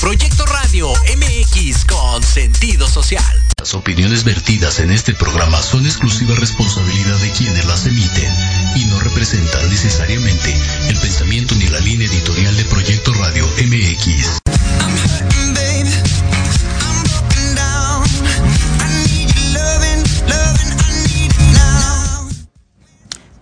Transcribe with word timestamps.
Proyecto 0.00 0.46
Radio 0.46 0.88
MX 0.88 1.84
con 1.84 2.22
sentido 2.22 2.88
social. 2.88 3.22
Las 3.58 3.74
opiniones 3.74 4.24
vertidas 4.24 4.80
en 4.80 4.90
este 4.90 5.12
programa 5.12 5.60
son 5.60 5.84
exclusiva 5.84 6.34
responsabilidad 6.36 7.18
de 7.18 7.30
quienes 7.32 7.66
las 7.66 7.84
emiten 7.84 8.32
y 8.76 8.86
no 8.86 8.98
representan 9.00 9.68
necesariamente 9.68 10.54
el 10.88 10.96
pensamiento 10.96 11.54
ni 11.56 11.66
la 11.68 11.80
línea 11.80 12.08
editorial 12.08 12.56
de 12.56 12.64
Proyecto 12.64 13.12
Radio 13.12 13.46
MX. 13.46 14.38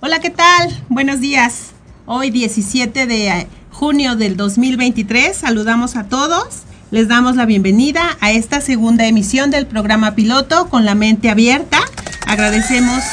Hola, 0.01 0.21
¿qué 0.21 0.31
tal? 0.31 0.85
Buenos 0.89 1.21
días. 1.21 1.71
Hoy 2.07 2.31
17 2.31 3.07
de 3.07 3.47
junio 3.79 4.17
del 4.17 4.37
2023 4.37 5.37
saludamos 5.37 5.95
a 5.95 6.09
todos 6.09 6.63
les 6.91 7.07
damos 7.07 7.37
la 7.37 7.47
bienvenida 7.47 8.19
a 8.21 8.33
esta 8.33 8.61
segunda 8.61 9.07
emisión 9.07 9.53
del 9.53 9.69
programa 9.69 10.17
piloto 10.17 10.69
con 10.69 10.85
la 10.85 10.97
mente 10.97 11.31
abierta. 11.31 11.79
Agradecemos 12.27 13.05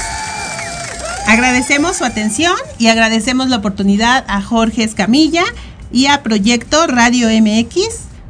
agradecemos 1.27 1.97
su 1.97 2.03
atención 2.03 2.55
y 2.79 2.87
agradecemos 2.87 3.49
la 3.49 3.57
oportunidad 3.57 4.25
a 4.27 4.41
Jorge 4.41 4.83
Escamilla 4.83 5.43
y 5.91 6.07
a 6.07 6.23
Proyecto 6.23 6.87
Radio 6.87 7.27
MX, 7.29 7.85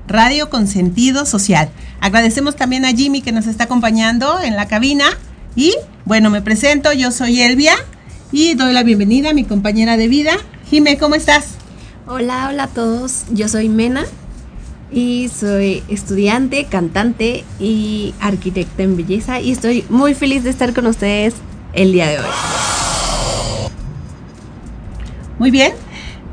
Radio 0.05 0.49
con 0.49 0.67
sentido 0.67 1.25
social. 1.25 1.69
Agradecemos 2.01 2.57
también 2.57 2.83
a 2.83 2.91
Jimmy 2.91 3.21
que 3.21 3.31
nos 3.31 3.47
está 3.47 3.63
acompañando 3.63 4.41
en 4.41 4.57
la 4.57 4.67
cabina 4.67 5.05
y 5.55 5.73
bueno, 6.03 6.29
me 6.29 6.41
presento, 6.41 6.91
yo 6.91 7.11
soy 7.11 7.39
Elvia 7.39 7.75
y 8.33 8.55
doy 8.55 8.73
la 8.73 8.83
bienvenida 8.83 9.29
a 9.29 9.33
mi 9.33 9.45
compañera 9.45 9.95
de 9.95 10.09
vida. 10.09 10.33
Jime, 10.69 10.97
¿cómo 10.97 11.15
estás? 11.15 11.59
Hola, 12.07 12.49
hola 12.51 12.65
a 12.65 12.67
todos. 12.67 13.23
Yo 13.31 13.49
soy 13.49 13.67
Mena 13.67 14.03
y 14.91 15.27
soy 15.29 15.81
estudiante, 15.87 16.65
cantante 16.65 17.43
y 17.59 18.13
arquitecta 18.19 18.83
en 18.83 18.95
belleza 18.95 19.41
y 19.41 19.51
estoy 19.51 19.83
muy 19.89 20.13
feliz 20.13 20.43
de 20.43 20.51
estar 20.51 20.75
con 20.75 20.85
ustedes 20.85 21.33
el 21.73 21.93
día 21.93 22.07
de 22.07 22.19
hoy. 22.19 22.25
Muy 25.39 25.49
bien, 25.49 25.73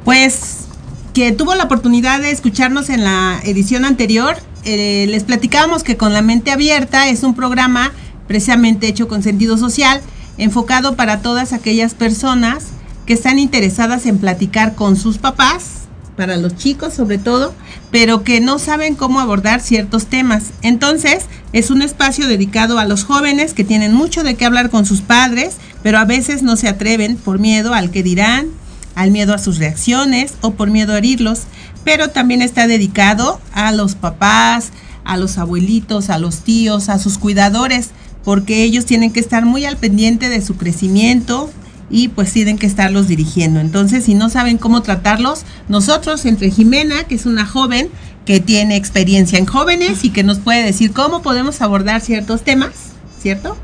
pues 0.05 0.67
que 1.15 1.33
tuvo 1.33 1.55
la 1.55 1.65
oportunidad 1.65 2.21
de 2.21 2.33
escucharnos 2.33 2.91
en 2.91 3.03
la 3.03 3.41
edición 3.43 3.87
anterior, 3.87 4.37
eh, 4.65 5.07
les 5.09 5.25
platicábamos 5.25 5.85
que 5.85 5.97
con 5.97 6.13
la 6.13 6.21
mente 6.21 6.51
abierta 6.51 7.09
es 7.09 7.23
un 7.23 7.35
programa 7.35 7.93
precisamente 8.29 8.89
hecho 8.89 9.09
con 9.09 9.23
sentido 9.23 9.57
social, 9.57 10.03
enfocado 10.37 10.97
para 10.97 11.23
todas 11.23 11.55
aquellas 11.55 11.95
personas 11.95 12.72
que 13.07 13.15
están 13.15 13.39
interesadas 13.39 14.07
en 14.07 14.19
platicar 14.19 14.75
con 14.75 14.97
sus 14.97 15.19
papás 15.19 15.83
para 16.17 16.37
los 16.37 16.57
chicos 16.57 16.95
sobre 16.95 17.19
todo, 17.19 17.55
pero 17.91 18.23
que 18.23 18.41
no 18.41 18.59
saben 18.59 18.95
cómo 18.95 19.21
abordar 19.21 19.61
ciertos 19.61 20.07
temas. 20.07 20.51
Entonces, 20.63 21.25
es 21.53 21.71
un 21.71 21.83
espacio 21.83 22.29
dedicado 22.29 22.79
a 22.79 22.85
los 22.85 23.05
jóvenes 23.05 23.55
que 23.55 23.65
tienen 23.65 23.95
mucho 23.95 24.23
de 24.23 24.35
qué 24.35 24.45
hablar 24.45 24.71
con 24.71 24.87
sus 24.87 25.01
padres, 25.01 25.57
pero 25.83 25.99
a 25.99 26.05
veces 26.05 26.43
no 26.43 26.57
se 26.57 26.69
atreven 26.69 27.17
por 27.17 27.39
miedo 27.39 27.75
al 27.75 27.91
que 27.91 28.03
dirán, 28.03 28.49
al 28.95 29.11
miedo 29.11 29.35
a 29.35 29.39
sus 29.39 29.59
reacciones 29.59 30.35
o 30.43 30.53
por 30.53 30.71
miedo 30.71 30.93
a 30.93 30.99
herirlos, 30.99 31.43
pero 31.85 32.11
también 32.11 32.43
está 32.43 32.67
dedicado 32.67 33.41
a 33.53 33.73
los 33.73 33.95
papás, 33.95 34.71
a 35.05 35.17
los 35.17 35.39
abuelitos, 35.39 36.11
a 36.11 36.19
los 36.19 36.41
tíos, 36.41 36.89
a 36.89 36.99
sus 36.99 37.19
cuidadores, 37.19 37.91
porque 38.25 38.63
ellos 38.63 38.85
tienen 38.85 39.13
que 39.13 39.21
estar 39.21 39.45
muy 39.45 39.65
al 39.65 39.77
pendiente 39.77 40.29
de 40.29 40.43
su 40.43 40.57
crecimiento, 40.57 41.51
y 41.93 42.09
pues 42.09 42.33
tienen 42.33 42.59
que 42.59 42.67
estarlos 42.67 43.07
dirigiendo. 43.07 43.61
Entonces, 43.61 44.05
si 44.05 44.15
no 44.15 44.31
saben 44.31 44.59
cómo 44.59 44.83
tratarlos, 44.83 45.45
nosotros 45.69 46.25
entre 46.25 46.51
Jimena, 46.51 47.05
que 47.05 47.15
es 47.15 47.27
una 47.27 47.47
joven 47.47 47.91
que 48.25 48.41
tiene 48.41 48.77
experiencia 48.77 49.39
en 49.39 49.47
jóvenes 49.47 50.05
y 50.05 50.11
que 50.11 50.25
nos 50.25 50.41
puede 50.41 50.65
decir 50.65 50.93
cómo 50.93 51.23
podemos 51.23 51.61
abordar 51.61 52.01
ciertos 52.01 52.43
temas, 52.43 52.73
¿cierto? 53.21 53.57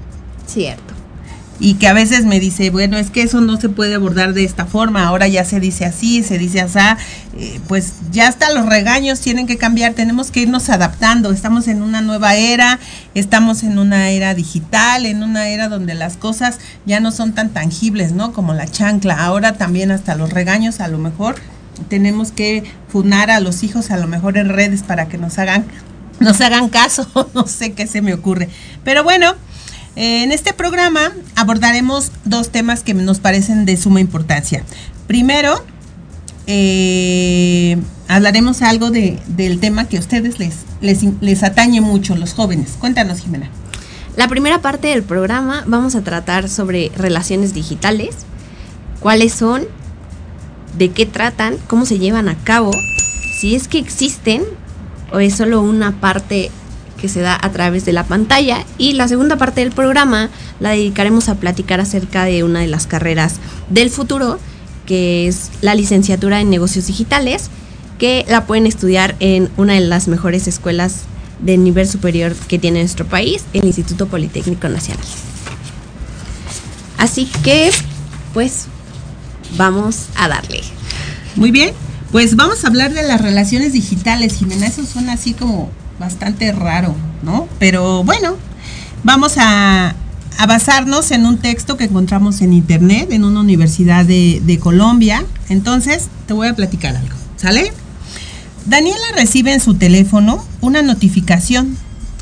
Cierto 0.46 0.87
y 1.60 1.74
que 1.74 1.88
a 1.88 1.92
veces 1.92 2.24
me 2.24 2.38
dice, 2.38 2.70
bueno, 2.70 2.98
es 2.98 3.10
que 3.10 3.22
eso 3.22 3.40
no 3.40 3.60
se 3.60 3.68
puede 3.68 3.94
abordar 3.94 4.32
de 4.32 4.44
esta 4.44 4.66
forma, 4.66 5.06
ahora 5.06 5.26
ya 5.26 5.44
se 5.44 5.58
dice 5.58 5.84
así, 5.84 6.22
se 6.22 6.38
dice 6.38 6.60
así, 6.60 6.78
eh, 7.36 7.60
pues 7.66 7.94
ya 8.12 8.28
hasta 8.28 8.52
los 8.52 8.66
regaños 8.66 9.20
tienen 9.20 9.46
que 9.46 9.56
cambiar, 9.56 9.94
tenemos 9.94 10.30
que 10.30 10.40
irnos 10.40 10.68
adaptando, 10.68 11.32
estamos 11.32 11.66
en 11.66 11.82
una 11.82 12.00
nueva 12.00 12.36
era, 12.36 12.78
estamos 13.14 13.64
en 13.64 13.78
una 13.78 14.10
era 14.10 14.34
digital, 14.34 15.06
en 15.06 15.22
una 15.22 15.48
era 15.48 15.68
donde 15.68 15.94
las 15.94 16.16
cosas 16.16 16.58
ya 16.86 17.00
no 17.00 17.10
son 17.10 17.32
tan 17.32 17.50
tangibles, 17.50 18.12
¿no? 18.12 18.32
Como 18.32 18.54
la 18.54 18.68
chancla, 18.68 19.24
ahora 19.24 19.54
también 19.54 19.90
hasta 19.90 20.14
los 20.14 20.32
regaños 20.32 20.80
a 20.80 20.88
lo 20.88 20.98
mejor 20.98 21.36
tenemos 21.88 22.32
que 22.32 22.64
funar 22.88 23.30
a 23.30 23.40
los 23.40 23.62
hijos 23.62 23.90
a 23.90 23.96
lo 23.96 24.08
mejor 24.08 24.36
en 24.36 24.48
redes 24.48 24.82
para 24.82 25.08
que 25.08 25.16
nos 25.16 25.38
hagan 25.38 25.64
nos 26.20 26.40
hagan 26.40 26.68
caso, 26.68 27.30
no 27.34 27.46
sé 27.46 27.72
qué 27.72 27.86
se 27.86 28.02
me 28.02 28.14
ocurre. 28.14 28.48
Pero 28.84 29.04
bueno, 29.04 29.34
en 30.00 30.30
este 30.30 30.52
programa 30.52 31.12
abordaremos 31.34 32.12
dos 32.24 32.50
temas 32.50 32.84
que 32.84 32.94
nos 32.94 33.18
parecen 33.18 33.64
de 33.64 33.76
suma 33.76 34.00
importancia. 34.00 34.62
Primero, 35.08 35.64
eh, 36.46 37.76
hablaremos 38.06 38.62
algo 38.62 38.90
del 38.90 39.58
tema 39.58 39.88
que 39.88 39.96
a 39.96 40.00
ustedes 40.00 40.38
les, 40.38 40.54
les, 40.80 41.00
les 41.20 41.42
atañe 41.42 41.80
mucho, 41.80 42.14
los 42.14 42.32
jóvenes. 42.32 42.76
Cuéntanos, 42.78 43.18
Jimena. 43.18 43.50
La 44.16 44.28
primera 44.28 44.60
parte 44.60 44.86
del 44.86 45.02
programa 45.02 45.64
vamos 45.66 45.96
a 45.96 46.02
tratar 46.02 46.48
sobre 46.48 46.92
relaciones 46.96 47.52
digitales, 47.52 48.18
cuáles 49.00 49.32
son, 49.32 49.64
de 50.76 50.92
qué 50.92 51.06
tratan, 51.06 51.56
cómo 51.66 51.86
se 51.86 51.98
llevan 51.98 52.28
a 52.28 52.36
cabo, 52.36 52.70
si 53.40 53.56
es 53.56 53.66
que 53.66 53.78
existen 53.78 54.44
o 55.12 55.18
es 55.18 55.34
solo 55.34 55.60
una 55.60 56.00
parte 56.00 56.52
que 57.00 57.08
se 57.08 57.20
da 57.20 57.38
a 57.40 57.50
través 57.50 57.84
de 57.84 57.92
la 57.92 58.04
pantalla 58.04 58.64
y 58.76 58.92
la 58.92 59.08
segunda 59.08 59.36
parte 59.36 59.60
del 59.60 59.72
programa 59.72 60.30
la 60.60 60.70
dedicaremos 60.70 61.28
a 61.28 61.36
platicar 61.36 61.80
acerca 61.80 62.24
de 62.24 62.44
una 62.44 62.60
de 62.60 62.66
las 62.66 62.86
carreras 62.86 63.36
del 63.70 63.90
futuro, 63.90 64.38
que 64.86 65.26
es 65.28 65.50
la 65.62 65.74
licenciatura 65.74 66.40
en 66.40 66.50
negocios 66.50 66.86
digitales, 66.86 67.50
que 67.98 68.24
la 68.28 68.46
pueden 68.46 68.66
estudiar 68.66 69.16
en 69.20 69.48
una 69.56 69.74
de 69.74 69.80
las 69.80 70.08
mejores 70.08 70.46
escuelas 70.46 71.02
de 71.40 71.56
nivel 71.56 71.88
superior 71.88 72.34
que 72.34 72.58
tiene 72.58 72.80
nuestro 72.80 73.06
país, 73.06 73.44
el 73.52 73.64
Instituto 73.64 74.06
Politécnico 74.06 74.68
Nacional. 74.68 75.04
Así 76.96 77.26
que, 77.44 77.70
pues, 78.34 78.66
vamos 79.56 80.06
a 80.16 80.28
darle. 80.28 80.62
Muy 81.36 81.52
bien, 81.52 81.72
pues 82.10 82.36
vamos 82.36 82.64
a 82.64 82.68
hablar 82.68 82.92
de 82.92 83.02
las 83.02 83.20
relaciones 83.20 83.72
digitales, 83.72 84.36
Jimena. 84.36 84.66
Eso 84.66 84.84
suena 84.84 85.12
así 85.12 85.34
como 85.34 85.70
bastante 85.98 86.52
raro, 86.52 86.94
¿no? 87.22 87.48
Pero 87.58 88.04
bueno, 88.04 88.36
vamos 89.04 89.34
a, 89.38 89.94
basarnos 90.46 91.10
en 91.10 91.26
un 91.26 91.38
texto 91.38 91.76
que 91.76 91.84
encontramos 91.84 92.40
en 92.42 92.52
internet, 92.52 93.10
en 93.10 93.24
una 93.24 93.40
universidad 93.40 94.04
de, 94.04 94.40
de 94.44 94.58
Colombia. 94.58 95.24
Entonces, 95.48 96.08
te 96.26 96.32
voy 96.32 96.46
a 96.46 96.54
platicar 96.54 96.96
algo, 96.96 97.16
¿sale? 97.36 97.72
Daniela 98.66 99.06
recibe 99.16 99.52
en 99.52 99.60
su 99.60 99.74
teléfono 99.74 100.44
una 100.60 100.82
notificación. 100.82 101.76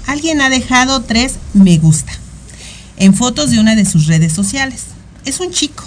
Alguien 0.07 0.41
ha 0.41 0.49
dejado 0.49 1.03
tres 1.03 1.35
me 1.53 1.77
gusta 1.79 2.13
en 2.97 3.15
fotos 3.15 3.51
de 3.51 3.61
una 3.61 3.77
de 3.77 3.85
sus 3.85 4.07
redes 4.07 4.33
sociales. 4.33 4.85
Es 5.25 5.41
un 5.41 5.51
chico. 5.51 5.85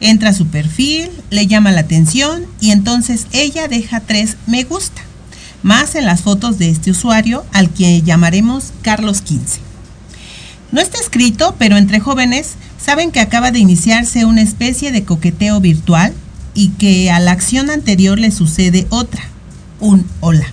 Entra 0.00 0.30
a 0.30 0.34
su 0.34 0.46
perfil, 0.46 1.10
le 1.28 1.46
llama 1.46 1.72
la 1.72 1.80
atención 1.80 2.46
y 2.60 2.70
entonces 2.70 3.26
ella 3.32 3.68
deja 3.68 4.00
tres 4.00 4.36
me 4.46 4.64
gusta 4.64 5.02
más 5.62 5.94
en 5.94 6.06
las 6.06 6.22
fotos 6.22 6.58
de 6.58 6.70
este 6.70 6.90
usuario 6.90 7.44
al 7.52 7.70
que 7.70 8.02
llamaremos 8.02 8.72
Carlos 8.82 9.20
15. 9.20 9.60
No 10.72 10.80
está 10.80 10.98
escrito, 10.98 11.56
pero 11.58 11.76
entre 11.76 12.00
jóvenes 12.00 12.54
saben 12.82 13.10
que 13.10 13.20
acaba 13.20 13.50
de 13.50 13.58
iniciarse 13.58 14.24
una 14.24 14.42
especie 14.42 14.92
de 14.92 15.04
coqueteo 15.04 15.60
virtual 15.60 16.14
y 16.54 16.68
que 16.70 17.10
a 17.10 17.20
la 17.20 17.32
acción 17.32 17.70
anterior 17.70 18.18
le 18.18 18.30
sucede 18.30 18.86
otra, 18.90 19.22
un 19.80 20.06
hola, 20.20 20.46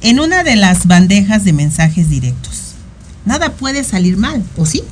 en 0.00 0.20
una 0.20 0.44
de 0.44 0.56
las 0.56 0.86
bandejas 0.86 1.44
de 1.44 1.52
mensajes 1.52 2.08
directos. 2.08 2.74
Nada 3.24 3.52
puede 3.52 3.84
salir 3.84 4.16
mal, 4.16 4.42
¿o 4.56 4.66
sí? 4.66 4.82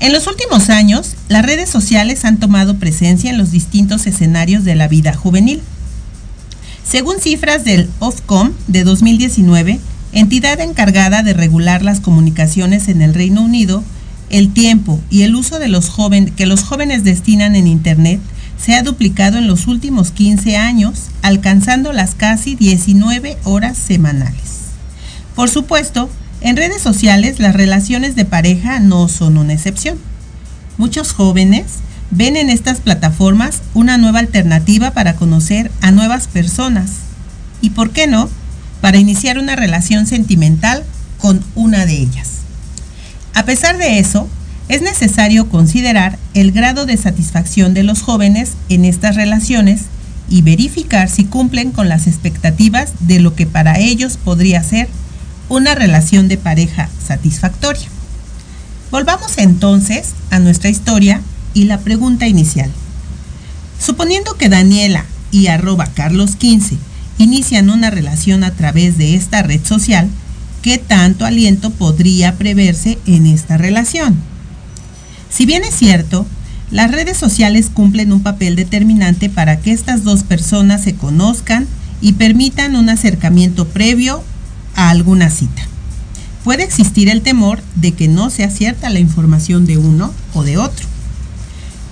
En 0.00 0.12
los 0.12 0.26
últimos 0.26 0.68
años, 0.68 1.14
las 1.28 1.44
redes 1.44 1.70
sociales 1.70 2.24
han 2.24 2.38
tomado 2.38 2.76
presencia 2.78 3.30
en 3.30 3.38
los 3.38 3.52
distintos 3.52 4.06
escenarios 4.06 4.64
de 4.64 4.74
la 4.74 4.88
vida 4.88 5.14
juvenil 5.14 5.62
según 6.84 7.20
cifras 7.20 7.64
del 7.64 7.88
Ofcom 8.00 8.52
de 8.66 8.84
2019, 8.84 9.80
entidad 10.12 10.60
encargada 10.60 11.22
de 11.22 11.32
regular 11.32 11.82
las 11.82 12.00
comunicaciones 12.00 12.88
en 12.88 13.02
el 13.02 13.14
Reino 13.14 13.42
Unido, 13.42 13.82
el 14.30 14.52
tiempo 14.52 15.00
y 15.10 15.22
el 15.22 15.34
uso 15.34 15.58
de 15.58 15.68
los 15.68 15.88
jóvenes 15.88 16.32
que 16.36 16.46
los 16.46 16.62
jóvenes 16.62 17.04
destinan 17.04 17.56
en 17.56 17.66
Internet 17.66 18.20
se 18.62 18.74
ha 18.74 18.82
duplicado 18.82 19.38
en 19.38 19.48
los 19.48 19.66
últimos 19.66 20.12
15 20.12 20.56
años, 20.56 21.08
alcanzando 21.22 21.92
las 21.92 22.14
casi 22.14 22.54
19 22.54 23.36
horas 23.42 23.76
semanales. 23.76 24.70
Por 25.34 25.50
supuesto, 25.50 26.08
en 26.40 26.56
redes 26.56 26.80
sociales 26.80 27.40
las 27.40 27.54
relaciones 27.54 28.14
de 28.14 28.24
pareja 28.24 28.78
no 28.78 29.08
son 29.08 29.36
una 29.36 29.52
excepción. 29.52 29.98
Muchos 30.78 31.12
jóvenes 31.12 31.64
ven 32.12 32.36
en 32.36 32.50
estas 32.50 32.80
plataformas 32.80 33.62
una 33.74 33.96
nueva 33.96 34.20
alternativa 34.20 34.92
para 34.92 35.16
conocer 35.16 35.72
a 35.80 35.90
nuevas 35.90 36.28
personas 36.28 36.90
y, 37.60 37.70
¿por 37.70 37.90
qué 37.90 38.06
no?, 38.06 38.28
para 38.80 38.98
iniciar 38.98 39.38
una 39.38 39.56
relación 39.56 40.06
sentimental 40.06 40.84
con 41.18 41.42
una 41.54 41.86
de 41.86 41.94
ellas. 41.94 42.28
A 43.34 43.44
pesar 43.44 43.78
de 43.78 43.98
eso, 43.98 44.28
es 44.68 44.82
necesario 44.82 45.48
considerar 45.48 46.18
el 46.34 46.52
grado 46.52 46.84
de 46.84 46.96
satisfacción 46.96 47.74
de 47.74 47.82
los 47.82 48.02
jóvenes 48.02 48.52
en 48.68 48.84
estas 48.84 49.16
relaciones 49.16 49.82
y 50.28 50.42
verificar 50.42 51.08
si 51.08 51.24
cumplen 51.24 51.70
con 51.72 51.88
las 51.88 52.06
expectativas 52.06 52.92
de 53.00 53.20
lo 53.20 53.34
que 53.34 53.46
para 53.46 53.78
ellos 53.78 54.18
podría 54.22 54.62
ser 54.62 54.88
una 55.48 55.74
relación 55.74 56.28
de 56.28 56.36
pareja 56.36 56.88
satisfactoria. 57.06 57.88
Volvamos 58.90 59.38
entonces 59.38 60.10
a 60.30 60.38
nuestra 60.38 60.68
historia 60.68 61.22
y 61.54 61.64
la 61.64 61.80
pregunta 61.80 62.26
inicial. 62.26 62.70
Suponiendo 63.78 64.36
que 64.36 64.48
Daniela 64.48 65.04
y 65.30 65.48
arroba 65.48 65.86
Carlos 65.86 66.36
15 66.36 66.76
inician 67.18 67.70
una 67.70 67.90
relación 67.90 68.44
a 68.44 68.52
través 68.52 68.98
de 68.98 69.14
esta 69.14 69.42
red 69.42 69.64
social, 69.64 70.08
¿qué 70.62 70.78
tanto 70.78 71.24
aliento 71.24 71.70
podría 71.70 72.36
preverse 72.36 72.98
en 73.06 73.26
esta 73.26 73.56
relación? 73.58 74.16
Si 75.30 75.46
bien 75.46 75.64
es 75.64 75.74
cierto, 75.74 76.26
las 76.70 76.90
redes 76.90 77.16
sociales 77.16 77.70
cumplen 77.72 78.12
un 78.12 78.22
papel 78.22 78.56
determinante 78.56 79.28
para 79.28 79.60
que 79.60 79.72
estas 79.72 80.04
dos 80.04 80.22
personas 80.22 80.82
se 80.82 80.94
conozcan 80.94 81.66
y 82.00 82.14
permitan 82.14 82.76
un 82.76 82.88
acercamiento 82.88 83.66
previo 83.68 84.22
a 84.74 84.90
alguna 84.90 85.30
cita. 85.30 85.62
Puede 86.44 86.64
existir 86.64 87.08
el 87.08 87.22
temor 87.22 87.62
de 87.76 87.92
que 87.92 88.08
no 88.08 88.30
sea 88.30 88.50
cierta 88.50 88.90
la 88.90 88.98
información 88.98 89.64
de 89.66 89.78
uno 89.78 90.12
o 90.34 90.42
de 90.44 90.58
otro. 90.58 90.91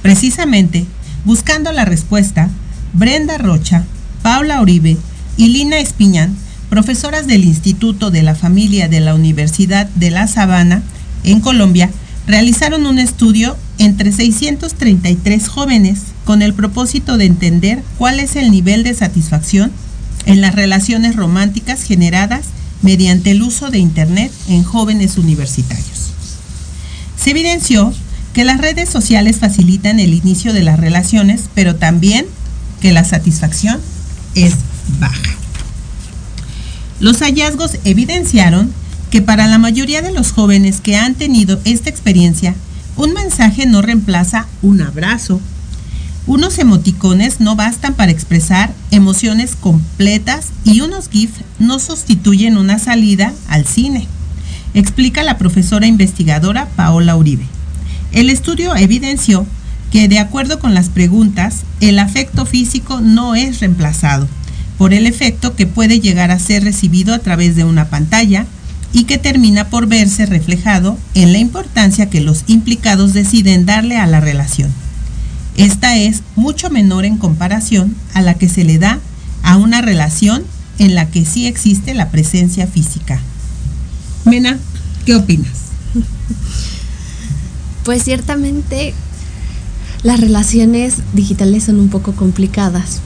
Precisamente, 0.02 0.86
buscando 1.24 1.72
la 1.72 1.84
respuesta, 1.84 2.48
Brenda 2.92 3.38
Rocha, 3.38 3.84
Paula 4.22 4.60
Oribe 4.60 4.96
y 5.36 5.48
Lina 5.48 5.78
Espiñán, 5.78 6.34
profesoras 6.68 7.26
del 7.26 7.44
Instituto 7.44 8.10
de 8.10 8.22
la 8.22 8.34
Familia 8.34 8.88
de 8.88 9.00
la 9.00 9.14
Universidad 9.14 9.86
de 9.88 10.10
La 10.10 10.26
Sabana, 10.26 10.82
en 11.24 11.40
Colombia, 11.40 11.90
realizaron 12.26 12.86
un 12.86 12.98
estudio 12.98 13.56
entre 13.78 14.12
633 14.12 15.48
jóvenes 15.48 16.00
con 16.24 16.42
el 16.42 16.54
propósito 16.54 17.16
de 17.16 17.26
entender 17.26 17.82
cuál 17.98 18.20
es 18.20 18.36
el 18.36 18.50
nivel 18.50 18.84
de 18.84 18.94
satisfacción 18.94 19.72
en 20.26 20.40
las 20.40 20.54
relaciones 20.54 21.16
románticas 21.16 21.82
generadas 21.82 22.46
mediante 22.82 23.32
el 23.32 23.42
uso 23.42 23.70
de 23.70 23.78
Internet 23.78 24.32
en 24.48 24.62
jóvenes 24.62 25.18
universitarios. 25.18 26.12
Se 27.16 27.30
evidenció 27.30 27.92
que 28.32 28.44
las 28.44 28.58
redes 28.58 28.88
sociales 28.88 29.38
facilitan 29.38 30.00
el 30.00 30.14
inicio 30.14 30.52
de 30.52 30.62
las 30.62 30.78
relaciones, 30.78 31.50
pero 31.54 31.76
también 31.76 32.26
que 32.80 32.92
la 32.92 33.04
satisfacción 33.04 33.80
es 34.34 34.54
baja. 34.98 35.36
Los 37.00 37.20
hallazgos 37.20 37.78
evidenciaron 37.84 38.72
que 39.10 39.22
para 39.22 39.48
la 39.48 39.58
mayoría 39.58 40.02
de 40.02 40.12
los 40.12 40.32
jóvenes 40.32 40.80
que 40.80 40.96
han 40.96 41.14
tenido 41.14 41.60
esta 41.64 41.90
experiencia, 41.90 42.54
un 42.96 43.12
mensaje 43.12 43.66
no 43.66 43.82
reemplaza 43.82 44.46
un 44.62 44.82
abrazo. 44.82 45.40
Unos 46.26 46.58
emoticones 46.58 47.40
no 47.40 47.56
bastan 47.56 47.94
para 47.94 48.12
expresar 48.12 48.72
emociones 48.90 49.56
completas 49.56 50.48
y 50.64 50.82
unos 50.82 51.08
GIF 51.08 51.30
no 51.58 51.78
sustituyen 51.78 52.56
una 52.56 52.78
salida 52.78 53.32
al 53.48 53.66
cine, 53.66 54.06
explica 54.74 55.22
la 55.22 55.38
profesora 55.38 55.86
investigadora 55.86 56.68
Paola 56.76 57.16
Uribe. 57.16 57.46
El 58.12 58.30
estudio 58.30 58.74
evidenció 58.76 59.46
que 59.90 60.08
de 60.08 60.18
acuerdo 60.18 60.58
con 60.58 60.74
las 60.74 60.88
preguntas, 60.88 61.64
el 61.80 61.98
afecto 61.98 62.46
físico 62.46 63.00
no 63.00 63.34
es 63.34 63.60
reemplazado 63.60 64.28
por 64.78 64.94
el 64.94 65.06
efecto 65.06 65.56
que 65.56 65.66
puede 65.66 66.00
llegar 66.00 66.30
a 66.30 66.38
ser 66.38 66.64
recibido 66.64 67.12
a 67.12 67.18
través 67.18 67.54
de 67.54 67.64
una 67.64 67.90
pantalla, 67.90 68.46
y 68.92 69.04
que 69.04 69.18
termina 69.18 69.68
por 69.68 69.86
verse 69.86 70.26
reflejado 70.26 70.98
en 71.14 71.32
la 71.32 71.38
importancia 71.38 72.10
que 72.10 72.20
los 72.20 72.44
implicados 72.46 73.12
deciden 73.12 73.66
darle 73.66 73.96
a 73.96 74.06
la 74.06 74.20
relación. 74.20 74.70
Esta 75.56 75.96
es 75.96 76.22
mucho 76.36 76.70
menor 76.70 77.04
en 77.04 77.16
comparación 77.16 77.94
a 78.14 78.22
la 78.22 78.34
que 78.34 78.48
se 78.48 78.64
le 78.64 78.78
da 78.78 78.98
a 79.42 79.56
una 79.56 79.80
relación 79.82 80.42
en 80.78 80.94
la 80.94 81.06
que 81.06 81.24
sí 81.24 81.46
existe 81.46 81.94
la 81.94 82.10
presencia 82.10 82.66
física. 82.66 83.20
Mena, 84.24 84.58
¿qué 85.04 85.14
opinas? 85.14 85.52
Pues 87.84 88.04
ciertamente 88.04 88.94
las 90.02 90.20
relaciones 90.20 90.96
digitales 91.12 91.64
son 91.64 91.78
un 91.78 91.88
poco 91.88 92.12
complicadas. 92.12 93.00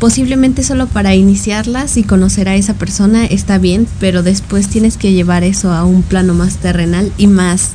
Posiblemente 0.00 0.64
solo 0.64 0.86
para 0.86 1.14
iniciarlas 1.14 1.96
y 1.96 2.02
conocer 2.02 2.48
a 2.48 2.56
esa 2.56 2.74
persona 2.74 3.24
está 3.24 3.58
bien, 3.58 3.86
pero 4.00 4.22
después 4.22 4.68
tienes 4.68 4.96
que 4.96 5.12
llevar 5.12 5.44
eso 5.44 5.72
a 5.72 5.84
un 5.84 6.02
plano 6.02 6.34
más 6.34 6.56
terrenal 6.56 7.12
y 7.16 7.26
más 7.26 7.70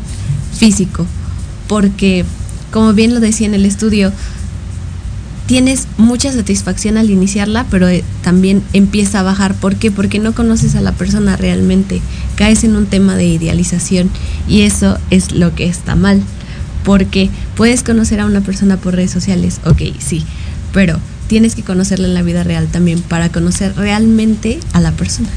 físico, 0.58 1.06
porque 1.68 2.26
como 2.72 2.94
bien 2.94 3.14
lo 3.14 3.20
decía 3.20 3.48
en 3.48 3.54
el 3.54 3.66
estudio, 3.66 4.12
tienes 5.50 5.88
mucha 5.98 6.32
satisfacción 6.32 6.96
al 6.98 7.10
iniciarla, 7.10 7.66
pero 7.72 7.88
eh, 7.88 8.04
también 8.22 8.62
empieza 8.74 9.20
a 9.20 9.24
bajar. 9.24 9.56
¿Por 9.56 9.78
qué? 9.78 9.90
Porque 9.90 10.20
no 10.20 10.36
conoces 10.36 10.76
a 10.76 10.82
la 10.82 10.92
persona 10.92 11.38
realmente. 11.38 12.04
Caes 12.36 12.64
en 12.64 12.76
un 12.76 12.86
tema 12.86 13.16
de 13.16 13.26
idealización 13.26 14.12
y 14.48 14.62
eso 14.62 15.00
es 15.10 15.32
lo 15.32 15.56
que 15.56 15.66
está 15.66 15.96
mal. 15.96 16.22
Porque 16.84 17.32
puedes 17.56 17.82
conocer 17.82 18.20
a 18.20 18.28
una 18.28 18.42
persona 18.42 18.78
por 18.78 18.94
redes 18.94 19.10
sociales, 19.10 19.60
ok, 19.66 19.82
sí, 19.98 20.24
pero 20.72 21.00
tienes 21.26 21.56
que 21.56 21.64
conocerla 21.64 22.06
en 22.06 22.14
la 22.14 22.22
vida 22.22 22.44
real 22.44 22.68
también 22.68 23.02
para 23.02 23.32
conocer 23.32 23.76
realmente 23.76 24.60
a 24.74 24.80
la 24.80 24.92
persona. 24.92 25.30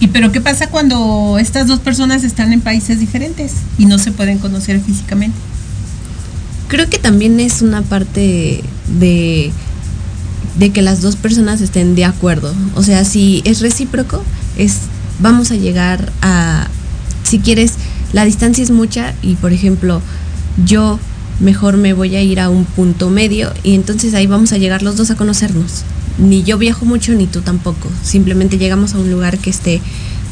¿Y 0.00 0.06
pero 0.06 0.32
qué 0.32 0.40
pasa 0.40 0.70
cuando 0.70 1.36
estas 1.38 1.66
dos 1.66 1.80
personas 1.80 2.24
están 2.24 2.54
en 2.54 2.62
países 2.62 2.98
diferentes 2.98 3.52
y 3.76 3.84
no 3.84 3.98
se 3.98 4.10
pueden 4.10 4.38
conocer 4.38 4.80
físicamente? 4.80 5.36
Creo 6.68 6.88
que 6.88 6.98
también 6.98 7.40
es 7.40 7.62
una 7.62 7.82
parte 7.82 8.62
de, 8.98 9.50
de 10.58 10.70
que 10.70 10.82
las 10.82 11.00
dos 11.00 11.16
personas 11.16 11.60
estén 11.60 11.94
de 11.94 12.04
acuerdo. 12.04 12.52
O 12.74 12.82
sea, 12.82 13.04
si 13.04 13.42
es 13.44 13.60
recíproco, 13.60 14.22
es 14.56 14.80
vamos 15.20 15.50
a 15.50 15.56
llegar 15.56 16.12
a 16.22 16.68
si 17.24 17.40
quieres 17.40 17.74
la 18.12 18.24
distancia 18.24 18.64
es 18.64 18.70
mucha 18.70 19.14
y 19.22 19.34
por 19.34 19.52
ejemplo, 19.52 20.00
yo 20.64 20.98
mejor 21.40 21.76
me 21.76 21.92
voy 21.92 22.16
a 22.16 22.22
ir 22.22 22.40
a 22.40 22.48
un 22.48 22.64
punto 22.64 23.10
medio 23.10 23.52
y 23.62 23.74
entonces 23.74 24.14
ahí 24.14 24.26
vamos 24.26 24.52
a 24.52 24.58
llegar 24.58 24.82
los 24.82 24.96
dos 24.96 25.10
a 25.10 25.16
conocernos. 25.16 25.82
Ni 26.18 26.42
yo 26.42 26.58
viajo 26.58 26.84
mucho 26.84 27.12
ni 27.12 27.26
tú 27.26 27.42
tampoco. 27.42 27.90
Simplemente 28.02 28.58
llegamos 28.58 28.94
a 28.94 28.98
un 28.98 29.10
lugar 29.10 29.38
que 29.38 29.50
esté 29.50 29.80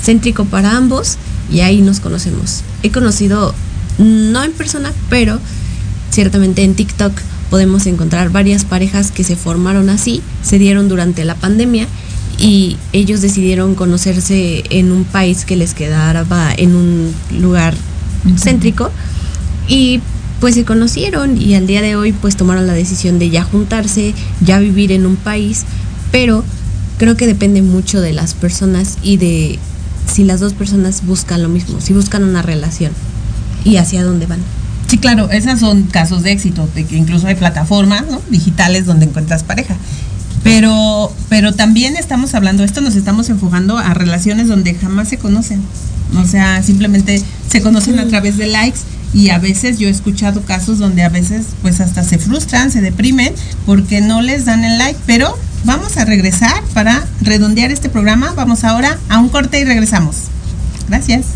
céntrico 0.03 0.47
para 0.47 0.77
ambos 0.77 1.17
y 1.51 1.61
ahí 1.61 1.83
nos 1.83 2.01
conocemos. 2.01 2.63
He 2.83 2.91
conocido, 2.91 3.55
no 3.99 4.43
en 4.43 4.53
persona, 4.53 4.93
pero 5.11 5.39
ciertamente 6.11 6.63
en 6.63 6.75
TikTok 6.75 7.13
podemos 7.51 7.87
encontrar 7.87 8.31
varias 8.31 8.65
parejas 8.65 9.11
que 9.11 9.25
se 9.25 9.37
formaron 9.37 9.89
así, 9.89 10.23
se 10.43 10.59
dieron 10.59 10.89
durante 10.89 11.25
la 11.25 11.35
pandemia 11.35 11.87
y 12.39 12.77
ellos 12.93 13.23
decidieron 13.23 13.75
conocerse 13.75 14.65
en 14.71 14.93
un 14.93 15.05
país 15.05 15.45
que 15.45 15.57
les 15.57 15.75
quedaba 15.75 16.53
en 16.57 16.75
un 16.75 17.15
lugar 17.39 17.75
céntrico 18.37 18.91
y 19.69 20.01
pues 20.41 20.55
se 20.55 20.65
conocieron 20.65 21.41
y 21.41 21.55
al 21.55 21.67
día 21.67 21.81
de 21.81 21.97
hoy 21.97 22.13
pues 22.13 22.37
tomaron 22.37 22.67
la 22.67 22.75
decisión 22.75 23.19
de 23.19 23.31
ya 23.31 23.43
juntarse, 23.43 24.15
ya 24.41 24.59
vivir 24.59 24.93
en 24.93 25.07
un 25.07 25.17
país, 25.17 25.65
pero 26.13 26.45
creo 26.99 27.17
que 27.17 27.27
depende 27.27 27.63
mucho 27.63 28.01
de 28.01 28.13
las 28.13 28.35
personas 28.35 28.99
y 29.03 29.17
de 29.17 29.59
si 30.13 30.25
las 30.25 30.41
dos 30.41 30.53
personas 30.53 31.07
buscan 31.07 31.43
lo 31.43 31.49
mismo, 31.49 31.81
si 31.81 31.93
buscan 31.93 32.23
una 32.25 32.43
relación 32.43 32.93
y 33.65 33.77
hacia 33.77 34.05
dónde 34.05 34.27
van. 34.27 34.41
Sí, 34.89 34.99
claro, 34.99 35.31
esos 35.31 35.59
son 35.59 35.85
casos 35.85 36.23
de 36.23 36.33
éxito, 36.33 36.69
de 36.75 36.85
que 36.85 36.97
incluso 36.97 37.27
hay 37.27 37.35
plataformas 37.35 38.05
digitales 38.31 38.87
donde 38.87 39.07
encuentras 39.07 39.43
pareja. 39.43 39.75
Pero, 40.45 41.13
pero 41.29 41.53
también 41.55 41.97
estamos 41.97 42.35
hablando, 42.35 42.63
esto 42.63 42.81
nos 42.81 42.95
estamos 42.95 43.29
enfocando 43.31 43.79
a 43.79 43.95
relaciones 43.95 44.47
donde 44.47 44.75
jamás 44.75 45.09
se 45.09 45.19
conocen. 45.19 45.61
O 46.17 46.25
sea, 46.25 46.63
simplemente 46.63 47.21
se 47.51 47.61
conocen 47.63 47.99
a 47.99 48.07
través 48.07 48.37
de 48.37 48.47
likes 48.47 48.79
y 49.13 49.31
a 49.31 49.39
veces 49.39 49.79
yo 49.79 49.89
he 49.89 49.91
escuchado 49.91 50.43
casos 50.43 50.79
donde 50.79 51.03
a 51.03 51.09
veces 51.09 51.47
pues 51.63 51.81
hasta 51.81 52.05
se 52.05 52.19
frustran, 52.19 52.71
se 52.71 52.81
deprimen 52.81 53.33
porque 53.65 54.01
no 54.01 54.23
les 54.23 54.45
dan 54.45 54.65
el 54.65 54.79
like, 54.79 55.01
pero 55.07 55.37
vamos 55.65 55.97
a 55.97 56.05
regresar 56.05 56.63
para 56.75 57.05
redondear 57.23 57.73
este 57.73 57.89
programa. 57.89 58.33
Vamos 58.37 58.63
ahora 58.63 58.99
a 59.09 59.19
un 59.19 59.29
corte 59.29 59.59
y 59.59 59.65
regresamos. 59.65 60.17
Gracias. 60.89 61.36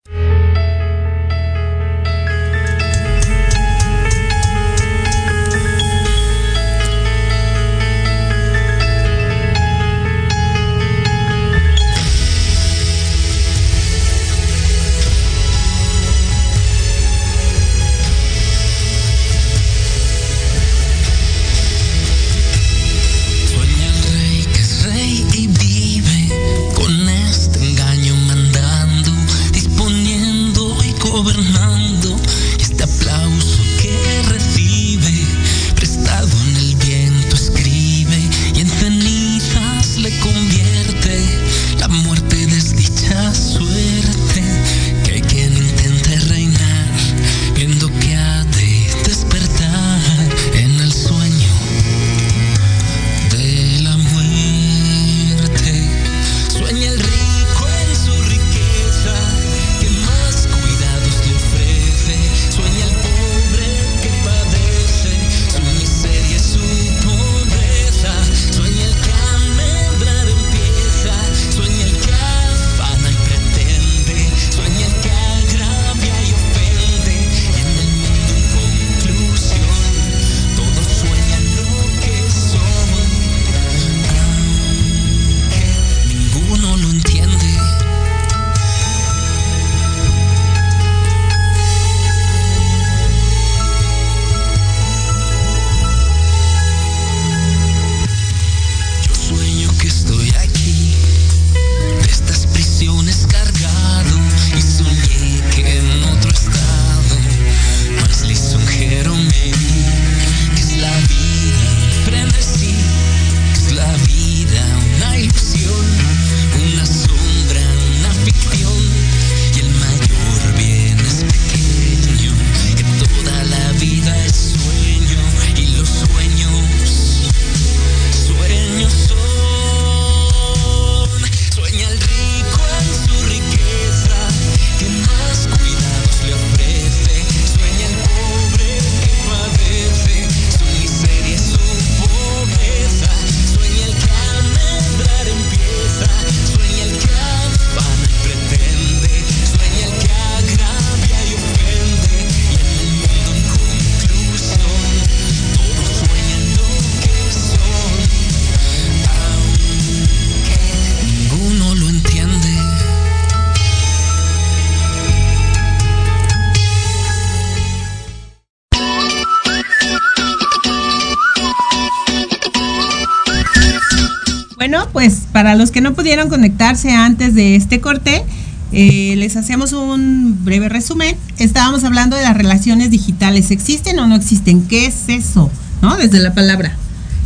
No 175.81 175.93
pudieron 175.93 176.29
conectarse 176.29 176.91
antes 176.91 177.35
de 177.35 177.55
este 177.55 177.81
corte, 177.81 178.23
eh, 178.71 179.15
les 179.17 179.35
hacemos 179.35 179.73
un 179.73 180.45
breve 180.45 180.69
resumen. 180.69 181.15
Estábamos 181.37 181.83
hablando 181.83 182.15
de 182.15 182.23
las 182.23 182.37
relaciones 182.37 182.89
digitales. 182.89 183.51
¿Existen 183.51 183.99
o 183.99 184.07
no 184.07 184.15
existen? 184.15 184.61
¿Qué 184.67 184.85
es 184.85 185.09
eso? 185.09 185.51
¿No? 185.81 185.97
Desde 185.97 186.19
la 186.19 186.33
palabra. 186.33 186.77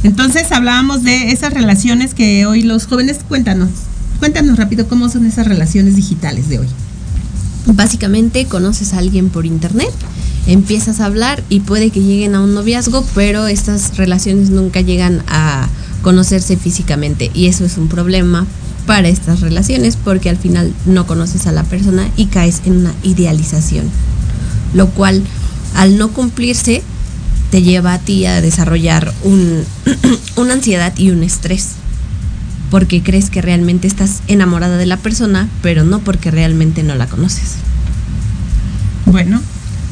Entonces 0.03 0.51
hablábamos 0.51 1.03
de 1.03 1.31
esas 1.31 1.53
relaciones 1.53 2.13
que 2.13 2.45
hoy 2.45 2.61
los 2.61 2.85
jóvenes, 2.85 3.19
cuéntanos, 3.27 3.69
cuéntanos 4.19 4.57
rápido 4.57 4.87
cómo 4.87 5.09
son 5.09 5.25
esas 5.25 5.47
relaciones 5.47 5.95
digitales 5.95 6.49
de 6.49 6.59
hoy. 6.59 6.67
Básicamente 7.65 8.45
conoces 8.45 8.93
a 8.93 8.99
alguien 8.99 9.29
por 9.29 9.47
internet, 9.47 9.89
empiezas 10.45 10.99
a 10.99 11.05
hablar 11.05 11.43
y 11.49 11.61
puede 11.61 11.89
que 11.89 12.01
lleguen 12.01 12.35
a 12.35 12.41
un 12.41 12.53
noviazgo, 12.53 13.03
pero 13.15 13.47
estas 13.47 13.97
relaciones 13.97 14.51
nunca 14.51 14.81
llegan 14.81 15.23
a 15.27 15.67
conocerse 16.05 16.55
físicamente 16.55 17.31
y 17.33 17.47
eso 17.47 17.65
es 17.65 17.79
un 17.79 17.87
problema 17.87 18.45
para 18.85 19.07
estas 19.07 19.41
relaciones 19.41 19.95
porque 19.95 20.29
al 20.29 20.37
final 20.37 20.71
no 20.85 21.07
conoces 21.07 21.47
a 21.47 21.51
la 21.51 21.63
persona 21.63 22.07
y 22.15 22.27
caes 22.27 22.61
en 22.65 22.77
una 22.77 22.93
idealización, 23.01 23.89
lo 24.75 24.91
cual 24.91 25.23
al 25.73 25.97
no 25.97 26.09
cumplirse 26.09 26.83
te 27.49 27.63
lleva 27.63 27.93
a 27.93 27.97
ti 27.97 28.27
a 28.27 28.39
desarrollar 28.39 29.11
un, 29.23 29.63
una 30.35 30.53
ansiedad 30.53 30.93
y 30.95 31.09
un 31.09 31.23
estrés 31.23 31.69
porque 32.69 33.01
crees 33.01 33.31
que 33.31 33.41
realmente 33.41 33.87
estás 33.87 34.21
enamorada 34.27 34.77
de 34.77 34.85
la 34.85 34.97
persona, 34.97 35.49
pero 35.63 35.85
no 35.85 36.01
porque 36.01 36.29
realmente 36.29 36.83
no 36.83 36.93
la 36.93 37.07
conoces. 37.07 37.55
Bueno, 39.07 39.41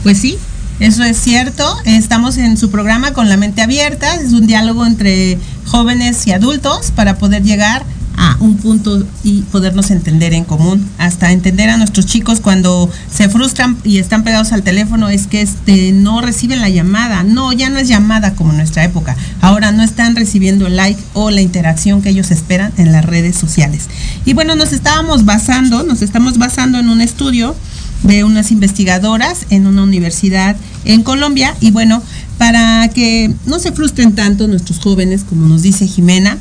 pues 0.04 0.20
sí, 0.20 0.38
eso 0.80 1.04
es 1.04 1.18
cierto. 1.18 1.78
Estamos 1.86 2.38
en 2.38 2.58
su 2.58 2.70
programa 2.70 3.14
con 3.14 3.30
la 3.30 3.38
mente 3.38 3.62
abierta. 3.62 4.16
Es 4.16 4.34
un 4.34 4.48
diálogo 4.48 4.86
entre 4.86 5.38
jóvenes 5.66 6.26
y 6.28 6.32
adultos 6.32 6.92
para 6.92 7.18
poder 7.18 7.44
llegar 7.44 7.86
a 8.16 8.38
un 8.40 8.58
punto 8.58 9.06
y 9.24 9.42
podernos 9.44 9.92
entender 9.92 10.34
en 10.34 10.44
común. 10.44 10.88
Hasta 10.98 11.32
entender 11.32 11.70
a 11.70 11.78
nuestros 11.78 12.06
chicos 12.06 12.40
cuando 12.40 12.90
se 13.12 13.30
frustran 13.30 13.78
y 13.84 13.98
están 13.98 14.24
pegados 14.24 14.52
al 14.52 14.64
teléfono 14.64 15.10
es 15.10 15.28
que 15.28 15.42
este, 15.42 15.92
no 15.92 16.22
reciben 16.22 16.62
la 16.62 16.70
llamada. 16.70 17.24
No, 17.24 17.52
ya 17.54 17.70
no 17.70 17.80
es 17.80 17.88
llamada 17.88 18.36
como 18.36 18.52
en 18.52 18.58
nuestra 18.58 18.84
época. 18.84 19.16
Ahora 19.42 19.72
no 19.72 19.84
están 19.84 20.16
recibiendo 20.16 20.68
el 20.68 20.76
like 20.76 21.02
o 21.14 21.32
la 21.32 21.42
interacción 21.42 22.02
que 22.02 22.10
ellos 22.10 22.32
esperan 22.32 22.72
en 22.78 22.92
las 22.92 23.06
redes 23.06 23.36
sociales. 23.36 23.88
Y 24.26 24.34
bueno, 24.34 24.56
nos 24.56 24.74
estábamos 24.74 25.26
basando, 25.26 25.84
nos 25.84 26.02
estamos 26.02 26.38
basando 26.38 26.80
en 26.80 26.90
un 26.90 27.02
estudio 27.02 27.56
de 28.04 28.24
unas 28.24 28.52
investigadoras 28.52 29.46
en 29.50 29.66
una 29.66 29.84
universidad 29.84 30.58
en 30.86 31.04
Colombia 31.04 31.56
y 31.62 31.72
bueno, 31.72 32.04
para 32.44 32.90
que 32.90 33.34
no 33.46 33.58
se 33.58 33.72
frustren 33.72 34.16
tanto 34.16 34.50
nuestros 34.50 34.80
jóvenes, 34.80 35.24
como 35.24 35.48
nos 35.48 35.62
dice 35.62 35.88
Jimena, 35.88 36.38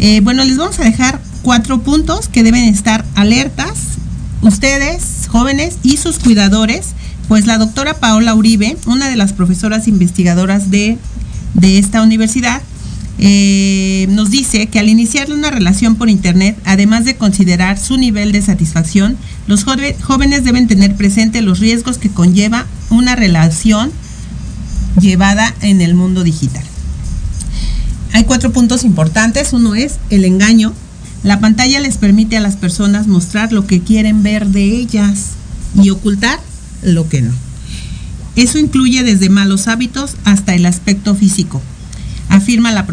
eh, 0.00 0.18
bueno, 0.20 0.42
les 0.42 0.56
vamos 0.56 0.80
a 0.80 0.82
dejar 0.82 1.22
cuatro 1.42 1.82
puntos 1.82 2.26
que 2.26 2.42
deben 2.42 2.64
estar 2.64 3.04
alertas 3.14 3.78
ustedes, 4.42 5.28
jóvenes 5.28 5.76
y 5.84 5.98
sus 5.98 6.18
cuidadores, 6.18 6.94
pues 7.28 7.46
la 7.46 7.58
doctora 7.58 8.00
Paola 8.00 8.34
Uribe, 8.34 8.76
una 8.86 9.08
de 9.08 9.14
las 9.14 9.32
profesoras 9.32 9.86
investigadoras 9.86 10.72
de, 10.72 10.98
de 11.54 11.78
esta 11.78 12.02
universidad, 12.02 12.60
eh, 13.20 14.08
nos 14.10 14.32
dice 14.32 14.66
que 14.66 14.80
al 14.80 14.88
iniciar 14.88 15.30
una 15.30 15.52
relación 15.52 15.94
por 15.94 16.10
Internet, 16.10 16.58
además 16.64 17.04
de 17.04 17.14
considerar 17.14 17.78
su 17.78 17.98
nivel 17.98 18.32
de 18.32 18.42
satisfacción, 18.42 19.16
los 19.46 19.62
jóvenes 19.62 20.42
deben 20.42 20.66
tener 20.66 20.96
presente 20.96 21.40
los 21.40 21.60
riesgos 21.60 21.98
que 21.98 22.10
conlleva 22.10 22.66
una 22.90 23.14
relación 23.14 23.92
llevada 25.00 25.54
en 25.60 25.80
el 25.80 25.94
mundo 25.94 26.24
digital. 26.24 26.64
Hay 28.12 28.24
cuatro 28.24 28.52
puntos 28.52 28.84
importantes. 28.84 29.52
Uno 29.52 29.74
es 29.74 29.96
el 30.10 30.24
engaño. 30.24 30.72
La 31.22 31.40
pantalla 31.40 31.80
les 31.80 31.98
permite 31.98 32.36
a 32.36 32.40
las 32.40 32.56
personas 32.56 33.06
mostrar 33.06 33.52
lo 33.52 33.66
que 33.66 33.80
quieren 33.80 34.22
ver 34.22 34.46
de 34.46 34.64
ellas 34.64 35.32
y 35.74 35.90
ocultar 35.90 36.40
lo 36.82 37.08
que 37.08 37.22
no. 37.22 37.32
Eso 38.36 38.58
incluye 38.58 39.02
desde 39.02 39.28
malos 39.28 39.66
hábitos 39.66 40.14
hasta 40.24 40.54
el 40.54 40.66
aspecto 40.66 41.14
físico. 41.14 41.62
Afirma 42.28 42.72
la, 42.72 42.86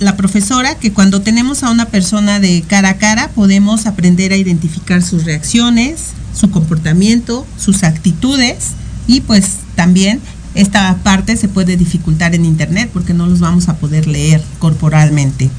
la, 0.00 0.16
profesora 0.16 0.76
que 0.78 0.92
cuando 0.92 1.20
tenemos 1.20 1.62
a 1.62 1.70
una 1.70 1.86
persona 1.86 2.40
de 2.40 2.62
cara 2.66 2.90
a 2.90 2.96
cara 2.98 3.28
podemos 3.28 3.86
aprender 3.86 4.32
a 4.32 4.36
identificar 4.36 5.02
sus 5.02 5.24
reacciones, 5.24 6.06
su 6.34 6.50
comportamiento, 6.50 7.46
sus 7.58 7.82
actitudes 7.82 8.70
y 9.06 9.20
pues 9.20 9.56
también 9.76 10.20
esta 10.54 10.96
parte 11.02 11.36
se 11.36 11.48
puede 11.48 11.76
dificultar 11.76 12.34
en 12.34 12.44
internet 12.44 12.90
porque 12.92 13.14
no 13.14 13.26
los 13.26 13.40
vamos 13.40 13.68
a 13.68 13.76
poder 13.76 14.06
leer 14.06 14.42
corporalmente. 14.58 15.50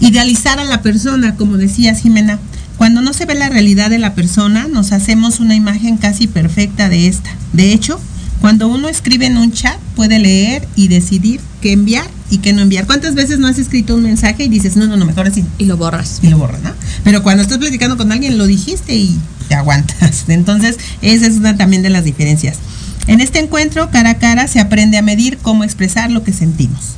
Idealizar 0.00 0.58
a 0.58 0.64
la 0.64 0.82
persona, 0.82 1.36
como 1.36 1.56
decías 1.56 2.00
Jimena, 2.00 2.38
cuando 2.76 3.02
no 3.02 3.12
se 3.12 3.26
ve 3.26 3.34
la 3.34 3.48
realidad 3.48 3.90
de 3.90 3.98
la 3.98 4.14
persona, 4.14 4.66
nos 4.68 4.92
hacemos 4.92 5.38
una 5.38 5.54
imagen 5.54 5.98
casi 5.98 6.26
perfecta 6.26 6.88
de 6.88 7.06
esta. 7.06 7.30
De 7.52 7.72
hecho, 7.72 8.00
cuando 8.40 8.66
uno 8.66 8.88
escribe 8.88 9.26
en 9.26 9.36
un 9.36 9.52
chat, 9.52 9.78
puede 9.94 10.18
leer 10.18 10.66
y 10.74 10.88
decidir 10.88 11.40
qué 11.60 11.70
enviar 11.70 12.10
y 12.28 12.38
qué 12.38 12.52
no 12.52 12.62
enviar. 12.62 12.86
¿Cuántas 12.86 13.14
veces 13.14 13.38
no 13.38 13.46
has 13.46 13.56
escrito 13.58 13.94
un 13.94 14.02
mensaje 14.02 14.42
y 14.42 14.48
dices, 14.48 14.74
no, 14.74 14.88
no, 14.88 14.96
no, 14.96 15.04
mejor 15.04 15.28
así? 15.28 15.44
Y 15.58 15.66
lo 15.66 15.76
borras. 15.76 16.18
Y 16.22 16.26
lo 16.26 16.38
borras, 16.38 16.60
¿no? 16.62 16.72
Pero 17.04 17.22
cuando 17.22 17.44
estás 17.44 17.58
platicando 17.58 17.96
con 17.96 18.10
alguien, 18.10 18.38
lo 18.38 18.48
dijiste 18.48 18.96
y 18.96 19.16
te 19.46 19.54
aguantas. 19.54 20.24
Entonces, 20.28 20.76
esa 21.02 21.26
es 21.26 21.36
una 21.36 21.56
también 21.56 21.82
de 21.82 21.90
las 21.90 22.02
diferencias. 22.02 22.56
En 23.06 23.20
este 23.20 23.40
encuentro 23.40 23.90
cara 23.90 24.10
a 24.10 24.18
cara 24.18 24.46
se 24.46 24.60
aprende 24.60 24.96
a 24.96 25.02
medir 25.02 25.38
cómo 25.38 25.64
expresar 25.64 26.10
lo 26.10 26.22
que 26.22 26.32
sentimos. 26.32 26.96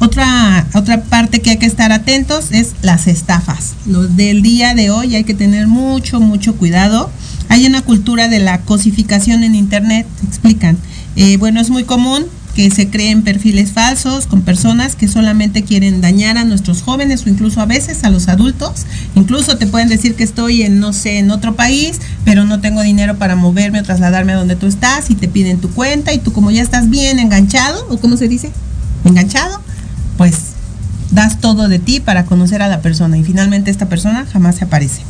Otra, 0.00 0.66
otra 0.74 1.02
parte 1.02 1.40
que 1.40 1.50
hay 1.50 1.56
que 1.56 1.66
estar 1.66 1.92
atentos 1.92 2.48
es 2.50 2.74
las 2.82 3.06
estafas. 3.06 3.72
Los 3.86 4.16
del 4.16 4.42
día 4.42 4.74
de 4.74 4.90
hoy 4.90 5.14
hay 5.14 5.24
que 5.24 5.34
tener 5.34 5.66
mucho, 5.66 6.20
mucho 6.20 6.56
cuidado. 6.56 7.10
Hay 7.48 7.66
una 7.66 7.82
cultura 7.82 8.28
de 8.28 8.38
la 8.38 8.60
cosificación 8.60 9.44
en 9.44 9.54
Internet, 9.54 10.06
explican. 10.26 10.76
Eh, 11.16 11.36
bueno, 11.38 11.60
es 11.60 11.70
muy 11.70 11.84
común 11.84 12.26
que 12.54 12.70
se 12.70 12.88
creen 12.88 13.22
perfiles 13.22 13.72
falsos 13.72 14.26
con 14.26 14.42
personas 14.42 14.94
que 14.94 15.08
solamente 15.08 15.64
quieren 15.64 16.00
dañar 16.00 16.38
a 16.38 16.44
nuestros 16.44 16.82
jóvenes 16.82 17.26
o 17.26 17.28
incluso 17.28 17.60
a 17.60 17.66
veces 17.66 18.04
a 18.04 18.10
los 18.10 18.28
adultos. 18.28 18.86
Incluso 19.14 19.58
te 19.58 19.66
pueden 19.66 19.88
decir 19.88 20.14
que 20.14 20.22
estoy 20.22 20.62
en, 20.62 20.78
no 20.78 20.92
sé, 20.92 21.18
en 21.18 21.30
otro 21.30 21.56
país, 21.56 22.00
pero 22.24 22.44
no 22.44 22.60
tengo 22.60 22.82
dinero 22.82 23.16
para 23.16 23.34
moverme 23.34 23.80
o 23.80 23.82
trasladarme 23.82 24.32
a 24.32 24.36
donde 24.36 24.56
tú 24.56 24.66
estás 24.66 25.10
y 25.10 25.16
te 25.16 25.26
piden 25.26 25.58
tu 25.58 25.70
cuenta 25.70 26.12
y 26.12 26.18
tú 26.18 26.32
como 26.32 26.50
ya 26.50 26.62
estás 26.62 26.90
bien 26.90 27.18
enganchado, 27.18 27.86
o 27.90 27.98
cómo 27.98 28.16
se 28.16 28.28
dice, 28.28 28.52
enganchado, 29.04 29.60
pues 30.16 30.34
das 31.10 31.40
todo 31.40 31.68
de 31.68 31.78
ti 31.78 32.00
para 32.00 32.24
conocer 32.24 32.62
a 32.62 32.68
la 32.68 32.80
persona 32.80 33.18
y 33.18 33.24
finalmente 33.24 33.70
esta 33.70 33.88
persona 33.88 34.26
jamás 34.32 34.56
se 34.56 34.64
aparece. 34.64 35.02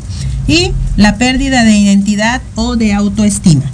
Y 0.47 0.73
la 0.97 1.17
pérdida 1.17 1.65
de 1.65 1.77
identidad 1.77 2.43
o 2.55 2.77
de 2.77 2.93
autoestima. 2.93 3.65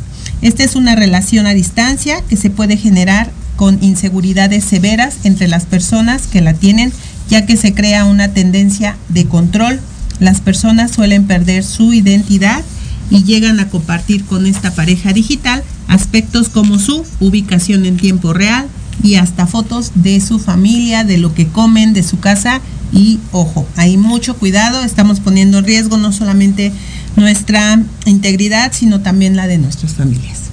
Esta 0.43 0.65
es 0.65 0.75
una 0.75 0.95
relación 0.95 1.47
a 1.47 1.55
distancia 1.55 2.23
que 2.29 2.37
se 2.37 2.51
puede 2.51 2.77
generar 2.77 3.31
con 3.61 3.77
inseguridades 3.85 4.65
severas 4.65 5.17
entre 5.25 5.47
las 5.47 5.67
personas 5.67 6.29
que 6.29 6.41
la 6.41 6.55
tienen, 6.55 6.95
ya 7.29 7.45
que 7.45 7.59
se 7.59 7.75
crea 7.75 8.07
una 8.07 8.33
tendencia 8.33 8.97
de 9.11 9.27
control. 9.27 9.79
Las 10.19 10.41
personas 10.41 10.93
suelen 10.93 11.27
perder 11.27 11.63
su 11.63 11.93
identidad 11.93 12.63
y 13.11 13.23
llegan 13.25 13.61
a 13.61 13.69
compartir 13.69 14.25
con 14.25 14.47
esta 14.47 14.71
pareja 14.75 15.13
digital 15.13 15.63
aspectos 15.89 16.49
como 16.49 16.79
su 16.79 17.05
ubicación 17.21 17.85
en 17.85 17.99
tiempo 17.99 18.33
real 18.33 18.67
y 19.03 19.17
hasta 19.17 19.47
fotos 19.47 19.93
de 19.95 20.23
su 20.23 20.39
familia, 20.39 21.05
de 21.05 21.19
lo 21.19 21.35
que 21.35 21.47
comen, 21.47 21.93
de 21.93 22.03
su 22.03 22.19
casa. 22.19 22.63
Y 22.95 23.19
ojo, 23.31 23.69
hay 23.77 23.99
mucho 23.99 24.39
cuidado, 24.39 24.85
estamos 24.85 25.21
poniendo 25.21 25.59
en 25.59 25.67
riesgo 25.67 25.99
no 25.99 26.13
solamente 26.13 26.73
nuestra 27.15 27.79
integridad, 28.07 28.73
sino 28.73 29.01
también 29.01 29.37
la 29.37 29.47
de 29.49 29.59
nuestras 29.59 29.93
familias. 29.93 30.50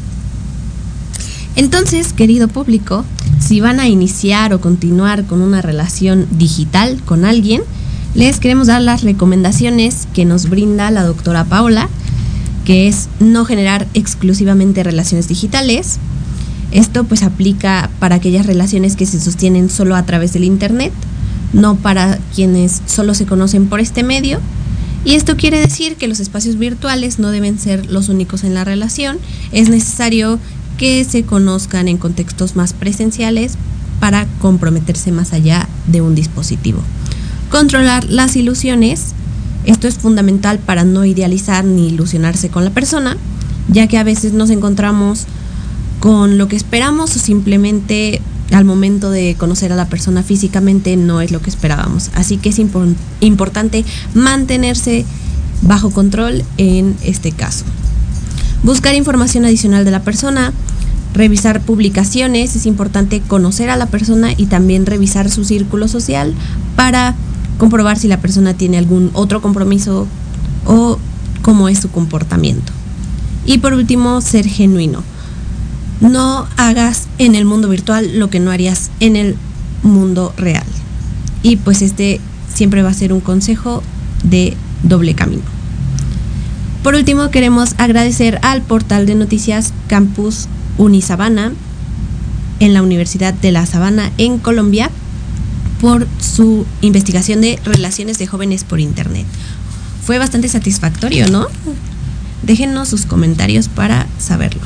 Entonces, 1.57 2.13
querido 2.13 2.47
público, 2.47 3.03
si 3.39 3.61
van 3.61 3.79
a 3.79 3.87
iniciar 3.87 4.53
o 4.53 4.61
continuar 4.61 5.25
con 5.25 5.41
una 5.41 5.63
relación 5.63 6.27
digital 6.37 7.01
con 7.03 7.25
alguien, 7.25 7.63
les 8.13 8.39
queremos 8.39 8.67
dar 8.67 8.79
las 8.83 9.01
recomendaciones 9.01 10.07
que 10.13 10.23
nos 10.23 10.49
brinda 10.49 10.91
la 10.91 11.03
doctora 11.03 11.45
Paola, 11.45 11.89
que 12.63 12.87
es 12.87 13.09
no 13.19 13.43
generar 13.43 13.87
exclusivamente 13.95 14.83
relaciones 14.83 15.27
digitales. 15.27 15.97
Esto 16.71 17.05
pues 17.05 17.23
aplica 17.23 17.89
para 17.97 18.17
aquellas 18.17 18.45
relaciones 18.45 18.95
que 18.95 19.07
se 19.07 19.19
sostienen 19.19 19.71
solo 19.71 19.95
a 19.95 20.05
través 20.05 20.33
del 20.33 20.43
Internet, 20.43 20.93
no 21.53 21.75
para 21.75 22.19
quienes 22.35 22.83
solo 22.85 23.15
se 23.15 23.25
conocen 23.25 23.65
por 23.65 23.79
este 23.79 24.03
medio. 24.03 24.39
Y 25.05 25.13
esto 25.13 25.37
quiere 25.37 25.59
decir 25.59 25.95
que 25.95 26.07
los 26.07 26.19
espacios 26.19 26.57
virtuales 26.57 27.17
no 27.17 27.31
deben 27.31 27.57
ser 27.57 27.89
los 27.89 28.09
únicos 28.09 28.43
en 28.43 28.53
la 28.53 28.63
relación. 28.63 29.17
Es 29.53 29.69
necesario 29.69 30.37
que 30.77 31.03
se 31.03 31.23
conozcan 31.23 31.87
en 31.87 31.97
contextos 31.97 32.55
más 32.55 32.73
presenciales 32.73 33.53
para 33.99 34.27
comprometerse 34.39 35.11
más 35.11 35.33
allá 35.33 35.67
de 35.87 36.01
un 36.01 36.15
dispositivo. 36.15 36.79
Controlar 37.49 38.05
las 38.05 38.35
ilusiones. 38.35 39.13
Esto 39.65 39.87
es 39.87 39.95
fundamental 39.95 40.59
para 40.59 40.83
no 40.85 41.03
idealizar 41.03 41.65
ni 41.65 41.87
ilusionarse 41.87 42.49
con 42.49 42.63
la 42.63 42.69
persona, 42.69 43.17
ya 43.67 43.87
que 43.87 43.97
a 43.97 44.03
veces 44.03 44.33
nos 44.33 44.49
encontramos 44.49 45.25
con 45.99 46.37
lo 46.37 46.47
que 46.47 46.55
esperamos 46.55 47.15
o 47.15 47.19
simplemente 47.19 48.21
al 48.53 48.63
momento 48.63 49.09
de 49.09 49.35
conocer 49.37 49.73
a 49.73 49.75
la 49.75 49.89
persona 49.89 50.23
físicamente 50.23 50.95
no 50.95 51.19
es 51.19 51.31
lo 51.31 51.41
que 51.41 51.49
esperábamos. 51.49 52.11
Así 52.13 52.37
que 52.37 52.49
es 52.49 52.59
importante 53.19 53.83
mantenerse 54.13 55.05
bajo 55.63 55.89
control 55.89 56.43
en 56.57 56.95
este 57.03 57.31
caso. 57.31 57.65
Buscar 58.67 58.95
información 58.95 59.45
adicional 59.45 59.85
de 59.85 59.91
la 59.91 60.01
persona, 60.01 60.51
revisar 61.13 61.61
publicaciones, 61.61 62.53
es 62.53 62.65
importante 62.65 63.21
conocer 63.21 63.69
a 63.69 63.77
la 63.77 63.85
persona 63.85 64.33
y 64.35 64.47
también 64.47 64.85
revisar 64.85 65.31
su 65.31 65.45
círculo 65.45 65.87
social 65.87 66.33
para 66.75 67.15
comprobar 67.59 67.97
si 67.97 68.09
la 68.09 68.19
persona 68.19 68.55
tiene 68.55 68.77
algún 68.77 69.09
otro 69.13 69.41
compromiso 69.41 70.05
o 70.65 70.99
cómo 71.43 71.69
es 71.69 71.79
su 71.79 71.89
comportamiento. 71.91 72.73
Y 73.45 73.59
por 73.59 73.71
último, 73.71 74.19
ser 74.19 74.45
genuino. 74.45 75.01
No 76.01 76.45
hagas 76.57 77.07
en 77.19 77.35
el 77.35 77.45
mundo 77.45 77.69
virtual 77.69 78.19
lo 78.19 78.29
que 78.29 78.41
no 78.41 78.51
harías 78.51 78.91
en 78.99 79.15
el 79.15 79.37
mundo 79.81 80.33
real. 80.35 80.67
Y 81.41 81.55
pues 81.55 81.81
este 81.81 82.19
siempre 82.53 82.81
va 82.81 82.89
a 82.89 82.93
ser 82.93 83.13
un 83.13 83.21
consejo 83.21 83.81
de 84.25 84.57
doble 84.83 85.15
camino. 85.15 85.56
Por 86.83 86.95
último, 86.95 87.29
queremos 87.31 87.75
agradecer 87.77 88.39
al 88.43 88.61
portal 88.61 89.05
de 89.05 89.15
noticias 89.15 89.73
Campus 89.87 90.47
Unisabana 90.77 91.51
en 92.59 92.73
la 92.73 92.81
Universidad 92.81 93.33
de 93.33 93.51
La 93.51 93.65
Sabana 93.65 94.11
en 94.17 94.39
Colombia 94.39 94.89
por 95.81 96.07
su 96.19 96.65
investigación 96.81 97.41
de 97.41 97.59
relaciones 97.63 98.17
de 98.17 98.27
jóvenes 98.27 98.63
por 98.63 98.79
Internet. 98.79 99.25
Fue 100.03 100.17
bastante 100.17 100.47
satisfactorio, 100.47 101.27
¿no? 101.27 101.47
Déjenos 102.43 102.87
sus 102.87 103.05
comentarios 103.05 103.67
para 103.67 104.07
saberlo. 104.17 104.61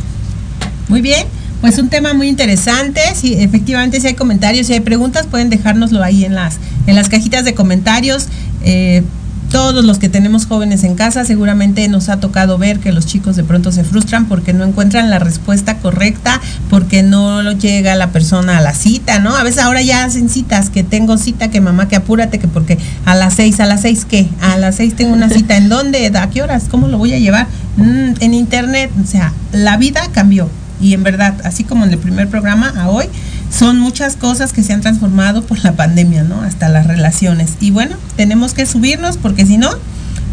Muy 0.87 1.01
bien, 1.01 1.25
pues 1.61 1.77
un 1.79 1.89
tema 1.89 2.13
muy 2.13 2.27
interesante. 2.27 3.01
Si 3.15 3.33
efectivamente 3.35 3.99
si 3.99 4.07
hay 4.07 4.13
comentarios, 4.13 4.67
si 4.67 4.73
hay 4.73 4.81
preguntas, 4.81 5.27
pueden 5.27 5.49
dejárnoslo 5.49 6.03
ahí 6.03 6.25
en 6.25 6.35
las, 6.35 6.57
en 6.87 6.95
las 6.95 7.09
cajitas 7.09 7.45
de 7.45 7.53
comentarios. 7.53 8.27
Eh, 8.63 9.03
todos 9.51 9.83
los 9.83 9.99
que 9.99 10.07
tenemos 10.07 10.45
jóvenes 10.45 10.85
en 10.85 10.95
casa 10.95 11.25
seguramente 11.25 11.87
nos 11.89 12.07
ha 12.07 12.21
tocado 12.21 12.57
ver 12.57 12.79
que 12.79 12.93
los 12.93 13.05
chicos 13.05 13.35
de 13.35 13.43
pronto 13.43 13.71
se 13.73 13.83
frustran 13.83 14.25
porque 14.25 14.53
no 14.53 14.63
encuentran 14.63 15.09
la 15.09 15.19
respuesta 15.19 15.77
correcta, 15.79 16.39
porque 16.69 17.03
no 17.03 17.51
llega 17.51 17.95
la 17.95 18.11
persona 18.11 18.57
a 18.57 18.61
la 18.61 18.73
cita, 18.73 19.19
¿no? 19.19 19.35
A 19.35 19.43
veces 19.43 19.61
ahora 19.61 19.81
ya 19.81 20.05
hacen 20.05 20.29
citas, 20.29 20.69
que 20.69 20.83
tengo 20.83 21.17
cita, 21.17 21.49
que 21.49 21.59
mamá, 21.59 21.89
que 21.89 21.97
apúrate, 21.97 22.39
que 22.39 22.47
porque 22.47 22.77
a 23.05 23.13
las 23.13 23.33
seis, 23.33 23.59
a 23.59 23.65
las 23.65 23.81
seis, 23.81 24.05
¿qué? 24.05 24.29
A 24.39 24.57
las 24.57 24.75
seis 24.75 24.95
tengo 24.95 25.13
una 25.13 25.29
cita, 25.29 25.57
¿en 25.57 25.67
dónde? 25.67 26.09
¿A 26.15 26.29
qué 26.29 26.41
horas? 26.41 26.65
¿Cómo 26.71 26.87
lo 26.87 26.97
voy 26.97 27.13
a 27.13 27.19
llevar? 27.19 27.47
Mm, 27.75 28.13
en 28.21 28.33
internet, 28.33 28.89
o 29.03 29.05
sea, 29.05 29.33
la 29.51 29.75
vida 29.75 30.01
cambió 30.13 30.49
y 30.81 30.93
en 30.93 31.03
verdad, 31.03 31.35
así 31.43 31.63
como 31.63 31.85
en 31.85 31.91
el 31.91 31.99
primer 31.99 32.27
programa 32.27 32.73
a 32.75 32.89
hoy, 32.89 33.05
son 33.51 33.79
muchas 33.79 34.15
cosas 34.15 34.53
que 34.53 34.63
se 34.63 34.73
han 34.73 34.81
transformado 34.81 35.43
por 35.43 35.63
la 35.63 35.73
pandemia, 35.73 36.23
¿no? 36.23 36.41
Hasta 36.41 36.69
las 36.69 36.87
relaciones. 36.87 37.53
Y 37.59 37.71
bueno, 37.71 37.95
tenemos 38.15 38.53
que 38.53 38.65
subirnos 38.65 39.17
porque 39.17 39.45
si 39.45 39.57
no, 39.57 39.69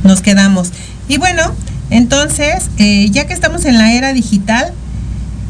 nos 0.04 0.20
quedamos. 0.22 0.70
Y 1.09 1.18
bueno, 1.18 1.42
entonces, 1.90 2.70
eh, 2.78 3.09
ya 3.11 3.26
que 3.26 3.35
estamos 3.35 3.64
en 3.64 3.78
la 3.78 3.92
era 3.92 4.12
digital, 4.12 4.72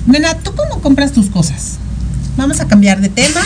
Nena, 0.07 0.35
¿tú 0.35 0.53
cómo 0.55 0.81
compras 0.81 1.13
tus 1.13 1.29
cosas? 1.29 1.77
Vamos 2.37 2.61
a 2.61 2.67
cambiar 2.67 3.01
de 3.01 3.09
tema, 3.09 3.43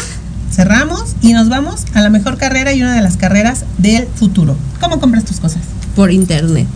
cerramos 0.53 1.17
y 1.21 1.33
nos 1.33 1.49
vamos 1.49 1.87
a 1.95 2.01
la 2.01 2.11
mejor 2.11 2.37
carrera 2.37 2.73
y 2.73 2.83
una 2.83 2.95
de 2.95 3.03
las 3.03 3.17
carreras 3.17 3.65
del 3.79 4.07
futuro. 4.07 4.57
¿Cómo 4.81 5.01
compras 5.01 5.25
tus 5.25 5.41
cosas? 5.41 5.63
Por 5.97 6.13
internet. 6.13 6.69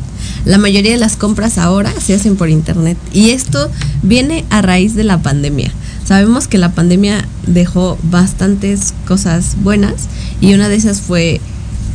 La 0.45 0.59
mayoría 0.59 0.93
de 0.93 0.97
las 0.97 1.17
compras 1.17 1.59
ahora 1.59 1.93
se 2.01 2.15
hacen 2.15 2.37
por 2.37 2.49
internet 2.49 2.97
y 3.13 3.31
esto 3.31 3.71
viene 4.03 4.45
a 4.51 4.63
raíz 4.63 4.95
de 4.95 5.05
la 5.05 5.19
pandemia. 5.19 5.71
Sabemos 6.07 6.47
que 6.47 6.59
la 6.59 6.73
pandemia 6.73 7.27
dejó 7.49 7.99
bastantes 8.05 8.95
cosas 9.09 9.57
buenas 9.63 10.07
y 10.41 10.55
una 10.55 10.69
de 10.69 10.77
esas 10.77 11.01
fue 11.01 11.41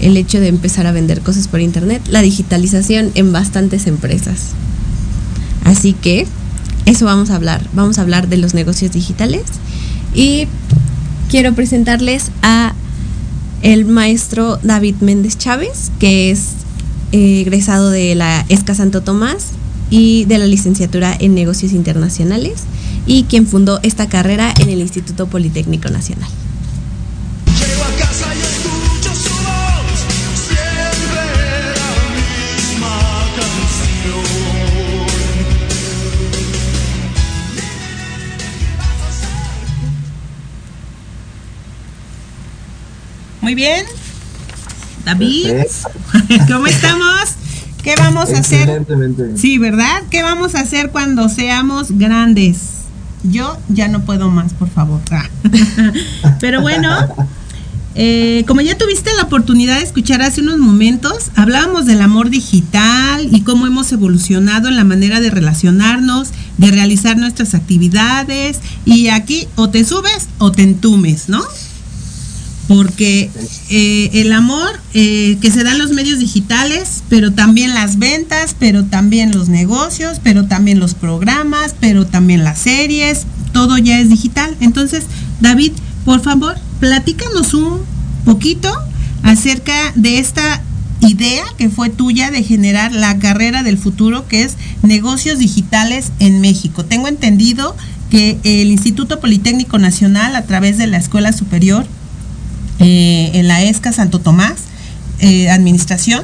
el 0.01 0.17
hecho 0.17 0.41
de 0.41 0.49
empezar 0.49 0.85
a 0.85 0.91
vender 0.91 1.21
cosas 1.21 1.47
por 1.47 1.61
internet, 1.61 2.01
la 2.09 2.21
digitalización 2.21 3.11
en 3.15 3.31
bastantes 3.31 3.87
empresas. 3.87 4.49
Así 5.63 5.93
que 5.93 6.27
eso 6.85 7.05
vamos 7.05 7.29
a 7.29 7.35
hablar, 7.35 7.61
vamos 7.73 7.99
a 7.99 8.01
hablar 8.01 8.27
de 8.27 8.35
los 8.35 8.53
negocios 8.53 8.91
digitales 8.91 9.43
y 10.13 10.47
quiero 11.29 11.53
presentarles 11.53 12.31
a 12.41 12.73
el 13.61 13.85
maestro 13.85 14.57
David 14.61 14.95
Méndez 14.99 15.37
Chávez, 15.37 15.89
que 15.99 16.31
es 16.31 16.47
egresado 17.13 17.91
de 17.91 18.15
la 18.15 18.45
ESCA 18.49 18.75
Santo 18.75 19.01
Tomás 19.01 19.51
y 19.89 20.25
de 20.25 20.37
la 20.37 20.47
licenciatura 20.47 21.15
en 21.17 21.33
negocios 21.33 21.71
internacionales 21.71 22.63
y 23.05 23.23
quien 23.23 23.47
fundó 23.47 23.79
esta 23.83 24.07
carrera 24.07 24.53
en 24.59 24.69
el 24.69 24.79
Instituto 24.79 25.27
Politécnico 25.27 25.89
Nacional. 25.89 26.29
Muy 43.41 43.55
bien. 43.55 43.85
David, 45.03 45.49
¿cómo 46.47 46.67
estamos? 46.67 47.35
¿Qué 47.83 47.95
vamos 47.97 48.29
a 48.31 48.37
hacer? 48.37 48.85
Sí, 49.35 49.57
¿verdad? 49.57 50.03
¿Qué 50.11 50.21
vamos 50.21 50.53
a 50.53 50.59
hacer 50.59 50.91
cuando 50.91 51.27
seamos 51.27 51.97
grandes? 51.97 52.80
Yo 53.23 53.57
ya 53.69 53.87
no 53.87 54.01
puedo 54.01 54.29
más, 54.29 54.53
por 54.53 54.69
favor. 54.69 55.01
Ah. 55.11 55.29
Pero 56.39 56.61
bueno, 56.61 56.89
eh, 57.93 58.45
como 58.47 58.61
ya 58.61 58.77
tuviste 58.77 59.09
la 59.15 59.23
oportunidad 59.23 59.77
de 59.77 59.83
escuchar 59.83 60.21
hace 60.21 60.41
unos 60.41 60.57
momentos, 60.57 61.31
hablábamos 61.35 61.85
del 61.85 62.01
amor 62.01 62.29
digital 62.29 63.27
y 63.31 63.41
cómo 63.41 63.67
hemos 63.67 63.91
evolucionado 63.91 64.69
en 64.69 64.77
la 64.77 64.83
manera 64.83 65.19
de 65.19 65.29
relacionarnos, 65.29 66.29
de 66.57 66.71
realizar 66.71 67.17
nuestras 67.17 67.53
actividades. 67.53 68.59
Y 68.85 69.09
aquí 69.09 69.47
o 69.55 69.69
te 69.69 69.83
subes 69.83 70.29
o 70.37 70.51
te 70.51 70.63
entumes, 70.63 71.27
¿no? 71.27 71.41
Porque 72.67 73.29
eh, 73.69 74.09
el 74.13 74.31
amor 74.31 74.79
eh, 74.93 75.37
que 75.41 75.51
se 75.51 75.63
da 75.63 75.71
en 75.71 75.79
los 75.79 75.91
medios 75.91 76.19
digitales, 76.19 77.03
pero 77.09 77.31
también 77.31 77.73
las 77.73 77.97
ventas, 77.97 78.55
pero 78.57 78.85
también 78.85 79.31
los 79.31 79.49
negocios, 79.49 80.19
pero 80.23 80.45
también 80.45 80.79
los 80.79 80.93
programas, 80.93 81.75
pero 81.79 82.05
también 82.05 82.43
las 82.43 82.59
series, 82.59 83.25
todo 83.51 83.77
ya 83.77 83.99
es 83.99 84.09
digital. 84.09 84.55
Entonces, 84.59 85.03
David, 85.41 85.73
por 86.05 86.21
favor, 86.21 86.55
platícanos 86.79 87.53
un 87.53 87.81
poquito 88.25 88.71
acerca 89.23 89.91
de 89.95 90.19
esta 90.19 90.61
idea 91.01 91.43
que 91.57 91.69
fue 91.69 91.89
tuya 91.89 92.31
de 92.31 92.43
generar 92.43 92.93
la 92.93 93.17
carrera 93.17 93.63
del 93.63 93.77
futuro 93.77 94.27
que 94.27 94.43
es 94.43 94.55
negocios 94.83 95.39
digitales 95.39 96.11
en 96.19 96.41
México. 96.41 96.85
Tengo 96.85 97.07
entendido 97.07 97.75
que 98.09 98.37
el 98.43 98.71
Instituto 98.71 99.19
Politécnico 99.19 99.79
Nacional 99.79 100.35
a 100.35 100.43
través 100.43 100.77
de 100.77 100.87
la 100.87 100.97
Escuela 100.97 101.31
Superior 101.33 101.85
eh, 102.81 103.31
en 103.33 103.47
la 103.47 103.61
ESCA 103.63 103.91
Santo 103.91 104.19
Tomás, 104.19 104.55
eh, 105.19 105.49
Administración, 105.49 106.23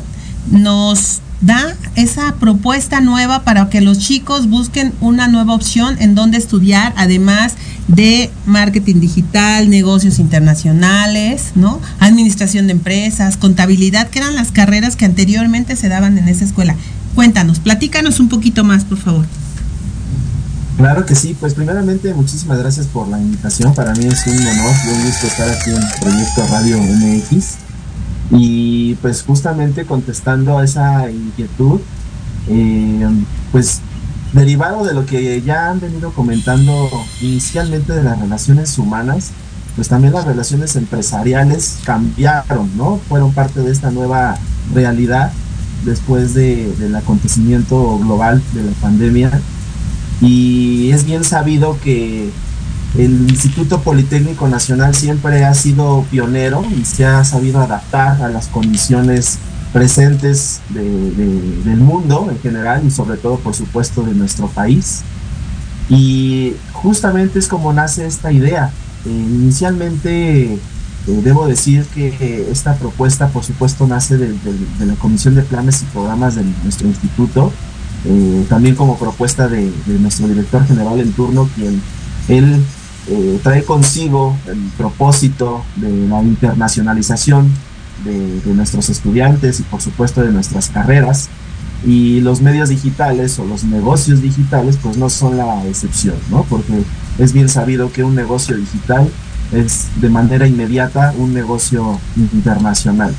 nos 0.52 1.22
da 1.41 1.76
esa 1.96 2.36
propuesta 2.39 3.00
nueva 3.00 3.43
para 3.43 3.70
que 3.70 3.80
los 3.80 4.00
chicos 4.00 4.50
busquen 4.50 4.91
una 5.02 5.28
nueva 5.28 5.54
opción 5.54 5.96
en 6.00 6.15
donde 6.15 6.38
estudiar, 6.38 6.93
además 6.98 7.54
de 7.88 8.32
marketing 8.46 9.00
digital, 9.00 9.70
negocios 9.70 10.20
internacionales, 10.20 11.52
¿no? 11.56 11.80
Administración 12.00 12.67
de 12.67 12.74
empresas, 12.74 13.38
contabilidad, 13.38 14.10
que 14.10 14.20
eran 14.20 14.36
las 14.36 14.52
carreras 14.52 14.96
que 14.96 15.06
anteriormente 15.06 15.76
se 15.76 15.89
daban 15.89 16.17
en 16.17 16.28
esa 16.28 16.43
escuela. 16.43 16.76
Cuéntanos, 17.15 17.60
platícanos 17.60 18.20
un 18.20 18.30
poquito 18.30 18.63
más, 18.63 18.84
por 18.84 18.98
favor. 18.98 19.26
Claro 20.77 21.07
que 21.07 21.15
sí, 21.15 21.35
pues 21.39 21.55
primeramente 21.55 22.13
muchísimas 22.13 22.59
gracias 22.59 22.85
por 22.85 23.07
la 23.07 23.19
invitación. 23.19 23.73
Para 23.73 23.93
mí 23.93 24.05
es 24.05 24.27
un 24.27 24.35
honor 24.35 24.75
y 24.85 24.89
un 24.89 25.05
gusto 25.05 25.25
estar 25.25 25.49
aquí 25.49 25.71
en 25.71 25.81
Proyecto 25.99 26.45
Radio 26.51 26.77
MX. 26.77 27.55
Y 28.29 28.93
pues 29.01 29.23
justamente 29.23 29.85
contestando 29.85 30.59
a 30.59 30.63
esa 30.63 31.09
inquietud, 31.09 31.81
eh, 32.47 33.09
pues 33.51 33.81
derivado 34.33 34.85
de 34.85 34.93
lo 34.93 35.07
que 35.07 35.41
ya 35.41 35.71
han 35.71 35.79
venido 35.79 36.11
comentando 36.11 36.87
inicialmente 37.21 37.93
de 37.93 38.03
las 38.03 38.19
relaciones 38.19 38.77
humanas, 38.77 39.31
pues 39.75 39.87
también 39.87 40.13
las 40.13 40.25
relaciones 40.25 40.75
empresariales 40.75 41.79
cambiaron, 41.85 42.69
¿no? 42.77 42.99
Fueron 43.09 43.33
parte 43.33 43.61
de 43.61 43.71
esta 43.71 43.89
nueva 43.89 44.37
realidad 44.75 45.31
después 45.85 46.35
del 46.35 46.95
acontecimiento 46.95 47.97
global 47.97 48.43
de 48.53 48.63
la 48.63 48.71
pandemia 48.73 49.41
y 50.21 50.91
es 50.91 51.06
bien 51.06 51.23
sabido 51.23 51.77
que 51.84 52.30
el 52.97 53.30
Instituto 53.30 53.82
Politécnico 53.82 54.47
Nacional 54.47 54.95
siempre 54.95 55.45
ha 55.45 55.53
sido 55.53 56.06
pionero 56.10 56.63
y 56.75 56.86
se 56.86 57.06
ha 57.06 57.23
sabido 57.23 57.62
adaptar 57.62 58.21
a 58.21 58.30
las 58.30 58.47
condiciones 58.47 59.38
presentes 59.73 60.62
del 60.69 61.77
mundo 61.77 62.27
en 62.32 62.39
general 62.39 62.84
y 62.86 62.91
sobre 62.91 63.17
todo 63.17 63.38
por 63.38 63.53
supuesto 63.53 64.03
de 64.03 64.13
nuestro 64.13 64.47
país. 64.47 65.03
Y 65.89 66.53
justamente 66.73 67.39
es 67.39 67.47
como 67.47 67.71
nace 67.73 68.06
esta 68.06 68.32
idea. 68.32 68.71
inicialmente 69.06 70.60
debo 71.06 71.47
decir 71.47 71.86
que 71.93 72.47
esta 72.51 72.75
propuesta, 72.75 73.30
por 73.30 73.43
supuesto, 73.43 73.88
nace 73.88 74.17
de, 74.17 74.36
la 74.86 74.95
Comisión 74.95 75.36
de 75.36 75.41
Planes 75.41 75.82
y 75.82 75.86
Programas 75.86 76.36
de 76.36 76.43
nuestro 76.63 76.88
instituto, 76.88 77.51
también 78.50 78.76
como 78.76 78.98
propuesta 78.98 79.48
de, 79.48 79.72
nuestro 80.00 80.28
director 80.28 80.65
general 80.65 81.00
en 81.00 81.12
turno, 81.13 81.50
quien 81.56 81.82
él 82.28 82.63
trae 83.43 83.63
consigo 83.63 84.36
el 84.48 84.58
propósito 84.78 85.63
de 85.78 86.08
la 86.08 86.22
internacionalización 86.22 87.52
de, 88.04 88.54
nuestros 88.54 88.89
estudiantes 88.89 89.60
y 89.60 89.63
por 89.63 89.82
supuesto 89.82 90.22
de 90.22 90.32
nuestras 90.32 90.70
carreras. 90.70 91.30
Y 91.86 92.22
los 92.22 92.41
medios 92.41 92.70
digitales 92.70 93.38
o 93.38 93.46
los 93.46 93.63
negocios 93.63 94.22
digitales 94.22 94.80
pues 94.82 94.98
no 94.98 95.10
son 95.10 95.38
la 95.38 95.63
excepción, 95.67 96.15
¿no? 96.32 96.43
Porque 96.43 96.84
es 97.20 97.34
bien 97.34 97.50
sabido 97.50 97.91
que 97.91 98.04
un 98.04 98.15
negocio 98.15 98.58
digital 98.58 99.10
es 99.52 99.88
de 100.02 100.10
manera 100.10 100.48
inmediata 100.48 101.13
un 101.17 101.34
negocio 101.34 102.00
internacional. 102.15 103.13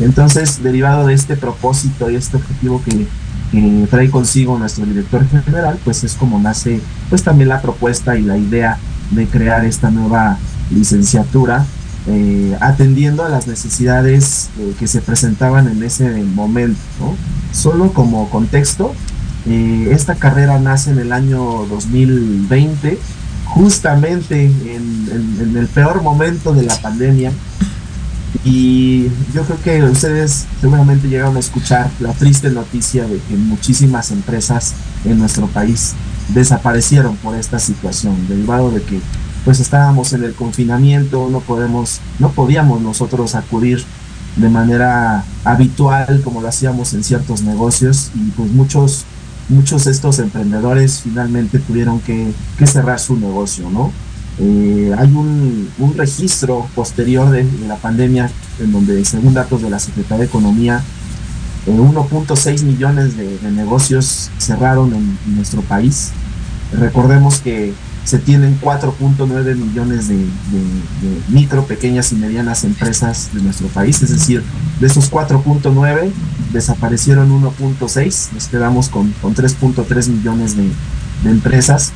Entonces, 0.00 0.62
derivado 0.62 1.06
de 1.06 1.14
este 1.14 1.36
propósito 1.36 2.10
y 2.10 2.16
este 2.16 2.38
objetivo 2.38 2.82
que, 2.84 3.06
que, 3.52 3.86
trae 3.88 4.10
consigo 4.10 4.58
nuestro 4.58 4.84
director 4.84 5.24
general, 5.28 5.78
pues 5.84 6.02
es 6.02 6.14
como 6.14 6.40
nace 6.40 6.80
pues 7.10 7.22
también 7.22 7.50
la 7.50 7.62
propuesta 7.62 8.16
y 8.16 8.22
la 8.22 8.36
idea 8.36 8.78
de 9.12 9.26
crear 9.26 9.64
esta 9.64 9.90
nueva 9.90 10.38
licenciatura 10.70 11.66
eh, 12.08 12.56
atendiendo 12.60 13.24
a 13.24 13.28
las 13.28 13.46
necesidades 13.46 14.50
eh, 14.58 14.74
que 14.76 14.88
se 14.88 15.00
presentaban 15.00 15.68
en 15.68 15.82
ese 15.84 16.10
momento. 16.24 16.76
Solo 17.52 17.92
como 17.92 18.28
contexto, 18.28 18.92
eh, 19.46 19.88
esta 19.92 20.16
carrera 20.16 20.58
nace 20.58 20.90
en 20.90 20.98
el 20.98 21.12
año 21.12 21.40
2020, 21.68 22.98
justamente 23.44 24.46
en, 24.46 25.56
el 25.56 25.66
peor 25.68 26.02
momento 26.02 26.52
de 26.52 26.64
la 26.64 26.74
pandemia. 26.76 27.30
Y 28.44 29.04
yo 29.32 29.44
creo 29.44 29.62
que 29.62 29.82
ustedes 29.84 30.46
seguramente 30.60 31.08
llegaron 31.08 31.36
a 31.36 31.40
escuchar 31.40 31.90
la 32.00 32.12
triste 32.12 32.50
noticia 32.50 33.06
de 33.06 33.18
que 33.18 33.36
muchísimas 33.36 34.10
empresas 34.10 34.74
en 35.04 35.18
nuestro 35.18 35.46
país 35.46 35.94
desaparecieron 36.28 37.16
por 37.16 37.36
esta 37.36 37.58
situación, 37.58 38.16
derivado 38.28 38.70
de 38.70 38.82
que 38.82 39.00
pues 39.44 39.60
estábamos 39.60 40.12
en 40.12 40.24
el 40.24 40.34
confinamiento, 40.34 41.28
no 41.30 41.40
podemos, 41.40 42.00
no 42.18 42.30
podíamos 42.30 42.80
nosotros 42.80 43.34
acudir 43.34 43.84
de 44.36 44.48
manera 44.48 45.24
habitual 45.44 46.22
como 46.22 46.40
lo 46.40 46.48
hacíamos 46.48 46.94
en 46.94 47.04
ciertos 47.04 47.42
negocios 47.42 48.10
y 48.14 48.30
pues 48.30 48.50
muchos 48.50 49.04
muchos 49.48 49.84
de 49.84 49.90
estos 49.90 50.18
emprendedores 50.18 51.00
finalmente 51.02 51.58
tuvieron 51.58 52.00
que, 52.00 52.32
cerrar 52.66 52.98
su 53.00 53.16
negocio, 53.16 53.68
¿no? 53.70 53.92
Eh, 54.44 54.92
hay 54.98 55.06
un, 55.12 55.70
registro 55.96 56.66
posterior 56.74 57.30
de, 57.30 57.46
la 57.68 57.76
pandemia 57.76 58.28
en 58.60 58.72
donde, 58.72 59.04
según 59.04 59.34
datos 59.34 59.62
de 59.62 59.70
la 59.70 59.78
Secretaría 59.78 60.24
de 60.24 60.24
Economía, 60.24 60.82
1.6 61.66 62.60
eh, 62.60 62.64
millones 62.64 63.16
de, 63.16 63.38
negocios 63.52 64.30
cerraron 64.38 64.92
en 64.92 65.36
nuestro 65.36 65.62
país. 65.62 66.10
Recordemos 66.72 67.38
que 67.38 67.72
se 68.04 68.18
tienen 68.18 68.60
4.9 68.60 69.54
millones 69.54 70.08
de, 70.08 70.26
micro, 71.28 71.64
pequeñas 71.66 72.12
y 72.12 72.16
medianas 72.16 72.64
empresas 72.64 73.30
de 73.32 73.42
nuestro 73.42 73.68
país, 73.68 74.02
es 74.02 74.10
decir, 74.10 74.42
de 74.80 74.86
esos 74.86 75.10
4.9 75.10 76.10
desaparecieron 76.52 77.30
1.6, 77.30 78.32
nos 78.32 78.48
quedamos 78.48 78.88
con, 78.88 79.14
3.3 79.22 80.08
millones 80.08 80.56
de, 80.56 80.68
empresas, 81.30 81.92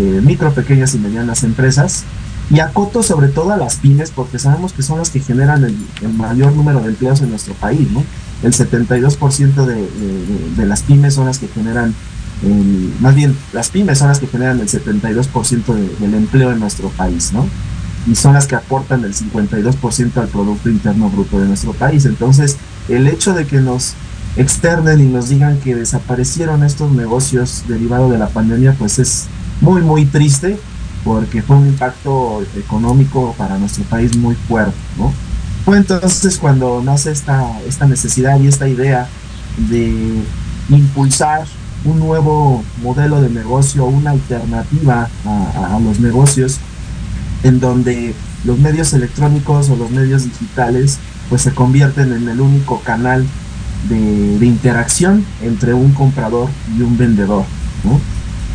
micro, 0.00 0.52
pequeñas 0.52 0.94
y 0.94 0.98
medianas 0.98 1.44
empresas, 1.44 2.04
y 2.50 2.60
acoto 2.60 3.02
sobre 3.02 3.28
todo 3.28 3.52
a 3.52 3.56
las 3.56 3.76
pymes, 3.76 4.10
porque 4.10 4.38
sabemos 4.38 4.72
que 4.72 4.82
son 4.82 4.98
las 4.98 5.10
que 5.10 5.20
generan 5.20 5.64
el, 5.64 5.76
mayor 6.16 6.52
número 6.52 6.80
de 6.80 6.88
empleos 6.88 7.20
en 7.20 7.30
nuestro 7.30 7.54
país, 7.54 7.90
¿no? 7.90 8.04
El 8.42 8.52
72% 8.52 9.64
de, 9.64 9.88
de 10.56 10.66
las 10.66 10.82
pymes 10.82 11.14
son 11.14 11.26
las 11.26 11.38
que 11.38 11.48
generan 11.48 11.94
más 13.00 13.14
bien 13.14 13.36
las 13.52 13.70
pymes 13.70 13.98
son 13.98 14.08
las 14.08 14.18
que 14.18 14.26
generan 14.26 14.60
el 14.60 14.68
72% 14.68 15.74
del 15.98 16.14
empleo 16.14 16.52
en 16.52 16.60
nuestro 16.60 16.90
país, 16.90 17.32
¿no? 17.32 17.48
Y 18.06 18.14
son 18.14 18.34
las 18.34 18.46
que 18.46 18.54
aportan 18.54 19.04
el 19.04 19.14
52% 19.14 20.16
al 20.16 20.28
Producto 20.28 20.68
Interno 20.68 21.08
Bruto 21.10 21.40
de 21.40 21.46
nuestro 21.46 21.72
país. 21.72 22.04
Entonces, 22.04 22.56
el 22.88 23.08
hecho 23.08 23.34
de 23.34 23.46
que 23.46 23.60
nos 23.60 23.94
externen 24.36 25.00
y 25.00 25.06
nos 25.06 25.28
digan 25.28 25.58
que 25.58 25.74
desaparecieron 25.74 26.62
estos 26.62 26.92
negocios 26.92 27.64
derivados 27.66 28.12
de 28.12 28.18
la 28.18 28.28
pandemia, 28.28 28.74
pues 28.78 28.98
es 28.98 29.26
muy, 29.60 29.82
muy 29.82 30.04
triste 30.06 30.58
porque 31.04 31.40
fue 31.40 31.56
un 31.56 31.68
impacto 31.68 32.42
económico 32.56 33.34
para 33.38 33.58
nuestro 33.58 33.84
país 33.84 34.16
muy 34.16 34.34
fuerte, 34.34 34.74
¿no? 34.98 35.12
Fue 35.64 35.76
entonces 35.76 36.38
cuando 36.38 36.82
nace 36.82 37.10
esta, 37.12 37.60
esta 37.66 37.86
necesidad 37.86 38.38
y 38.40 38.46
esta 38.46 38.68
idea 38.68 39.08
de 39.68 40.22
impulsar 40.68 41.46
un 41.84 42.00
nuevo 42.00 42.64
modelo 42.82 43.20
de 43.20 43.30
negocio, 43.30 43.84
una 43.84 44.10
alternativa 44.10 45.08
a, 45.24 45.78
los 45.80 46.00
negocios, 46.00 46.58
en 47.42 47.60
donde 47.60 48.14
los 48.44 48.58
medios 48.58 48.92
electrónicos 48.92 49.70
o 49.70 49.76
los 49.76 49.90
medios 49.90 50.24
digitales 50.24 50.98
pues 51.28 51.42
se 51.42 51.52
convierten 51.52 52.12
en 52.12 52.28
el 52.28 52.40
único 52.40 52.80
canal 52.80 53.24
de, 53.88 54.46
interacción 54.46 55.24
entre 55.42 55.74
un 55.74 55.92
comprador 55.92 56.48
y 56.76 56.82
un 56.82 56.96
vendedor. 56.96 57.44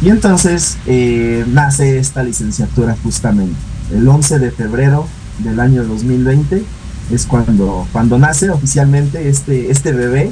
Y 0.01 0.09
entonces 0.09 0.77
eh, 0.87 1.45
nace 1.47 1.99
esta 1.99 2.23
licenciatura 2.23 2.95
justamente 3.03 3.55
el 3.93 4.07
11 4.07 4.39
de 4.39 4.51
febrero 4.51 5.05
del 5.39 5.59
año 5.59 5.83
2020 5.83 6.63
es 7.11 7.25
cuando, 7.25 7.87
cuando 7.91 8.17
nace 8.17 8.49
oficialmente 8.49 9.27
este, 9.27 9.69
este 9.69 9.91
bebé, 9.91 10.31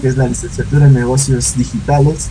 que 0.00 0.08
es 0.08 0.16
la 0.16 0.28
licenciatura 0.28 0.86
en 0.86 0.94
negocios 0.94 1.56
digitales. 1.56 2.28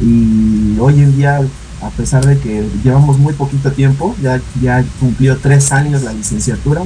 Y 0.00 0.76
hoy 0.78 1.00
en 1.00 1.16
día, 1.16 1.40
a 1.80 1.90
pesar 1.90 2.26
de 2.26 2.38
que 2.38 2.68
llevamos 2.84 3.18
muy 3.18 3.32
poquito 3.32 3.72
tiempo, 3.72 4.14
ya, 4.22 4.40
ya 4.60 4.84
cumplió 5.00 5.38
tres 5.38 5.72
años 5.72 6.02
la 6.02 6.12
licenciatura, 6.12 6.82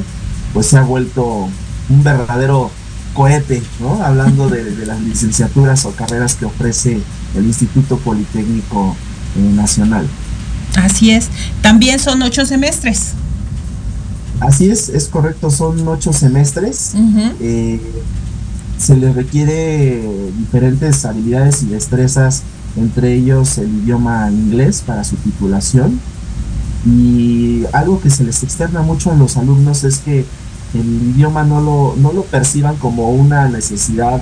pues 0.54 0.66
se 0.66 0.78
ha 0.78 0.82
vuelto 0.82 1.48
un 1.88 2.04
verdadero 2.04 2.70
cohete, 3.12 3.62
¿no? 3.80 4.04
Hablando 4.04 4.48
de, 4.48 4.86
las 4.86 5.00
licenciaturas 5.00 5.84
o 5.84 5.90
carreras 5.92 6.36
que 6.36 6.44
ofrece 6.44 7.00
el 7.34 7.44
Instituto 7.44 7.96
Politécnico 7.96 8.94
Nacional. 9.36 10.06
Así 10.76 11.10
es. 11.10 11.28
También 11.62 11.98
son 11.98 12.22
ocho 12.22 12.44
semestres. 12.44 13.12
Así 14.40 14.70
es, 14.70 14.88
es 14.90 15.06
correcto, 15.06 15.50
son 15.50 15.86
ocho 15.88 16.12
semestres. 16.12 16.92
Eh, 17.40 17.80
se 18.78 18.96
le 18.96 19.12
requiere 19.12 20.02
diferentes 20.38 21.04
habilidades 21.06 21.62
y 21.62 21.66
destrezas, 21.66 22.42
entre 22.76 23.14
ellos 23.14 23.56
el 23.56 23.74
idioma 23.82 24.30
inglés 24.30 24.82
para 24.86 25.04
su 25.04 25.16
titulación. 25.16 25.98
Y 26.84 27.64
algo 27.72 28.00
que 28.00 28.10
se 28.10 28.24
les 28.24 28.42
externa 28.42 28.82
mucho 28.82 29.10
a 29.10 29.14
los 29.14 29.36
alumnos 29.36 29.84
es 29.84 29.98
que 29.98 30.24
el 30.74 31.14
idioma 31.14 31.42
no 31.42 31.60
lo, 31.60 31.94
no 31.96 32.12
lo 32.12 32.22
perciban 32.24 32.76
como 32.76 33.10
una 33.10 33.48
necesidad 33.48 34.20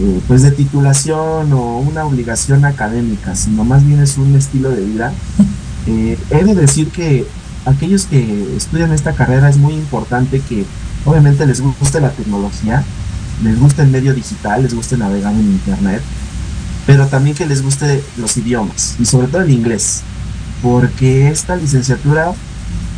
eh, 0.00 0.20
pues 0.28 0.42
de 0.42 0.52
titulación 0.52 1.52
o 1.52 1.78
una 1.78 2.04
obligación 2.04 2.64
académica, 2.64 3.34
sino 3.34 3.64
más 3.64 3.84
bien 3.84 4.00
es 4.00 4.16
un 4.16 4.34
estilo 4.36 4.70
de 4.70 4.84
vida. 4.84 5.12
Eh, 5.90 6.18
he 6.28 6.44
de 6.44 6.54
decir 6.54 6.90
que 6.90 7.26
aquellos 7.64 8.04
que 8.04 8.54
estudian 8.54 8.92
esta 8.92 9.14
carrera 9.14 9.48
es 9.48 9.56
muy 9.56 9.72
importante 9.72 10.40
que 10.40 10.66
obviamente 11.06 11.46
les 11.46 11.62
guste 11.62 11.98
la 11.98 12.10
tecnología, 12.10 12.84
les 13.42 13.58
guste 13.58 13.80
el 13.80 13.88
medio 13.88 14.12
digital, 14.12 14.62
les 14.62 14.74
guste 14.74 14.98
navegar 14.98 15.32
en 15.32 15.40
internet, 15.40 16.02
pero 16.86 17.06
también 17.06 17.34
que 17.34 17.46
les 17.46 17.62
guste 17.62 18.04
los 18.18 18.36
idiomas 18.36 18.96
y 18.98 19.06
sobre 19.06 19.28
todo 19.28 19.40
el 19.40 19.50
inglés, 19.50 20.02
porque 20.62 21.28
esta 21.28 21.56
licenciatura, 21.56 22.32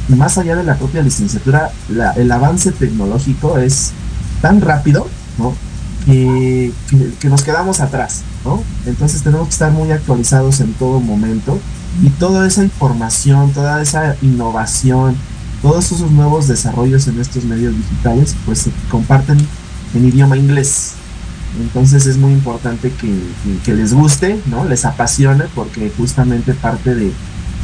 más 0.08 0.36
allá 0.36 0.56
de 0.56 0.64
la 0.64 0.76
propia 0.76 1.00
licenciatura, 1.00 1.70
el 2.16 2.32
avance 2.32 2.72
tecnológico 2.72 3.56
es 3.58 3.92
tan 4.42 4.60
rápido, 4.60 5.06
Que, 6.10 6.72
que, 7.20 7.28
nos 7.28 7.42
quedamos 7.42 7.80
atrás, 7.80 8.22
¿no? 8.44 8.62
Entonces 8.86 9.22
tenemos 9.22 9.46
que 9.46 9.52
estar 9.52 9.70
muy 9.70 9.90
actualizados 9.92 10.60
en 10.60 10.72
todo 10.74 10.98
momento 10.98 11.58
y 12.02 12.08
toda 12.10 12.46
esa 12.46 12.64
información, 12.64 13.52
toda 13.52 13.80
esa 13.80 14.16
innovación, 14.22 15.16
todos 15.62 15.92
esos 15.92 16.10
nuevos 16.10 16.48
desarrollos 16.48 17.06
en 17.08 17.20
estos 17.20 17.44
medios 17.44 17.76
digitales, 17.76 18.34
pues 18.46 18.60
se 18.60 18.70
comparten 18.90 19.38
en 19.94 20.08
idioma 20.08 20.36
inglés. 20.36 20.92
Entonces 21.60 22.06
es 22.06 22.16
muy 22.16 22.32
importante 22.32 22.92
que, 22.92 23.72
les 23.72 23.92
guste, 23.92 24.40
¿no? 24.46 24.64
Les 24.64 24.84
apasione, 24.84 25.44
porque 25.54 25.92
justamente 25.96 26.54
parte 26.54 26.94
de, 26.94 27.12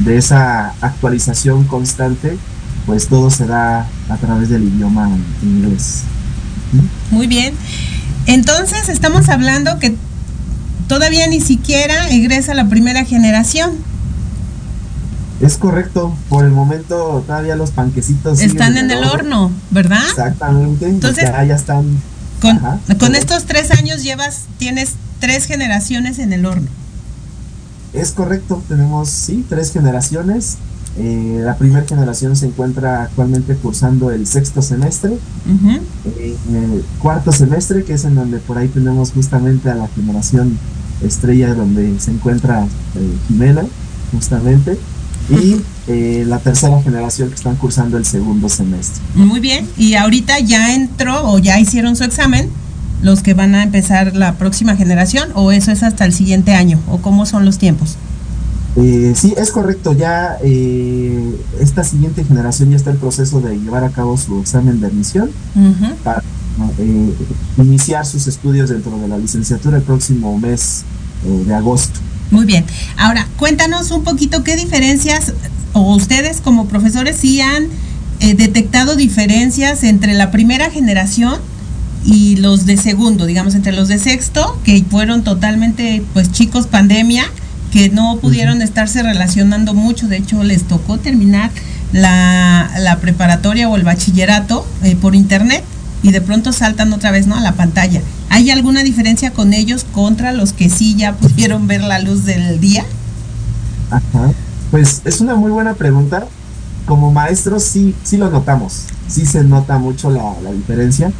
esa 0.07 0.75
actualización 0.81 1.65
constante, 1.65 2.37
pues 2.85 3.09
todo 3.09 3.31
se 3.31 3.47
da 3.47 3.89
a 4.11 4.17
través 4.19 4.49
del 4.51 4.65
idioma 4.65 5.09
inglés. 5.43 6.03
Muy 7.11 7.27
bien. 7.27 7.55
Entonces 8.27 8.89
estamos 8.89 9.29
hablando 9.29 9.79
que 9.79 9.95
todavía 10.89 11.27
ni 11.27 11.41
siquiera 11.41 12.09
egresa 12.09 12.55
la 12.55 12.69
primera 12.69 13.05
generación. 13.05 13.73
Es 15.41 15.59
correcto, 15.59 16.17
por 16.29 16.45
el 16.45 16.51
momento 16.51 17.23
todavía 17.27 17.57
los 17.57 17.71
panquecitos 17.71 18.41
están 18.41 18.79
en 18.79 18.91
el 18.91 19.05
horno, 19.05 19.51
¿verdad? 19.71 20.03
Exactamente. 20.09 20.89
Entonces 20.89 21.25
ya, 21.25 21.45
ya 21.45 21.55
están. 21.55 21.85
Con, 22.41 22.59
con 22.99 23.15
estos 23.15 23.45
tres 23.45 23.71
años 23.71 24.03
llevas, 24.03 24.43
tienes 24.59 24.93
tres 25.21 25.45
generaciones 25.45 26.19
en 26.19 26.33
el 26.33 26.47
horno. 26.47 26.69
Es 27.93 28.13
correcto, 28.13 28.63
tenemos 28.69 29.09
sí 29.11 29.45
tres 29.49 29.73
generaciones. 29.73 30.57
Eh, 30.99 31.41
la 31.45 31.57
primera 31.57 31.87
generación 31.87 32.37
se 32.37 32.47
encuentra 32.47 33.03
actualmente 33.03 33.55
cursando 33.57 34.11
el 34.11 34.27
sexto 34.27 34.63
semestre, 34.63 35.19
eh, 36.19 36.37
el 36.53 36.85
cuarto 37.01 37.33
semestre, 37.33 37.85
que 37.85 37.95
es 37.95 38.05
en 38.05 38.15
donde 38.15 38.39
por 38.39 38.57
ahí 38.57 38.69
tenemos 38.69 39.13
justamente 39.13 39.71
a 39.71 39.75
la 39.75 39.89
generación 39.89 40.59
estrella 41.03 41.55
donde 41.55 41.99
se 42.01 42.11
encuenra 42.11 42.65
eh, 42.65 43.13
Jimena, 43.29 43.65
justamente. 44.13 44.79
Y 45.29 45.57
eh, 45.89 46.25
la 46.27 46.39
tercera 46.39 46.81
generación 46.83 47.31
que 47.31 47.35
están 47.35 47.57
cursando 47.57 47.99
el 47.99 48.05
segundo 48.05 48.49
semestre. 48.49 49.03
Muy 49.17 49.41
bien, 49.41 49.69
y 49.77 49.95
ahorita 49.95 50.39
ya 50.39 50.75
entró 50.75 51.29
o 51.29 51.39
ya 51.39 51.59
hicieron 51.59 51.97
su 51.97 52.05
examen 52.05 52.49
los 53.03 53.23
que 53.23 53.35
van 53.35 53.55
a 53.55 53.65
empezar 53.65 54.15
la 54.15 54.35
próxima 54.35 54.77
generación 54.77 55.31
o 55.35 55.53
eso 55.53 55.73
es 55.73 55.83
hasta 55.83 56.05
el 56.05 56.13
siguiente 56.13 56.55
año 56.55 56.79
o 56.89 56.99
cómo 56.99 57.27
son 57.27 57.45
los 57.45 57.59
tiempos. 57.59 57.97
Eh, 58.77 59.15
sí, 59.17 59.35
es 59.37 59.51
correcto, 59.51 59.93
ya 59.93 60.37
eh, 60.43 61.35
esta 61.61 61.83
siguiente 61.83 62.25
generación 62.25 62.71
ya 62.71 62.77
está 62.77 62.91
en 62.91 62.99
proceso 62.99 63.41
de 63.41 63.59
llevar 63.59 63.85
a 63.85 63.91
cabo 63.91 64.19
su 64.19 64.41
examen 64.41 64.81
de 64.81 64.89
admisión 64.89 65.31
para 66.05 66.23
iniciar 67.59 68.05
sus 68.05 68.27
estudios 68.27 68.69
dentro 68.69 68.99
de 68.99 69.09
la 69.09 69.19
licenciatura 69.19 69.79
el 69.79 69.83
próximo 69.83 70.39
mes 70.39 70.85
de 71.25 71.55
agosto. 71.55 72.01
Muy 72.31 72.45
bien. 72.45 72.65
Ahora, 72.97 73.27
cuéntanos 73.37 73.91
un 73.91 74.05
poquito 74.05 74.43
qué 74.43 74.57
diferencias, 74.57 75.33
o 75.73 75.95
ustedes 75.95 76.41
como 76.41 76.67
profesores 76.67 77.17
sí 77.17 77.41
han 77.41 77.69
eh, 78.21 78.35
detectado 78.35 78.97
diferencias 78.97 79.85
entre 79.85 80.15
la 80.15 80.31
primera 80.31 80.71
generación 80.71 81.39
y 82.05 82.37
los 82.37 82.67
de 82.67 82.77
segundo, 82.77 83.27
digamos, 83.27 83.55
entre 83.55 83.73
los 83.73 83.89
de 83.89 83.99
sexto, 83.99 84.59
que 84.65 84.83
fueron 84.91 85.23
totalmente, 85.23 86.03
pues, 86.15 86.33
chicos 86.33 86.67
pandemia, 86.67 87.25
que 87.77 87.91
no 87.91 88.17
pudieron 88.17 88.63
estarse 88.63 89.03
relacionando 89.03 89.75
mucho, 89.75 90.09
de 90.09 90.17
hecho 90.17 90.43
les 90.43 90.63
tocó 90.63 90.97
terminar 90.97 91.51
la, 91.93 92.71
la 92.79 92.97
preparatoria 93.01 93.69
o 93.69 93.77
el 93.77 93.85
bachillerato 93.85 94.67
eh, 94.83 94.97
por 94.97 95.15
internet 95.15 95.63
y 96.03 96.11
de 96.11 96.23
pronto 96.23 96.55
saltan 96.55 96.91
otra 96.95 97.11
vez, 97.11 97.27
¿no? 97.27 97.37
A 97.37 97.43
la 97.43 97.53
pantalla. 97.53 98.01
¿Hay 98.31 98.49
alguna 98.49 98.83
diferencia 98.83 99.31
con 99.31 99.53
ellos 99.53 99.85
contra 99.93 100.33
los 100.33 100.55
que 100.55 100.71
sí 100.71 100.95
ya 100.97 101.17
pudieron 101.17 101.67
ver 101.67 101.83
la 101.83 101.99
luz 101.99 102.25
del 102.25 102.61
día? 102.61 102.87
Ajá. 103.91 104.33
Pues 104.71 105.03
es 105.05 105.21
una 105.21 105.35
muy 105.35 105.51
buena 105.51 105.75
pregunta. 105.75 106.27
Como 106.87 107.13
maestros 107.13 107.63
sí, 107.63 107.95
sí 108.05 108.17
lo 108.17 108.31
notamos. 108.31 108.85
Sí 109.07 109.27
se 109.27 109.45
nota 109.45 109.77
mucho 109.77 110.09
la, 110.09 110.51
diferencia. 110.51 111.13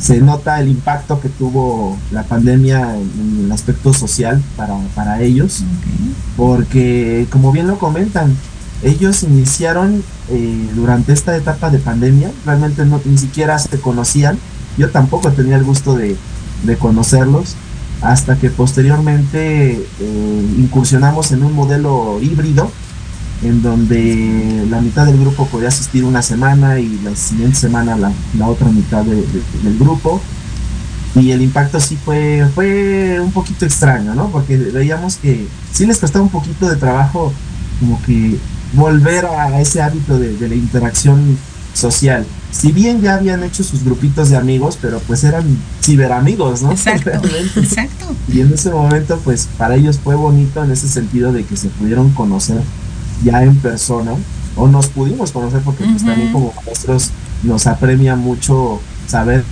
Se 0.00 0.20
nota 0.20 0.60
el 0.60 0.68
impacto 0.68 1.20
que 1.20 1.28
tuvo 1.28 1.96
la 2.10 2.22
pandemia 2.22 2.96
en, 2.96 3.44
el 3.44 3.52
aspecto 3.52 3.92
social 3.92 4.42
para, 4.56 4.74
para 4.94 5.20
ellos. 5.20 5.62
Porque, 6.36 7.26
como 7.30 7.52
bien 7.52 7.66
lo 7.66 7.78
comentan, 7.78 8.34
ellos 8.82 9.22
iniciaron 9.22 10.02
eh, 10.30 10.70
durante 10.74 11.12
esta 11.12 11.36
etapa 11.36 11.70
de 11.70 11.78
pandemia, 11.78 12.30
realmente 12.46 12.84
no, 12.86 13.00
ni 13.04 13.18
siquiera 13.18 13.58
se 13.58 13.78
conocían, 13.80 14.38
yo 14.78 14.90
tampoco 14.90 15.30
tenía 15.32 15.56
el 15.56 15.64
gusto 15.64 15.94
de, 15.96 16.16
conocerlos, 16.78 17.56
hasta 18.00 18.36
que 18.36 18.48
posteriormente 18.48 19.72
eh, 19.72 20.54
incursionamos 20.58 21.32
en 21.32 21.42
un 21.42 21.52
modelo 21.54 22.18
híbrido, 22.22 22.70
en 23.42 23.62
donde 23.62 24.66
la 24.68 24.80
mitad 24.80 25.06
del 25.06 25.18
grupo 25.18 25.46
podía 25.46 25.68
asistir 25.68 26.04
una 26.04 26.22
semana 26.22 26.78
y 26.78 27.00
la 27.02 27.16
siguiente 27.16 27.56
semana 27.56 27.96
la, 27.96 28.46
otra 28.46 28.68
mitad 28.68 29.02
del 29.04 29.78
grupo. 29.78 30.20
Y 31.14 31.32
el 31.32 31.42
impacto 31.42 31.80
sí 31.80 31.96
fue, 31.96 32.46
fue 32.54 33.18
un 33.20 33.32
poquito 33.32 33.64
extraño, 33.64 34.14
¿no? 34.14 34.28
Porque 34.30 34.56
veíamos 34.56 35.16
que 35.16 35.48
sí 35.72 35.86
les 35.86 35.98
costaba 35.98 36.22
un 36.22 36.30
poquito 36.30 36.68
de 36.68 36.76
trabajo 36.76 37.32
como 37.80 38.00
que 38.02 38.38
volver 38.74 39.26
a 39.26 39.60
ese 39.60 39.82
hábito 39.82 40.18
de, 40.18 40.48
la 40.48 40.54
interacción 40.54 41.36
social. 41.74 42.24
Si 42.52 42.70
bien 42.70 43.00
ya 43.00 43.14
habían 43.14 43.42
hecho 43.42 43.64
sus 43.64 43.82
grupitos 43.82 44.28
de 44.30 44.36
amigos, 44.36 44.78
pero 44.80 45.00
pues 45.00 45.24
eran 45.24 45.44
ciberamigos, 45.82 46.62
¿no? 46.62 46.70
Exacto, 46.70 47.10
exacto. 47.56 48.14
Y 48.28 48.40
en 48.40 48.52
ese 48.52 48.70
momento, 48.70 49.18
pues 49.24 49.48
para 49.58 49.76
ellos 49.76 49.98
fue 50.02 50.14
bonito 50.14 50.62
en 50.62 50.70
ese 50.70 50.88
sentido 50.88 51.32
de 51.32 51.44
que 51.44 51.56
se 51.56 51.68
pudieron 51.68 52.10
conocer 52.10 52.60
ya 53.24 53.42
en 53.42 53.56
persona, 53.56 54.12
o 54.56 54.68
nos 54.68 54.88
pudimos 54.88 55.32
conocer 55.32 55.60
porque 55.62 55.84
pues 55.84 56.04
también 56.04 56.32
como 56.32 56.52
maestros 56.64 57.10
nos 57.42 57.66
apremia 57.66 58.16
mucho 58.16 58.80
saber 59.06 59.44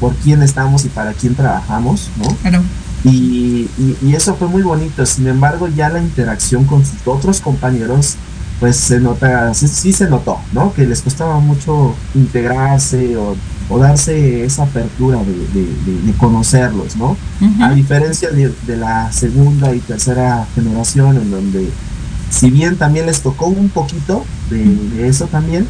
por 0.00 0.14
quién 0.16 0.42
estamos 0.42 0.84
y 0.84 0.88
para 0.88 1.12
quién 1.12 1.34
trabajamos, 1.34 2.10
¿no? 2.16 2.28
Claro. 2.36 2.62
Y, 3.04 3.68
y, 3.78 4.14
eso 4.14 4.34
fue 4.34 4.48
muy 4.48 4.62
bonito. 4.62 5.06
Sin 5.06 5.28
embargo, 5.28 5.68
ya 5.68 5.88
la 5.88 6.00
interacción 6.00 6.64
con 6.64 6.84
sus 6.84 7.06
otros 7.06 7.40
compañeros 7.40 8.16
pues 8.60 8.76
se 8.76 8.98
nota, 8.98 9.54
sí, 9.54 9.92
se 9.92 10.08
notó, 10.08 10.38
¿no? 10.52 10.72
Que 10.72 10.86
les 10.86 11.02
costaba 11.02 11.38
mucho 11.38 11.94
integrarse 12.14 13.16
o, 13.16 13.36
darse 13.78 14.44
esa 14.44 14.64
apertura 14.64 15.18
de, 15.18 16.12
conocerlos, 16.18 16.96
¿no? 16.96 17.16
A 17.60 17.70
diferencia 17.72 18.30
de, 18.30 18.76
la 18.76 19.12
segunda 19.12 19.74
y 19.74 19.80
tercera 19.80 20.46
generación, 20.54 21.16
en 21.18 21.30
donde 21.30 21.70
si 22.30 22.50
bien 22.50 22.76
también 22.76 23.06
les 23.06 23.20
tocó 23.20 23.46
un 23.46 23.68
poquito 23.68 24.24
de, 24.50 25.08
eso 25.08 25.26
también, 25.26 25.66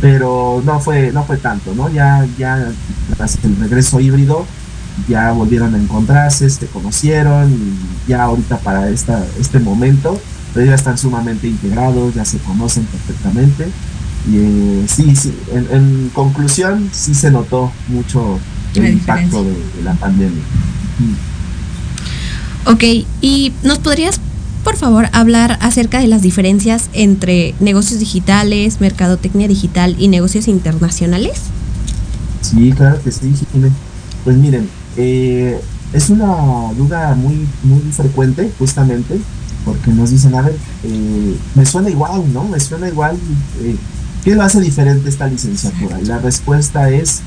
pero 0.00 0.62
no 0.64 0.80
fue, 0.80 1.12
no 1.12 1.24
fue 1.24 1.36
tanto, 1.36 1.74
¿no? 1.74 1.90
Ya, 1.90 2.26
ya 2.38 2.70
tras 3.16 3.38
el 3.42 3.56
regreso 3.56 4.00
híbrido, 4.00 4.44
ya 5.08 5.32
volvieron 5.32 5.74
a 5.74 5.78
encontrarse, 5.78 6.48
se 6.50 6.66
conocieron 6.66 7.52
y 7.52 8.10
ya 8.10 8.24
ahorita 8.24 8.58
para 8.58 8.88
esta, 8.90 9.24
este 9.38 9.58
momento 9.58 10.20
ya 10.64 10.74
están 10.74 10.98
sumamente 10.98 11.46
integrados, 11.46 12.14
ya 12.14 12.24
se 12.24 12.38
conocen 12.38 12.84
perfectamente. 12.84 13.68
Y 14.30 14.36
eh, 14.36 14.84
sí, 14.88 15.14
sí, 15.16 15.34
en, 15.52 16.10
conclusión, 16.12 16.90
sí 16.92 17.14
se 17.14 17.30
notó 17.30 17.72
mucho 17.88 18.38
el 18.74 18.88
impacto 18.90 19.44
de, 19.44 19.54
la 19.84 19.94
pandemia. 19.94 20.42
Ok, 22.66 22.84
y 23.20 23.52
nos 23.62 23.78
podrías, 23.78 24.20
por 24.64 24.76
favor, 24.76 25.08
hablar 25.12 25.58
acerca 25.60 26.00
de 26.00 26.08
las 26.08 26.22
diferencias 26.22 26.90
entre 26.92 27.54
negocios 27.60 28.00
digitales, 28.00 28.80
mercadotecnia 28.80 29.48
digital 29.48 29.96
y 29.98 30.08
negocios 30.08 30.48
internacionales? 30.48 31.42
Sí, 32.42 32.72
claro 32.72 33.02
que 33.02 33.10
sí, 33.10 33.32
Pues 34.24 34.36
miren, 34.36 34.68
eh, 34.96 35.60
es 35.92 36.10
una 36.10 36.72
duda 36.76 37.14
muy, 37.14 37.46
muy 37.62 37.80
frecuente, 37.92 38.50
justamente, 38.58 39.18
porque 39.64 39.90
nos 39.90 40.10
dicen, 40.10 40.34
a 40.34 40.42
ver, 40.42 40.56
eh, 40.84 41.36
me 41.54 41.66
suena 41.66 41.90
igual, 41.90 42.32
¿no? 42.32 42.44
Me 42.44 42.60
suena 42.60 42.88
igual, 42.88 43.16
eh, 43.62 43.76
¿qué 44.24 44.34
lo 44.34 44.42
hace 44.42 44.60
diferente 44.60 45.08
esta 45.08 45.26
licenciatura? 45.26 46.00
Y 46.00 46.06
la 46.06 46.18
respuesta 46.18 46.90
es, 46.90 47.20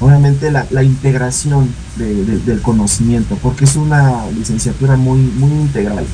obviamente, 0.00 0.50
la, 0.50 0.82
integración 0.82 1.68
del 1.96 2.60
conocimiento, 2.62 3.36
porque 3.42 3.64
es 3.64 3.76
una 3.76 4.26
licenciatura 4.30 4.96
muy, 4.96 5.18
muy 5.20 5.50
integral. 5.50 6.04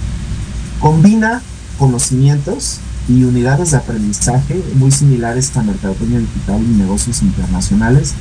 Combina 0.80 1.42
conocimientos 1.78 2.78
y 3.08 3.24
unidades 3.24 3.70
de 3.70 3.76
aprendizaje 3.76 4.62
muy 4.74 4.90
similares 4.90 5.56
a 5.56 5.62
mercadotecnia 5.62 6.18
digital 6.18 6.62
y 6.62 6.74
negocios 6.74 7.22
internacionales, 7.22 8.14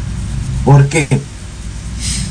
porque 0.63 1.07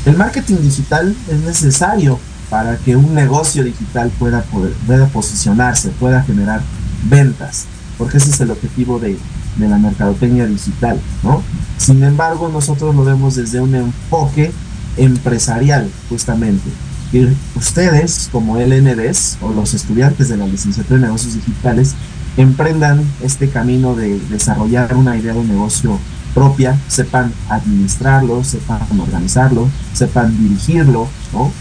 el 0.05 0.17
marketing 0.17 0.57
digital 0.61 1.15
es 1.29 1.39
necesario 1.41 2.19
para 2.49 2.77
que 2.77 2.95
un 2.95 3.13
negocio 3.13 3.63
digital 3.63 4.11
pueda, 4.19 4.43
poder, 4.43 4.73
pueda 4.85 5.07
posicionarse, 5.07 5.89
pueda 5.89 6.21
generar 6.23 6.61
ventas, 7.09 7.65
porque 7.97 8.17
ese 8.17 8.29
es 8.29 8.39
el 8.39 8.51
objetivo 8.51 8.99
de, 8.99 9.17
la 9.57 9.77
mercadotecnia 9.77 10.45
digital, 10.45 10.99
¿no? 11.23 11.41
Sin 11.77 12.03
embargo, 12.03 12.49
nosotros 12.49 12.93
lo 12.93 13.05
vemos 13.05 13.35
desde 13.35 13.61
un 13.61 13.73
enfoque 13.73 14.51
empresarial, 14.97 15.89
justamente. 16.09 16.69
Y 17.11 17.27
ustedes, 17.55 18.29
como 18.31 18.57
LNDs 18.57 19.37
o 19.41 19.51
los 19.51 19.73
estudiantes 19.73 20.29
de 20.29 20.37
la 20.37 20.47
licenciatura 20.47 20.99
de 20.99 21.05
negocios 21.05 21.35
digitales, 21.35 21.95
emprendan 22.37 23.03
este 23.21 23.49
camino 23.49 23.95
de 23.95 24.19
desarrollar 24.29 24.95
una 24.95 25.17
idea 25.17 25.33
de 25.33 25.43
negocio 25.43 25.99
propia, 26.33 26.77
sepan 26.87 27.31
administrarlo, 27.49 28.43
sepan 28.43 28.81
organizarlo, 28.99 29.69
sepan 29.93 30.37
dirigirlo, 30.37 31.07
¿no? 31.31 31.51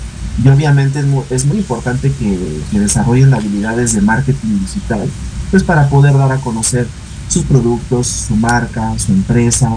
Y 0.43 0.49
obviamente 0.49 1.05
es 1.31 1.47
muy, 1.47 1.59
importante 1.59 2.11
que, 2.11 2.61
desarrollen 2.73 3.33
habilidades 3.33 3.93
de 3.93 4.01
marketing 4.01 4.59
digital, 4.59 5.09
pues 5.53 5.63
para 5.63 5.89
poder 5.89 6.19
dar 6.19 6.33
a 6.33 6.39
conocer 6.39 6.89
sus 7.29 7.45
productos, 7.45 8.09
su 8.09 8.35
marca, 8.35 8.99
su 8.99 9.13
empresa. 9.13 9.71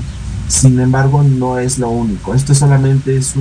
Sin 0.48 0.80
embargo, 0.80 1.22
no 1.24 1.60
es 1.60 1.78
lo 1.78 1.90
único. 1.90 2.34
Esto 2.34 2.56
solamente 2.56 3.16
es 3.16 3.36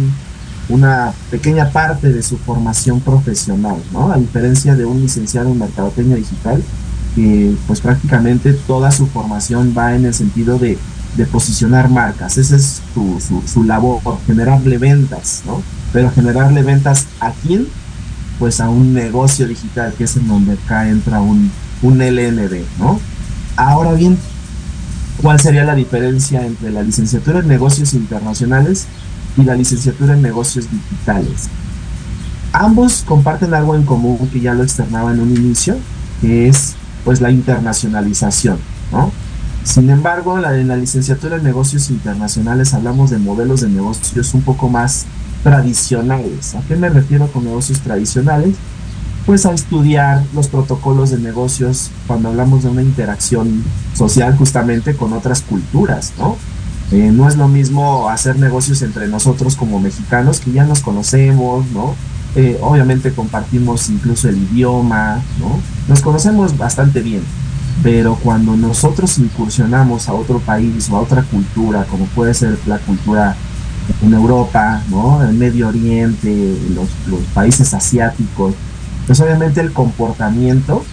una 0.68 1.12
pequeña 1.30 1.70
parte 1.70 2.12
de 2.12 2.22
su 2.22 2.38
formación 2.38 3.00
profesional, 3.00 3.76
¿no? 3.92 4.12
A 4.12 4.16
diferencia 4.16 4.74
de 4.74 4.84
un 4.84 5.00
licenciado 5.00 5.50
en 5.50 5.58
mercadotecnia 5.58 6.16
digital, 6.16 6.62
que 7.14 7.54
pues 7.66 7.80
prácticamente 7.80 8.52
toda 8.52 8.90
su 8.90 9.06
formación 9.06 9.74
va 9.76 9.94
en 9.94 10.04
el 10.04 10.14
sentido 10.14 10.58
de, 10.58 10.78
posicionar 11.32 11.88
marcas. 11.88 12.36
Esa 12.36 12.56
es 12.56 12.82
su, 12.92 13.40
su, 13.46 13.64
labor, 13.64 14.02
generarle 14.26 14.76
ventas, 14.76 15.42
¿no? 15.46 15.62
Pero 15.90 16.10
generarle 16.10 16.62
ventas 16.62 17.06
a 17.20 17.32
quién? 17.32 17.68
Pues 18.38 18.60
a 18.60 18.68
un 18.68 18.92
negocio 18.92 19.48
digital, 19.48 19.94
que 19.96 20.04
es 20.04 20.14
en 20.18 20.28
donde 20.28 20.52
acá 20.52 20.90
entra 20.90 21.22
un, 21.22 21.50
un 21.80 22.02
LND, 22.02 22.64
¿no? 22.78 23.00
Ahora 23.56 23.94
bien, 23.94 24.18
¿cuál 25.22 25.40
sería 25.40 25.64
la 25.64 25.74
diferencia 25.74 26.44
entre 26.44 26.70
la 26.70 26.82
licenciatura 26.82 27.38
en 27.38 27.48
negocios 27.48 27.94
internacionales 27.94 28.86
y 29.36 29.42
la 29.42 29.54
licenciatura 29.54 30.14
en 30.14 30.22
negocios 30.22 30.68
digitales? 30.70 31.48
Ambos 32.52 33.04
comparten 33.06 33.52
algo 33.54 33.74
en 33.74 33.84
común 33.84 34.28
que 34.32 34.40
ya 34.40 34.54
lo 34.54 34.62
externaba 34.62 35.12
en 35.12 35.20
un 35.20 35.30
inicio, 35.30 35.76
que 36.20 36.48
es 36.48 36.74
pues 37.04 37.20
la 37.20 37.30
internacionalización, 37.30 38.58
¿no? 38.92 39.12
Sin 39.62 39.90
embargo, 39.90 40.38
la, 40.38 40.56
en 40.56 40.68
la 40.68 40.76
licenciatura 40.76 41.36
en 41.36 41.42
negocios 41.42 41.90
internacionales 41.90 42.72
hablamos 42.72 43.10
de 43.10 43.18
modelos 43.18 43.60
de 43.62 43.68
negocios 43.68 44.32
un 44.32 44.42
poco 44.42 44.68
más 44.68 45.06
tradicionales. 45.42 46.54
¿A 46.54 46.60
qué 46.62 46.76
me 46.76 46.88
refiero 46.88 47.26
con 47.32 47.44
negocios 47.44 47.80
tradicionales? 47.80 48.54
Pues 49.26 49.44
a 49.44 49.52
estudiar 49.52 50.22
los 50.34 50.46
protocolos 50.46 51.10
de 51.10 51.18
negocios 51.18 51.90
cuando 52.06 52.28
hablamos 52.28 52.62
de 52.62 52.70
una 52.70 52.82
interacción 52.82 53.64
social 53.92 54.36
justamente 54.36 54.96
con 54.96 55.12
otras 55.12 55.42
culturas, 55.42 56.12
¿no? 56.16 56.36
Eh, 56.92 57.10
no 57.12 57.28
es 57.28 57.36
lo 57.36 57.48
mismo 57.48 58.08
hacer 58.08 58.38
negocios 58.38 58.80
entre 58.82 59.08
nosotros 59.08 59.56
como 59.56 59.80
mexicanos 59.80 60.40
que 60.40 60.52
ya 60.52 60.64
nos 60.64 60.80
conocemos, 60.80 61.66
¿no? 61.72 61.94
Eh, 62.36 62.58
obviamente 62.60 63.12
compartimos 63.12 63.88
incluso 63.88 64.28
el 64.28 64.36
idioma, 64.36 65.22
¿no? 65.40 65.58
Nos 65.88 66.00
conocemos 66.00 66.56
bastante 66.56 67.00
bien, 67.00 67.22
pero 67.82 68.16
cuando 68.22 68.56
nosotros 68.56 69.18
incursionamos 69.18 70.08
a 70.08 70.14
otro 70.14 70.38
país 70.38 70.88
o 70.90 70.96
a 70.96 71.00
otra 71.00 71.22
cultura, 71.22 71.84
como 71.90 72.04
puede 72.06 72.34
ser 72.34 72.56
la 72.66 72.78
cultura 72.78 73.34
en 74.02 74.14
Europa, 74.14 74.82
¿no? 74.88 75.24
El 75.24 75.34
Medio 75.34 75.68
Oriente, 75.68 76.56
los, 76.74 76.88
los 77.08 77.20
países 77.34 77.74
asiáticos, 77.74 78.54
pues 79.06 79.18
obviamente 79.20 79.60
el 79.60 79.72
comportamiento 79.72 80.84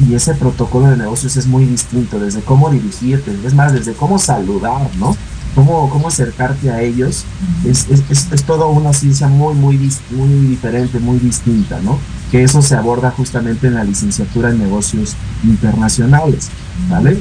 y 0.00 0.14
ese 0.14 0.34
protocolo 0.34 0.90
de 0.90 0.96
negocios 0.96 1.36
es 1.36 1.46
muy 1.46 1.64
distinto, 1.64 2.18
desde 2.18 2.40
cómo 2.40 2.70
dirigirte, 2.70 3.36
es 3.44 3.54
más, 3.54 3.72
desde 3.72 3.94
cómo 3.94 4.18
saludar, 4.18 4.88
¿no? 4.98 5.16
Cómo, 5.58 5.90
cómo 5.90 6.06
acercarte 6.06 6.70
a 6.70 6.82
ellos, 6.82 7.24
es, 7.66 7.88
es, 7.90 8.28
es, 8.30 8.44
toda 8.44 8.66
una 8.66 8.92
ciencia 8.92 9.26
muy, 9.26 9.54
muy, 9.54 9.76
muy 10.12 10.28
diferente, 10.46 11.00
muy 11.00 11.18
distinta, 11.18 11.80
¿no? 11.82 11.98
Que 12.30 12.44
eso 12.44 12.62
se 12.62 12.76
aborda 12.76 13.10
justamente 13.10 13.66
en 13.66 13.74
la 13.74 13.82
licenciatura 13.82 14.50
en 14.50 14.60
negocios 14.60 15.16
internacionales, 15.42 16.50
¿vale? 16.88 17.18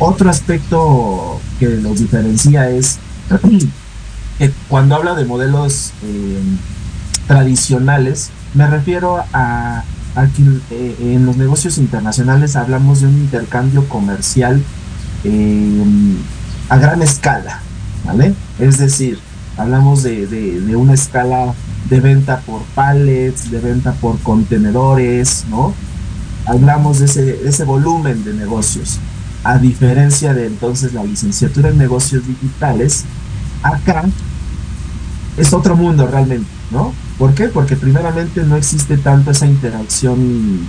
Otro 0.00 0.28
aspecto 0.28 1.40
que 1.60 1.68
los 1.68 2.00
diferencia 2.00 2.68
es 2.68 2.98
que 4.38 4.50
cuando 4.68 4.96
habla 4.96 5.14
de 5.14 5.24
modelos 5.24 5.92
eh, 6.02 6.40
tradicionales, 7.28 8.30
me 8.54 8.66
refiero 8.66 9.22
a, 9.32 9.84
a 10.16 10.26
que 10.26 10.42
eh, 10.72 10.96
en 11.14 11.26
los 11.26 11.36
negocios 11.36 11.78
internacionales 11.78 12.56
hablamos 12.56 13.02
de 13.02 13.06
un 13.06 13.18
intercambio 13.18 13.88
comercial 13.88 14.60
eh, 15.22 15.84
a 16.72 16.78
gran 16.78 17.02
escala, 17.02 17.60
¿vale? 18.02 18.34
Es 18.58 18.78
decir, 18.78 19.18
hablamos 19.58 20.02
de, 20.02 20.74
una 20.74 20.94
escala 20.94 21.52
de 21.90 22.00
venta 22.00 22.40
por 22.40 22.62
pallets, 22.74 23.50
de 23.50 23.60
venta 23.60 23.92
por 23.92 24.18
contenedores, 24.20 25.44
¿no? 25.50 25.74
Hablamos 26.46 27.00
de 27.00 27.04
ese, 27.04 27.46
ese 27.46 27.64
volumen 27.64 28.24
de 28.24 28.32
negocios. 28.32 28.98
A 29.44 29.58
diferencia 29.58 30.32
de 30.32 30.46
entonces 30.46 30.94
la 30.94 31.04
licenciatura 31.04 31.68
en 31.68 31.76
negocios 31.76 32.26
digitales, 32.26 33.04
acá 33.62 34.04
es 35.36 35.52
otro 35.52 35.76
mundo 35.76 36.06
realmente, 36.06 36.48
¿no? 36.70 36.94
¿Por 37.18 37.34
qué? 37.34 37.48
Porque 37.48 37.76
primeramente 37.76 38.44
no 38.44 38.56
existe 38.56 38.96
tanto 38.96 39.32
esa 39.32 39.44
interacción 39.44 40.66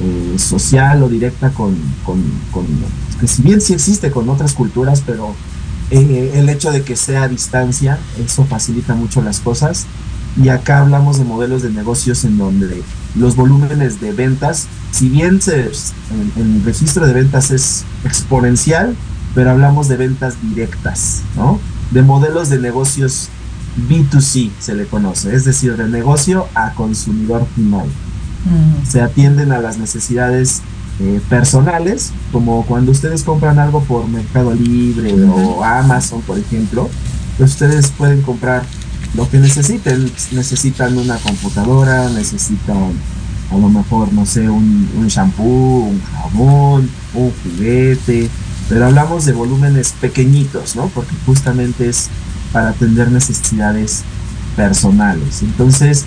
eh, 0.00 0.38
social 0.38 1.02
o 1.02 1.08
directa 1.08 1.48
con, 1.48 1.74
con, 2.04 2.22
que 3.20 3.26
si 3.26 3.42
bien 3.42 3.60
sí 3.60 3.72
existe 3.72 4.10
con 4.10 4.28
otras 4.28 4.52
culturas, 4.52 5.02
pero 5.04 5.34
eh, 5.90 6.32
el 6.34 6.48
hecho 6.48 6.70
de 6.72 6.82
que 6.82 6.96
sea 6.96 7.24
a 7.24 7.28
distancia, 7.28 7.98
eso 8.24 8.44
facilita 8.44 8.94
mucho 8.94 9.22
las 9.22 9.40
cosas. 9.40 9.86
Y 10.42 10.48
acá 10.50 10.80
hablamos 10.80 11.18
de 11.18 11.24
modelos 11.24 11.62
de 11.62 11.70
negocios 11.70 12.24
en 12.24 12.36
donde 12.36 12.82
los 13.14 13.36
volúmenes 13.36 14.00
de 14.00 14.12
ventas, 14.12 14.66
si 14.90 15.08
bien 15.08 15.40
se, 15.40 15.70
el 16.36 16.62
registro 16.64 17.06
de 17.06 17.14
ventas 17.14 17.50
es 17.50 17.84
exponencial, 18.04 18.94
pero 19.34 19.50
hablamos 19.50 19.88
de 19.88 19.96
ventas 19.96 20.34
directas, 20.42 21.22
¿no? 21.36 21.58
De 21.90 22.02
modelos 22.02 22.50
de 22.50 22.58
negocios 22.58 23.30
B2C 23.88 24.50
se 24.58 24.74
le 24.74 24.86
conoce, 24.86 25.34
es 25.34 25.44
decir, 25.44 25.76
de 25.76 25.88
negocio 25.88 26.48
a 26.54 26.72
consumidor 26.72 27.46
final. 27.54 27.86
Se 28.88 29.02
atienden 29.02 29.50
a 29.50 29.58
las 29.58 29.76
necesidades 29.76 30.62
eh, 31.00 31.20
personales, 31.28 32.12
como 32.32 32.64
cuando 32.64 32.92
ustedes 32.92 33.22
compran 33.22 33.58
algo 33.58 33.82
por 33.84 34.08
Mercado 34.08 34.54
Libre 34.54 35.12
o 35.24 35.62
Amazon, 35.62 36.22
por 36.22 36.38
ejemplo, 36.38 36.88
pues 37.36 37.50
ustedes 37.50 37.88
pueden 37.88 38.22
comprar 38.22 38.62
lo 39.14 39.28
que 39.28 39.38
necesiten. 39.38 40.10
Necesitan 40.32 40.96
una 40.96 41.16
computadora, 41.16 42.08
necesitan 42.10 42.92
a 43.50 43.56
lo 43.56 43.68
mejor, 43.68 44.12
no 44.12 44.26
sé, 44.26 44.48
un, 44.48 44.90
un 44.96 45.06
shampoo, 45.06 45.88
un 45.88 46.02
jabón, 46.02 46.90
un 47.14 47.32
juguete, 47.42 48.28
pero 48.68 48.86
hablamos 48.86 49.24
de 49.24 49.32
volúmenes 49.32 49.92
pequeñitos, 50.00 50.74
¿no? 50.76 50.88
Porque 50.88 51.14
justamente 51.24 51.88
es 51.88 52.08
para 52.52 52.70
atender 52.70 53.10
necesidades 53.10 54.02
personales. 54.56 55.42
Entonces, 55.42 56.06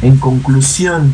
en 0.00 0.16
conclusión, 0.16 1.12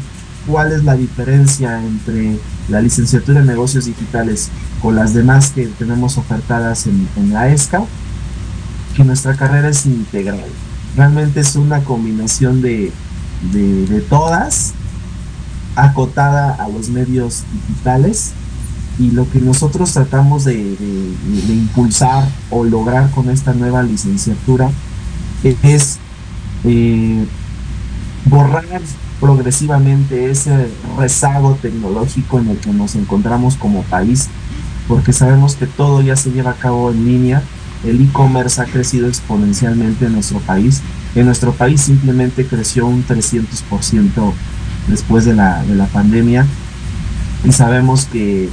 ¿cuál 0.49 0.72
es 0.72 0.82
la 0.82 0.96
diferencia 0.96 1.80
entre 1.84 2.38
la 2.68 2.80
licenciatura 2.80 3.40
en 3.40 3.46
negocios 3.46 3.84
digitales 3.84 4.49
con 4.82 4.96
las 4.96 5.12
demás 5.12 5.51
que 5.51 5.66
tenemos 5.66 6.16
ofertadas 6.16 6.86
en, 6.86 7.32
la 7.32 7.49
ESCA? 7.49 7.84
Que 8.96 9.05
nuestra 9.05 9.36
carrera 9.36 9.68
es 9.68 9.86
integral. 9.86 10.46
Realmente 10.96 11.40
es 11.40 11.55
una 11.55 11.84
combinación 11.84 12.62
de, 12.62 12.90
de, 13.53 14.01
todas, 14.09 14.72
acotada 15.76 16.55
a 16.55 16.68
los 16.68 16.88
medios 16.88 17.44
digitales 17.53 18.32
y 18.99 19.11
lo 19.12 19.30
que 19.30 19.38
nosotros 19.38 19.92
tratamos 19.92 20.44
de, 20.44 20.76
impulsar 21.49 22.26
o 22.51 22.64
lograr 22.64 23.11
con 23.11 23.30
esta 23.30 23.53
nueva 23.53 23.82
licenciatura 23.82 24.70
es 25.44 25.99
eh, 26.64 27.24
borrar 28.24 28.64
progresivamente 29.20 30.30
ese 30.30 30.68
rezago 30.96 31.58
tecnológico 31.60 32.38
en 32.38 32.48
el 32.48 32.58
que 32.58 32.70
nos 32.70 32.94
encontramos 32.94 33.56
como 33.56 33.82
país, 33.82 34.28
porque 34.86 35.12
sabemos 35.12 35.56
que 35.56 35.66
todo 35.66 36.00
ya 36.02 36.16
se 36.16 36.30
lleva 36.30 36.52
a 36.52 36.54
cabo 36.54 36.90
en 36.90 37.04
línea, 37.04 37.42
el 37.84 38.00
e-commerce 38.00 38.60
ha 38.60 38.64
crecido 38.64 39.08
exponencialmente 39.08 40.06
en 40.06 40.14
nuestro 40.14 40.40
país, 40.40 40.82
en 41.14 41.26
nuestro 41.26 41.52
país 41.52 41.80
simplemente 41.80 42.46
creció 42.46 42.86
un 42.86 43.04
300% 43.06 44.32
después 44.88 45.24
de 45.24 45.34
la, 45.34 45.62
de 45.64 45.74
la 45.74 45.86
pandemia 45.86 46.46
y 47.44 47.52
sabemos 47.52 48.06
que 48.06 48.48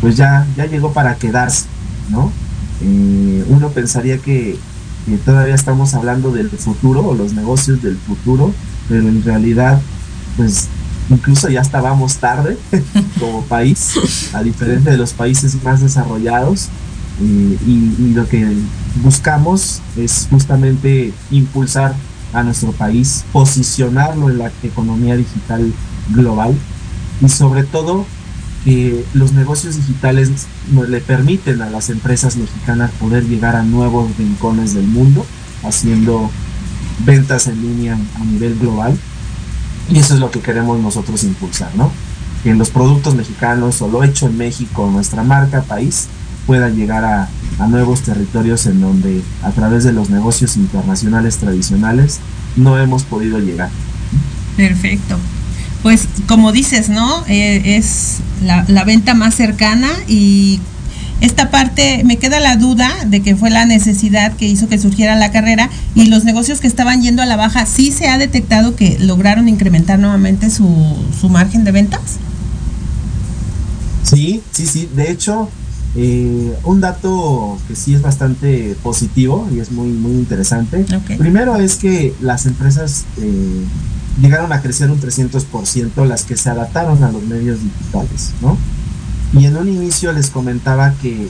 pues 0.00 0.16
ya, 0.16 0.46
ya 0.56 0.66
llegó 0.66 0.92
para 0.92 1.16
quedarse, 1.16 1.66
¿no? 2.10 2.30
Eh, 2.82 3.44
uno 3.48 3.68
pensaría 3.70 4.18
que, 4.18 4.58
que, 5.06 5.16
todavía 5.18 5.54
estamos 5.54 5.94
hablando 5.94 6.30
del 6.32 6.50
futuro 6.50 7.06
o 7.06 7.14
los 7.14 7.32
negocios 7.32 7.80
del 7.80 7.96
futuro, 7.96 8.52
pero 8.88 9.08
en 9.08 9.22
realidad, 9.22 9.80
pues 10.36 10.68
incluso 11.10 11.48
ya 11.48 11.60
estábamos 11.60 12.16
tarde 12.16 12.58
como 13.20 13.42
país, 13.42 14.30
a 14.32 14.42
diferencia 14.42 14.92
de 14.92 14.98
los 14.98 15.12
países 15.12 15.62
más 15.62 15.80
desarrollados. 15.80 16.68
Eh, 17.20 17.58
y, 17.64 17.94
y, 18.02 18.12
lo 18.12 18.28
que 18.28 18.44
buscamos 19.04 19.80
es 19.96 20.26
justamente 20.28 21.12
impulsar 21.30 21.94
a 22.32 22.42
nuestro 22.42 22.72
país, 22.72 23.24
posicionarlo 23.32 24.30
en 24.30 24.38
la 24.38 24.50
economía 24.64 25.16
digital 25.16 25.72
global 26.10 26.56
y 27.20 27.28
sobre 27.28 27.62
todo 27.62 28.04
que 28.64 29.04
los 29.12 29.32
negocios 29.32 29.76
digitales 29.76 30.30
le 30.88 31.00
permiten 31.00 31.60
a 31.60 31.68
las 31.68 31.90
empresas 31.90 32.36
mexicanas 32.36 32.90
poder 32.92 33.24
llegar 33.24 33.56
a 33.56 33.62
nuevos 33.62 34.16
rincones 34.16 34.74
del 34.74 34.86
mundo, 34.86 35.24
haciendo 35.62 36.30
ventas 37.04 37.46
en 37.46 37.60
línea 37.60 37.98
a 38.20 38.24
nivel 38.24 38.58
global. 38.58 38.98
Y 39.90 39.98
eso 39.98 40.14
es 40.14 40.20
lo 40.20 40.30
que 40.30 40.40
queremos 40.40 40.80
nosotros 40.80 41.24
impulsar, 41.24 41.74
¿no? 41.74 41.90
Que 42.42 42.54
los 42.54 42.70
productos 42.70 43.14
mexicanos 43.14 43.80
o 43.82 43.88
lo 43.88 44.02
hecho 44.02 44.26
en 44.26 44.36
México, 44.38 44.88
nuestra 44.90 45.22
marca, 45.22 45.62
país, 45.62 46.06
pueda 46.46 46.68
llegar 46.68 47.04
a, 47.04 47.28
a 47.58 47.66
nuevos 47.66 48.02
territorios 48.02 48.66
en 48.66 48.80
donde 48.80 49.22
a 49.42 49.50
través 49.50 49.84
de 49.84 49.92
los 49.92 50.10
negocios 50.10 50.56
internacionales 50.56 51.38
tradicionales 51.38 52.20
no 52.56 52.78
hemos 52.78 53.02
podido 53.04 53.38
llegar. 53.38 53.70
Perfecto. 54.56 55.18
pues 55.82 56.08
como 56.28 56.52
dices, 56.52 56.88
¿no? 56.88 57.24
Eh, 57.26 57.76
es 57.76 58.18
la, 58.42 58.64
la 58.68 58.84
venta 58.84 59.14
más 59.14 59.34
cercana 59.34 59.90
y 60.08 60.60
esta 61.24 61.50
parte 61.50 62.02
me 62.04 62.18
queda 62.18 62.38
la 62.38 62.56
duda 62.56 62.92
de 63.06 63.22
que 63.22 63.34
fue 63.34 63.50
la 63.50 63.64
necesidad 63.64 64.36
que 64.36 64.46
hizo 64.46 64.68
que 64.68 64.78
surgiera 64.78 65.16
la 65.16 65.32
carrera 65.32 65.70
y 65.94 66.06
los 66.06 66.24
negocios 66.24 66.60
que 66.60 66.66
estaban 66.66 67.02
yendo 67.02 67.22
a 67.22 67.26
la 67.26 67.36
baja, 67.36 67.66
¿sí 67.66 67.92
se 67.92 68.08
ha 68.08 68.18
detectado 68.18 68.76
que 68.76 68.98
lograron 69.00 69.48
incrementar 69.48 69.98
nuevamente 69.98 70.50
su, 70.50 70.68
su 71.18 71.28
margen 71.28 71.64
de 71.64 71.72
ventas? 71.72 72.18
Sí, 74.02 74.42
sí, 74.52 74.66
sí. 74.66 74.88
De 74.94 75.10
hecho, 75.10 75.48
eh, 75.96 76.54
un 76.64 76.80
dato 76.80 77.58
que 77.68 77.76
sí 77.76 77.94
es 77.94 78.02
bastante 78.02 78.76
positivo 78.82 79.48
y 79.54 79.60
es 79.60 79.70
muy, 79.72 79.88
muy 79.88 80.12
interesante. 80.12 80.84
Primero 81.16 81.56
es 81.56 81.76
que 81.76 82.14
las 82.20 82.46
empresas 82.46 83.04
eh, 83.18 83.64
llegaron 84.20 84.52
a 84.52 84.60
crecer 84.60 84.90
un 84.90 85.00
300% 85.00 86.04
las 86.06 86.24
que 86.24 86.36
se 86.36 86.50
adaptaron 86.50 87.02
a 87.02 87.10
los 87.12 87.22
medios 87.22 87.60
digitales, 87.62 88.32
¿no? 88.42 88.58
Y 89.36 89.46
en 89.46 89.56
un 89.56 89.68
inicio 89.68 90.12
les 90.12 90.30
comentaba 90.30 90.92
que 91.02 91.24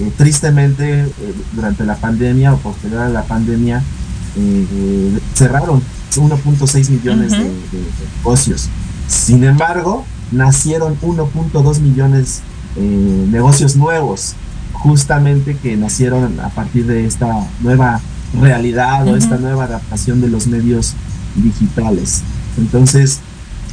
eh, 0.00 0.12
tristemente 0.16 1.00
eh, 1.02 1.10
durante 1.54 1.84
la 1.84 1.96
pandemia 1.96 2.52
o 2.52 2.58
posterior 2.58 3.00
a 3.02 3.08
la 3.08 3.22
pandemia 3.24 3.82
eh, 4.36 5.18
cerraron 5.34 5.82
1.6 6.14 6.90
millones 6.90 7.32
de- 7.32 7.38
de, 7.38 7.44
de 7.44 7.84
negocios. 8.18 8.68
Sin 9.08 9.44
embargo, 9.44 10.04
nacieron 10.32 10.98
1.2 11.00 11.80
millones 11.80 12.40
eh, 12.76 13.26
negocios 13.30 13.76
nuevos, 13.76 14.34
justamente 14.72 15.56
que 15.56 15.76
nacieron 15.76 16.38
a 16.40 16.50
partir 16.50 16.86
de 16.86 17.06
esta 17.06 17.46
nueva 17.62 18.00
realidad 18.40 19.08
o 19.08 19.16
esta 19.16 19.36
nueva 19.38 19.64
adaptación 19.64 20.20
de 20.20 20.28
los 20.28 20.46
medios 20.46 20.94
digitales. 21.34 22.22
Entonces, 22.58 23.20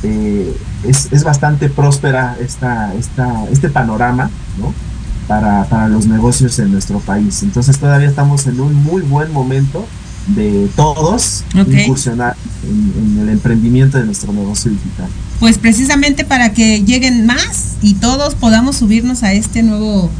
eh, 0.05 0.57
es, 0.83 1.09
es 1.11 1.23
bastante 1.23 1.67
próspera 1.67 2.37
esta, 2.39 2.93
esta, 2.93 3.45
este 3.51 3.69
panorama, 3.69 4.29
¿no? 4.59 4.71
Para, 5.27 5.65
para 5.65 5.87
los 5.87 6.05
negocios 6.05 6.59
en 6.59 6.71
nuestro 6.71 6.99
país. 6.99 7.41
Entonces 7.41 7.79
todavía 7.79 8.07
estamos 8.07 8.45
en 8.45 8.59
un 8.59 8.75
muy 8.83 9.01
buen 9.01 9.31
momento 9.33 9.87
de 10.27 10.69
todos 10.75 11.43
incursionar 11.53 12.35
en, 12.63 12.93
en 12.97 13.19
el 13.23 13.29
emprendimiento 13.29 13.97
de 13.97 14.05
nuestro 14.05 14.31
negocio 14.31 14.69
digital. 14.71 15.07
Pues 15.39 15.57
precisamente 15.57 16.23
para 16.23 16.53
que 16.53 16.83
lleguen 16.83 17.25
más 17.25 17.77
y 17.81 17.95
todos 17.95 18.35
podamos 18.35 18.77
subirnos 18.77 19.23
a 19.23 19.33
este 19.33 19.63
nuevo 19.63 20.11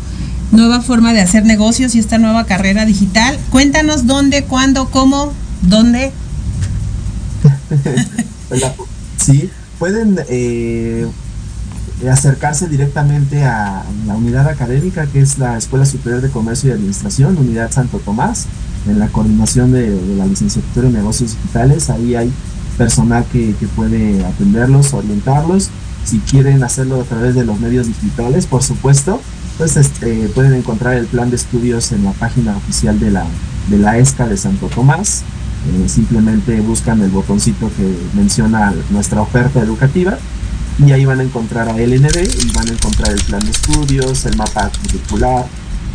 nueva 0.51 0.81
forma 0.81 1.13
de 1.13 1.21
hacer 1.21 1.45
negocios 1.45 1.93
y 1.95 1.99
esta 1.99 2.17
nueva 2.17 2.45
carrera 2.45 2.86
digital. 2.86 3.38
Cuéntanos 3.51 4.07
dónde, 4.07 4.43
cuándo, 4.45 4.89
cómo, 4.89 5.33
dónde. 5.61 6.11
Sí, 9.17 9.49
pueden 9.80 10.19
eh, 10.30 11.07
acercarse 12.09 12.67
directamente 12.67 13.43
a 13.43 13.84
la 14.05 14.15
unidad 14.15 14.47
académica 14.47 15.05
que 15.07 15.21
es 15.21 15.38
la 15.38 15.57
Escuela 15.57 15.86
Superior 15.86 16.21
de 16.21 16.30
Comercio 16.30 16.69
y 16.69 16.73
Administración, 16.73 17.38
Unidad 17.38 17.71
Santo 17.71 17.99
Tomás, 17.99 18.47
en 18.88 18.99
la 18.99 19.07
coordinación 19.07 19.71
de, 19.71 19.97
la 20.17 20.26
licenciatura 20.26 20.88
en 20.88 20.93
negocios 20.93 21.36
digitales. 21.36 21.89
Ahí 21.89 22.15
hay 22.15 22.32
personal 22.78 23.26
que, 23.32 23.55
que 23.55 23.67
puede 23.67 24.23
atenderlos, 24.26 24.93
orientarlos. 24.93 25.69
Si 26.03 26.19
quieren 26.19 26.63
hacerlo 26.63 27.01
a 27.01 27.03
través 27.03 27.34
de 27.34 27.45
los 27.45 27.59
medios 27.59 27.88
digitales, 27.88 28.45
por 28.45 28.61
supuesto, 28.61 29.19
pues 29.57 29.78
este, 29.78 30.30
pueden 30.30 30.53
encontrar 30.53 30.95
el 30.95 31.07
plan 31.07 31.30
de 31.30 31.38
estudios 31.38 31.91
en 31.91 32.03
la 32.03 32.11
página 32.11 32.55
oficial 32.57 32.99
de 32.99 33.11
la, 33.11 33.26
de 33.69 33.78
la 33.78 33.97
ESCA 33.97 34.28
de 34.28 34.38
Santo 34.38 34.67
Tomás. 34.67 35.23
Eh, 35.68 35.89
simplemente 35.89 36.59
buscan 36.61 37.01
el 37.01 37.09
botoncito 37.09 37.72
que 37.76 37.97
menciona 38.16 38.74
nuestra 38.91 39.22
oferta 39.22 39.59
educativa 39.61 40.18
y 40.78 40.91
ahí 40.91 41.05
van 41.05 41.22
a 41.22 41.24
encontrar 41.24 41.70
a 41.70 41.74
LND 41.78 42.18
y 42.43 42.51
van 42.53 42.68
a 42.68 42.72
encontrar 42.72 43.11
el 43.11 43.22
plan 43.24 43.39
de 43.41 43.49
estudios, 43.51 44.26
el 44.26 44.38
mapa 44.38 44.70
curricular, 44.84 45.45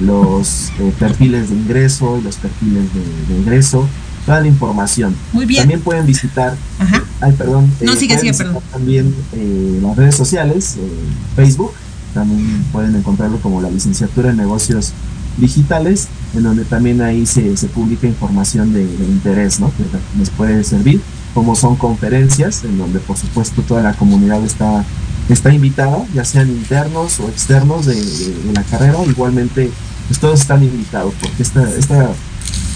los 0.01 0.71
eh, 0.81 0.93
perfiles 0.99 1.51
de 1.51 1.57
ingreso 1.57 2.19
y 2.19 2.23
los 2.23 2.37
perfiles 2.37 2.85
de, 2.95 3.35
de 3.35 3.41
egreso, 3.43 3.87
toda 4.27 4.41
la 4.41 4.49
información. 4.49 5.15
Muy 5.33 5.45
bien. 5.47 5.61
También 5.63 5.81
pueden 5.83 6.07
visitar, 6.07 6.57
Ajá. 6.79 7.05
ay 7.21 7.33
perdón, 7.33 7.71
No, 7.83 7.95
sigue, 7.95 8.15
pueden 8.17 8.21
sigue, 8.21 8.31
visitar 8.33 8.47
perdón. 8.49 8.63
también 8.73 9.15
eh, 9.35 9.79
las 9.83 9.97
redes 9.97 10.15
sociales, 10.17 10.77
eh, 10.79 10.89
Facebook, 11.37 11.73
también 12.15 12.65
pueden 12.73 12.97
encontrarlo 12.97 13.39
como 13.41 13.61
la 13.61 13.71
licenciatura 13.71 14.31
en 14.31 14.39
negocios 14.39 14.93
digitales, 15.37 16.09
en 16.35 16.43
donde 16.43 16.65
también 16.65 17.01
ahí 17.03 17.27
se, 17.27 17.57
se 17.57 17.67
publica 17.69 18.07
información 18.07 18.73
de, 18.73 18.87
de 18.87 19.05
interés, 19.05 19.59
¿no? 19.61 19.69
Que 19.77 19.85
les 20.19 20.31
puede 20.31 20.63
servir, 20.65 21.01
como 21.35 21.55
son 21.57 21.77
conferencias, 21.77 22.65
en 22.65 22.79
donde 22.79 22.99
por 23.01 23.17
supuesto 23.17 23.63
toda 23.63 23.83
la 23.83 23.95
comunidad 23.95 24.45
está, 24.45 24.85
está 25.29 25.53
invitada, 25.53 26.05
ya 26.15 26.25
sean 26.25 26.49
internos 26.49 27.19
o 27.21 27.29
externos 27.29 27.87
de, 27.87 27.95
de- 27.95 28.43
de 28.47 28.53
la 28.55 28.63
carrera, 28.63 28.99
igualmente 29.09 29.71
pues 30.09 30.19
todos 30.21 30.41
están 30.41 30.63
invitados, 30.63 31.15
porque 31.21 31.43
esta, 31.43 31.63
esta, 31.79 32.11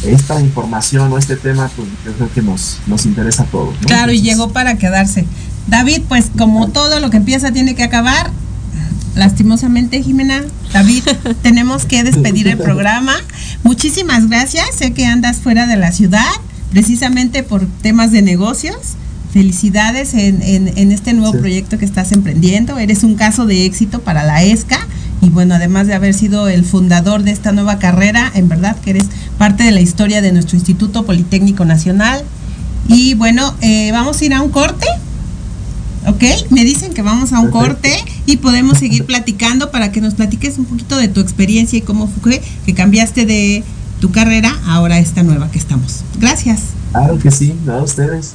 esta 0.05 0.41
información 0.41 1.13
o 1.13 1.19
este 1.19 1.35
tema, 1.37 1.69
pues 1.75 1.89
yo 2.05 2.13
creo 2.13 2.33
que 2.33 2.43
nos, 2.43 2.79
nos 2.87 3.07
interesa 3.07 3.43
a 3.43 3.47
todos. 3.47 3.75
¿no? 3.81 3.87
Claro, 3.89 4.13
y 4.13 4.21
llegó 4.21 4.51
para 4.53 4.77
quedarse. 4.79 5.25
David, 5.67 6.03
pues 6.09 6.31
como 6.39 6.69
todo 6.69 7.01
lo 7.01 7.11
que 7.11 7.17
empieza 7.17 7.51
tiene 7.53 7.75
que 7.75 7.83
acabar. 7.83 8.31
Lastimosamente, 9.15 10.03
Jimena, 10.03 10.43
David, 10.73 11.03
tenemos 11.43 11.85
que 11.85 12.03
despedir 12.05 12.49
el 12.49 12.59
programa. 12.69 13.15
Muchísimas 13.63 14.29
gracias. 14.29 14.67
Sé 14.77 14.93
que 14.93 15.07
andas 15.07 15.39
fuera 15.39 15.67
de 15.67 15.77
la 15.77 15.93
ciudad, 15.93 16.25
precisamente 16.71 17.43
por 17.43 17.67
temas 17.83 18.11
de 18.13 18.23
negocios. 18.23 18.77
Felicidades 19.33 20.15
en, 20.15 20.43
en- 20.43 20.73
en 20.77 20.93
este 20.93 21.13
nuevo 21.13 21.33
Sí. 21.33 21.39
proyecto 21.39 21.77
que 21.79 21.85
estás 21.85 22.13
emprendiendo. 22.13 22.79
Eres 22.79 23.03
un 23.03 23.15
caso 23.17 23.47
de 23.47 23.65
éxito 23.67 24.01
para 24.03 24.23
la 24.25 24.43
ESCA. 24.45 24.79
Y 25.23 25.29
bueno, 25.31 25.55
además 25.55 25.87
de 25.87 25.95
haber 25.95 26.13
sido 26.15 26.49
el 26.49 26.65
fundador 26.65 27.23
de 27.23 27.31
esta 27.31 27.51
nueva 27.53 27.79
carrera, 27.79 28.31
en 28.35 28.49
verdad 28.49 28.77
que 28.77 28.91
eres 28.91 29.05
parte 29.39 29.65
de 29.65 29.71
la 29.73 29.81
historia 29.81 30.21
de 30.23 30.33
nuestro 30.33 30.57
Instituto 30.57 31.05
Politécnico 31.07 31.65
Nacional. 31.65 32.23
Y 32.89 33.15
bueno, 33.15 33.55
eh, 33.61 33.91
vamos 33.93 34.21
a 34.21 34.25
ir 34.25 34.35
a 34.35 34.43
un 34.43 34.51
corte. 34.51 34.87
¿Ok? 36.07 36.23
Me 36.51 36.65
dicen 36.65 36.93
que 36.93 37.03
vamos 37.03 37.33
a 37.33 37.41
un 37.41 37.51
corte 37.51 37.93
y 38.27 38.39
podemos 38.39 38.79
seguir 38.79 39.05
platicando 39.07 39.71
para 39.71 39.93
que 39.93 40.01
nos 40.01 40.15
platiques 40.15 40.59
un 40.59 40.65
poquito 40.65 40.97
de 40.97 41.09
tu 41.09 41.21
experiencia 41.21 41.79
y 41.79 41.83
cómo 41.83 42.09
fue 42.09 42.43
que 42.67 42.75
cambiaste 42.75 43.27
de 43.27 43.63
tu 44.01 44.11
carrera 44.11 44.55
ahora 44.67 44.97
a 44.97 44.99
esta 44.99 45.23
nueva 45.23 45.51
que 45.51 45.59
estamos. 45.59 46.03
Gracias. 46.19 46.61
Claro 46.93 47.19
que 47.19 47.31
sí, 47.31 47.55
no, 47.65 47.83
ustedes. 47.83 48.35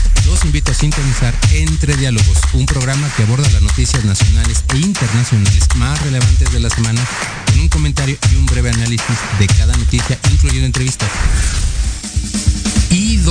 Los 0.25 0.45
invito 0.45 0.71
a 0.71 0.75
sintonizar 0.75 1.33
Entre 1.51 1.95
Diálogos, 1.95 2.37
un 2.53 2.65
programa 2.65 3.09
que 3.15 3.23
aborda 3.23 3.49
las 3.49 3.61
noticias 3.61 4.03
nacionales 4.05 4.63
e 4.73 4.77
internacionales 4.77 5.67
más 5.75 6.01
relevantes 6.01 6.51
de 6.51 6.59
la 6.59 6.69
semana, 6.69 7.01
con 7.47 7.59
un 7.59 7.69
comentario 7.69 8.17
y 8.31 8.35
un 8.35 8.45
breve 8.45 8.69
análisis 8.69 9.17
de 9.39 9.47
cada 9.47 9.75
noticia, 9.75 10.19
incluyendo 10.31 10.65
entrevistas. 10.65 11.09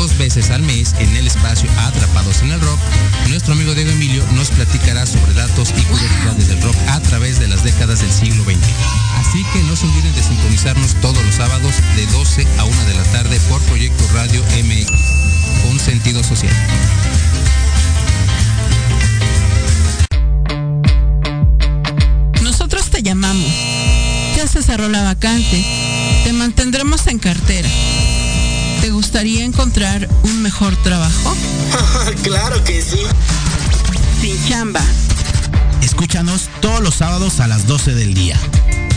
Dos 0.01 0.17
veces 0.17 0.49
al 0.49 0.63
mes, 0.63 0.95
en 0.99 1.15
el 1.15 1.27
espacio 1.27 1.69
Atrapados 1.77 2.41
en 2.41 2.53
el 2.53 2.61
Rock, 2.63 2.81
nuestro 3.29 3.53
amigo 3.53 3.75
Diego 3.75 3.91
Emilio 3.91 4.25
nos 4.33 4.49
platicará 4.49 5.05
sobre 5.05 5.35
datos 5.35 5.75
y 5.77 5.83
curiosidades 5.83 6.49
del 6.49 6.63
rock 6.63 6.75
a 6.89 7.01
través 7.01 7.39
de 7.39 7.47
las 7.49 7.63
décadas 7.63 8.01
del 8.01 8.11
siglo 8.11 8.43
XX. 8.45 8.57
Así 9.19 9.45
que 9.53 9.63
no 9.65 9.77
se 9.77 9.85
olviden 9.85 10.15
de 10.15 10.23
sintonizarnos 10.23 10.95
todos 11.03 11.23
los 11.23 11.35
sábados 11.35 11.75
de 11.97 12.07
12 12.07 12.47
a 12.59 12.65
1 12.65 12.85
de 12.85 12.95
la 12.95 13.03
tarde 13.13 13.39
por 13.51 13.61
Proyecto 13.65 14.03
Radio 14.15 14.43
MX, 14.65 14.91
con 15.65 15.79
sentido 15.79 16.25
social. 16.25 16.57
Nosotros 22.43 22.89
te 22.89 23.03
llamamos. 23.03 23.53
Ya 24.35 24.47
se 24.47 24.63
cerró 24.63 24.89
la 24.89 25.03
vacante. 25.03 25.63
Te 26.25 26.33
mantendremos 26.33 27.07
en 27.07 27.19
cartera. 27.19 27.69
¿Te 28.81 28.91
gustaría 28.91 29.45
encontrar 29.45 30.09
un 30.23 30.41
mejor 30.41 30.75
trabajo? 30.77 31.37
claro 32.23 32.65
que 32.65 32.81
sí. 32.81 33.01
Sin 34.23 34.49
chamba. 34.49 34.81
Escúchanos 35.83 36.49
todos 36.61 36.81
los 36.81 36.95
sábados 36.95 37.41
a 37.41 37.47
las 37.47 37.67
12 37.67 37.95
del 37.95 38.15
día, 38.15 38.37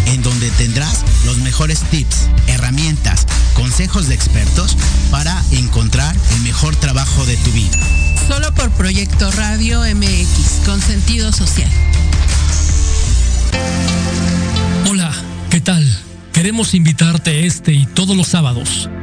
en 0.06 0.24
donde 0.24 0.50
tendrás 0.52 1.04
los 1.26 1.38
mejores 1.40 1.82
tips, 1.92 2.28
herramientas, 2.48 3.26
consejos 3.56 4.08
de 4.08 4.16
expertos 4.16 4.78
para 5.12 5.42
encontrar 5.52 6.16
el 6.36 6.42
mejor 6.42 6.76
trabajo 6.78 7.26
de 7.26 7.36
tu 7.38 7.52
vida. 7.52 7.78
Solo 8.28 8.54
por 8.54 8.70
Proyecto 8.72 9.30
Radio 9.32 9.82
MX, 9.82 10.66
con 10.66 10.82
sentido 10.82 11.34
social. 11.34 11.70
Hola, 14.90 15.12
¿qué 15.50 15.60
tal? 15.60 15.86
Queremos 16.32 16.74
invitarte 16.74 17.46
este 17.46 17.74
y 17.74 17.86
todos 17.86 18.16
los 18.16 18.28
sábados, 18.28 18.90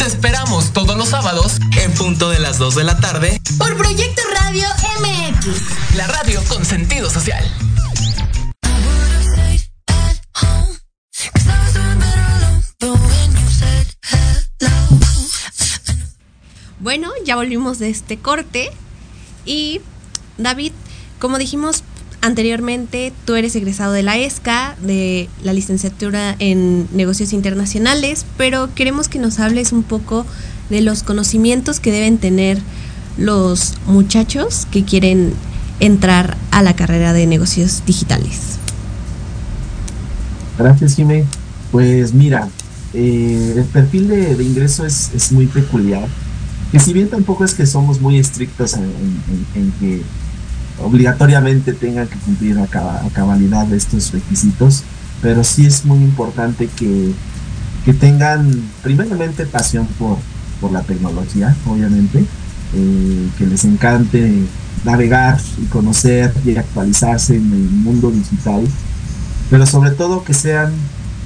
Te 0.00 0.06
esperamos 0.06 0.72
todos 0.72 0.96
los 0.96 1.10
sábados 1.10 1.58
en 1.78 1.92
punto 1.92 2.30
de 2.30 2.38
las 2.38 2.56
2 2.56 2.74
de 2.74 2.84
la 2.84 2.98
tarde 3.00 3.38
por 3.58 3.76
Proyecto 3.76 4.22
Radio 4.32 4.66
MX. 4.98 5.94
La 5.94 6.06
radio 6.06 6.42
con 6.48 6.64
sentido 6.64 7.10
social. 7.10 7.44
Bueno, 16.78 17.10
ya 17.26 17.36
volvimos 17.36 17.78
de 17.78 17.90
este 17.90 18.18
corte 18.18 18.70
y 19.44 19.82
David, 20.38 20.72
como 21.18 21.36
dijimos 21.36 21.84
anteriormente, 22.20 23.12
tú 23.24 23.34
eres 23.34 23.54
egresado 23.56 23.92
de 23.92 24.02
la 24.02 24.18
ESCA, 24.18 24.76
de 24.82 25.28
la 25.42 25.52
licenciatura 25.52 26.36
en 26.38 26.86
negocios 26.92 27.32
internacionales, 27.32 28.26
pero 28.36 28.74
queremos 28.74 29.08
que 29.08 29.18
nos 29.18 29.38
hables 29.38 29.72
un 29.72 29.82
poco 29.82 30.26
de 30.68 30.80
los 30.80 31.02
conocimientos 31.02 31.80
que 31.80 31.92
deben 31.92 32.18
tener 32.18 32.58
los 33.16 33.74
muchachos 33.86 34.66
que 34.70 34.84
quieren 34.84 35.32
entrar 35.80 36.36
a 36.50 36.62
la 36.62 36.76
carrera 36.76 37.12
de 37.12 37.26
negocios 37.26 37.82
digitales. 37.86 38.58
Gracias, 40.58 40.94
Jimé. 40.94 41.24
Pues 41.72 42.12
mira, 42.12 42.48
eh, 42.92 43.54
el 43.56 43.64
perfil 43.64 44.08
de, 44.08 44.42
ingreso 44.42 44.84
es, 44.84 45.10
es, 45.14 45.32
muy 45.32 45.46
peculiar. 45.46 46.06
Que 46.70 46.78
si 46.78 46.92
bien 46.92 47.08
tampoco 47.08 47.44
es 47.44 47.54
que 47.54 47.66
somos 47.66 48.00
muy 48.00 48.18
estrictos 48.18 48.74
en 48.74 49.72
que 49.80 50.02
obligatoriamente 50.82 51.72
tengan 51.72 52.06
que 52.08 52.16
cumplir 52.18 52.58
a, 52.58 52.66
cabalidad 53.12 53.72
estos 53.72 54.12
requisitos, 54.12 54.84
pero 55.22 55.44
sí 55.44 55.66
es 55.66 55.84
muy 55.84 55.98
importante 55.98 56.68
que, 56.76 57.12
que 57.84 57.94
tengan 57.94 58.50
primeramente 58.82 59.46
pasión 59.46 59.86
por, 59.98 60.18
por 60.60 60.72
la 60.72 60.82
tecnología, 60.82 61.56
obviamente, 61.66 62.24
eh, 62.74 63.28
que 63.36 63.46
les 63.46 63.64
encante 63.64 64.44
navegar 64.84 65.40
y 65.60 65.66
conocer 65.66 66.32
y 66.44 66.56
actualizarse 66.56 67.36
en 67.36 67.52
el 67.52 67.70
mundo 67.70 68.10
digital, 68.10 68.66
pero 69.50 69.66
sobre 69.66 69.90
todo 69.90 70.24
que 70.24 70.34
sean 70.34 70.72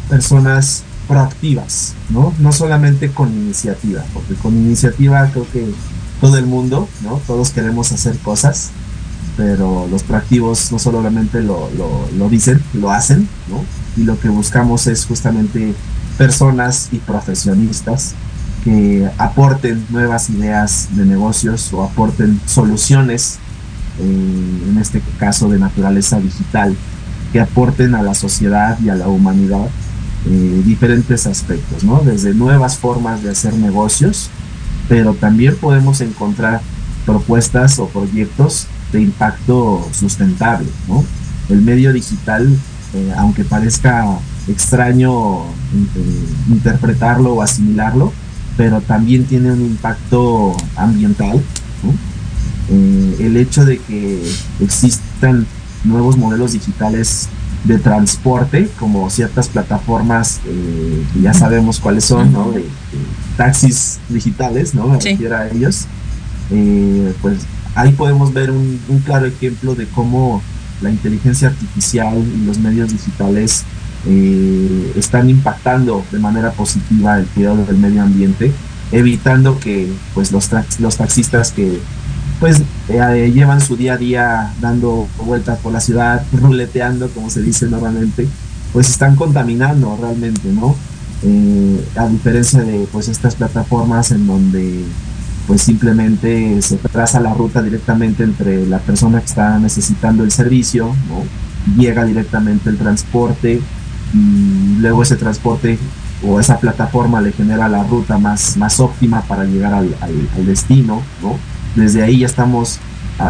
personas 0.08 0.82
proactivas, 1.06 1.94
¿no? 2.10 2.32
No 2.38 2.52
solamente 2.52 3.10
con 3.10 3.30
iniciativa, 3.32 4.02
porque 4.14 4.34
con 4.34 4.54
iniciativa 4.54 5.28
creo 5.32 5.46
que 5.52 5.66
todo 6.20 6.38
el 6.38 6.46
mundo, 6.46 6.88
¿no? 7.02 7.20
Todos 7.26 7.50
queremos 7.50 7.92
hacer 7.92 8.16
cosas, 8.18 8.70
pero 9.36 9.86
los 9.90 10.02
proactivos 10.02 10.70
no 10.70 10.78
solamente 10.78 11.42
lo, 11.42 11.68
lo, 12.16 12.28
dicen, 12.28 12.62
lo 12.72 12.90
hacen, 12.90 13.28
¿no? 13.48 13.64
Y 13.96 14.04
lo 14.04 14.18
que 14.18 14.28
buscamos 14.28 14.86
es 14.86 15.06
justamente 15.06 15.74
personas 16.16 16.88
y 16.92 16.98
profesionistas 16.98 18.14
que 18.62 19.08
aporten 19.18 19.84
nuevas 19.90 20.30
ideas 20.30 20.88
de 20.92 21.04
negocios 21.04 21.72
o 21.72 21.82
aporten 21.82 22.40
soluciones, 22.46 23.38
eh, 23.98 24.68
en 24.70 24.78
este 24.78 25.02
caso 25.18 25.48
de 25.50 25.58
naturaleza 25.58 26.18
digital, 26.20 26.74
que 27.32 27.40
aporten 27.40 27.94
a 27.94 28.02
la 28.02 28.14
sociedad 28.14 28.78
y 28.80 28.88
a 28.88 28.94
la 28.94 29.08
humanidad 29.08 29.68
eh, 30.26 30.62
diferentes 30.64 31.26
aspectos, 31.26 31.84
¿no? 31.84 32.00
Desde 32.00 32.32
nuevas 32.32 32.78
formas 32.78 33.22
de 33.22 33.30
hacer 33.30 33.52
negocios, 33.54 34.30
pero 34.88 35.14
también 35.14 35.56
podemos 35.56 36.00
encontrar 36.00 36.62
propuestas 37.04 37.78
o 37.78 37.88
proyectos 37.88 38.68
de 38.94 39.02
impacto 39.02 39.86
sustentable, 39.92 40.68
¿no? 40.88 41.04
El 41.48 41.60
medio 41.62 41.92
digital, 41.92 42.48
eh, 42.94 43.12
aunque 43.18 43.44
parezca 43.44 44.06
extraño 44.48 45.42
eh, 45.42 46.24
interpretarlo 46.48 47.34
o 47.34 47.42
asimilarlo, 47.42 48.12
pero 48.56 48.80
también 48.80 49.24
tiene 49.24 49.52
un 49.52 49.60
impacto 49.62 50.56
ambiental. 50.76 51.42
¿no? 51.82 51.92
Eh, 52.70 53.16
el 53.20 53.36
hecho 53.36 53.64
de 53.64 53.78
que 53.78 54.22
existan 54.60 55.46
nuevos 55.84 56.16
modelos 56.16 56.52
digitales 56.52 57.28
de 57.64 57.78
transporte, 57.78 58.70
como 58.78 59.10
ciertas 59.10 59.48
plataformas 59.48 60.40
eh, 60.46 61.04
que 61.12 61.20
ya 61.20 61.34
sabemos 61.34 61.80
cuáles 61.80 62.04
son, 62.04 62.32
¿no? 62.32 62.52
de, 62.52 62.60
de 62.60 62.68
taxis 63.36 63.98
digitales, 64.08 64.74
¿no? 64.74 64.86
Me 64.88 65.00
Sí. 65.00 65.10
refiero 65.10 65.36
a 65.36 65.48
ellos. 65.48 65.86
Eh, 66.50 67.12
pues 67.22 67.38
ahí 67.74 67.92
podemos 67.92 68.32
ver 68.32 68.50
un, 68.50 68.80
claro 69.04 69.26
ejemplo 69.26 69.74
de 69.74 69.86
cómo 69.86 70.42
la 70.80 70.90
inteligencia 70.90 71.48
artificial 71.48 72.16
y 72.18 72.44
los 72.44 72.58
medios 72.58 72.92
digitales 72.92 73.64
eh, 74.06 74.92
están 74.96 75.30
impactando 75.30 76.04
de 76.10 76.18
manera 76.18 76.52
positiva 76.52 77.18
el 77.18 77.26
cuidado 77.26 77.64
del 77.64 77.78
medio 77.78 78.02
ambiente, 78.02 78.52
evitando 78.92 79.58
que 79.58 79.90
pues 80.14 80.30
los, 80.30 80.50
los 80.78 80.96
taxistas 80.96 81.52
que 81.52 81.80
pues 82.40 82.62
eh, 82.88 83.30
llevan 83.32 83.60
su 83.60 83.76
día 83.76 83.94
a 83.94 83.96
día 83.96 84.52
dando 84.60 85.08
vueltas 85.24 85.58
por 85.60 85.72
la 85.72 85.80
ciudad, 85.80 86.24
ruleteando 86.32 87.08
como 87.08 87.30
se 87.30 87.42
dice 87.42 87.66
normalmente, 87.66 88.28
pues 88.72 88.90
están 88.90 89.16
contaminando 89.16 89.96
realmente, 90.00 90.48
¿no? 90.52 90.74
Eh, 91.22 91.84
a 91.96 92.06
diferencia 92.08 92.60
de 92.62 92.86
pues 92.92 93.08
estas 93.08 93.36
plataformas 93.36 94.10
en 94.10 94.26
donde 94.26 94.84
pues 95.46 95.62
simplemente 95.62 96.60
se 96.62 96.76
traza 96.76 97.20
la 97.20 97.34
ruta 97.34 97.62
directamente 97.62 98.22
entre 98.24 98.66
la 98.66 98.78
persona 98.78 99.18
que 99.20 99.26
está 99.26 99.58
necesitando 99.58 100.24
el 100.24 100.30
servicio, 100.30 100.94
¿no? 101.08 101.22
llega 101.80 102.04
directamente 102.04 102.68
el 102.70 102.76
transporte 102.78 103.60
y 104.12 104.76
luego 104.80 105.02
ese 105.02 105.16
transporte 105.16 105.78
o 106.26 106.40
esa 106.40 106.58
plataforma 106.58 107.20
le 107.20 107.32
genera 107.32 107.68
la 107.68 107.84
ruta 107.84 108.18
más, 108.18 108.56
más 108.56 108.80
óptima 108.80 109.22
para 109.22 109.44
llegar 109.44 109.74
al, 109.74 109.94
al- 110.00 110.28
al 110.36 110.46
destino, 110.46 111.02
¿no? 111.22 111.36
Desde 111.74 112.02
ahí 112.02 112.20
ya 112.20 112.26
estamos 112.26 112.78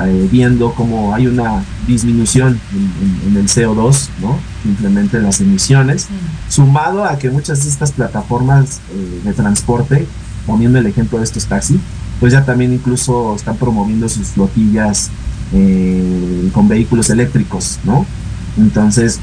eh, 0.06 0.28
viendo 0.30 0.72
cómo 0.74 1.14
hay 1.14 1.26
una 1.26 1.64
disminución 1.86 2.60
en, 2.72 3.28
en- 3.28 3.28
en 3.32 3.36
el 3.38 3.48
CO2, 3.48 4.08
¿no? 4.20 4.38
Simplemente 4.62 5.18
las 5.20 5.40
emisiones, 5.40 6.08
sumado 6.48 7.04
a 7.04 7.18
que 7.18 7.30
muchas 7.30 7.64
de 7.64 7.70
estas 7.70 7.92
plataformas 7.92 8.80
eh, 8.92 9.20
de 9.24 9.32
transporte, 9.32 10.06
poniendo 10.46 10.78
el 10.78 10.86
ejemplo 10.86 11.18
de 11.18 11.24
estos 11.24 11.46
taxis, 11.46 11.78
pues 12.24 12.32
ya 12.32 12.42
también 12.42 12.72
incluso 12.72 13.36
están 13.36 13.58
promoviendo 13.58 14.08
sus 14.08 14.28
flotillas 14.28 15.10
eh, 15.52 16.48
con 16.54 16.66
vehículos 16.68 17.10
eléctricos, 17.10 17.78
¿no? 17.84 18.06
Entonces, 18.56 19.18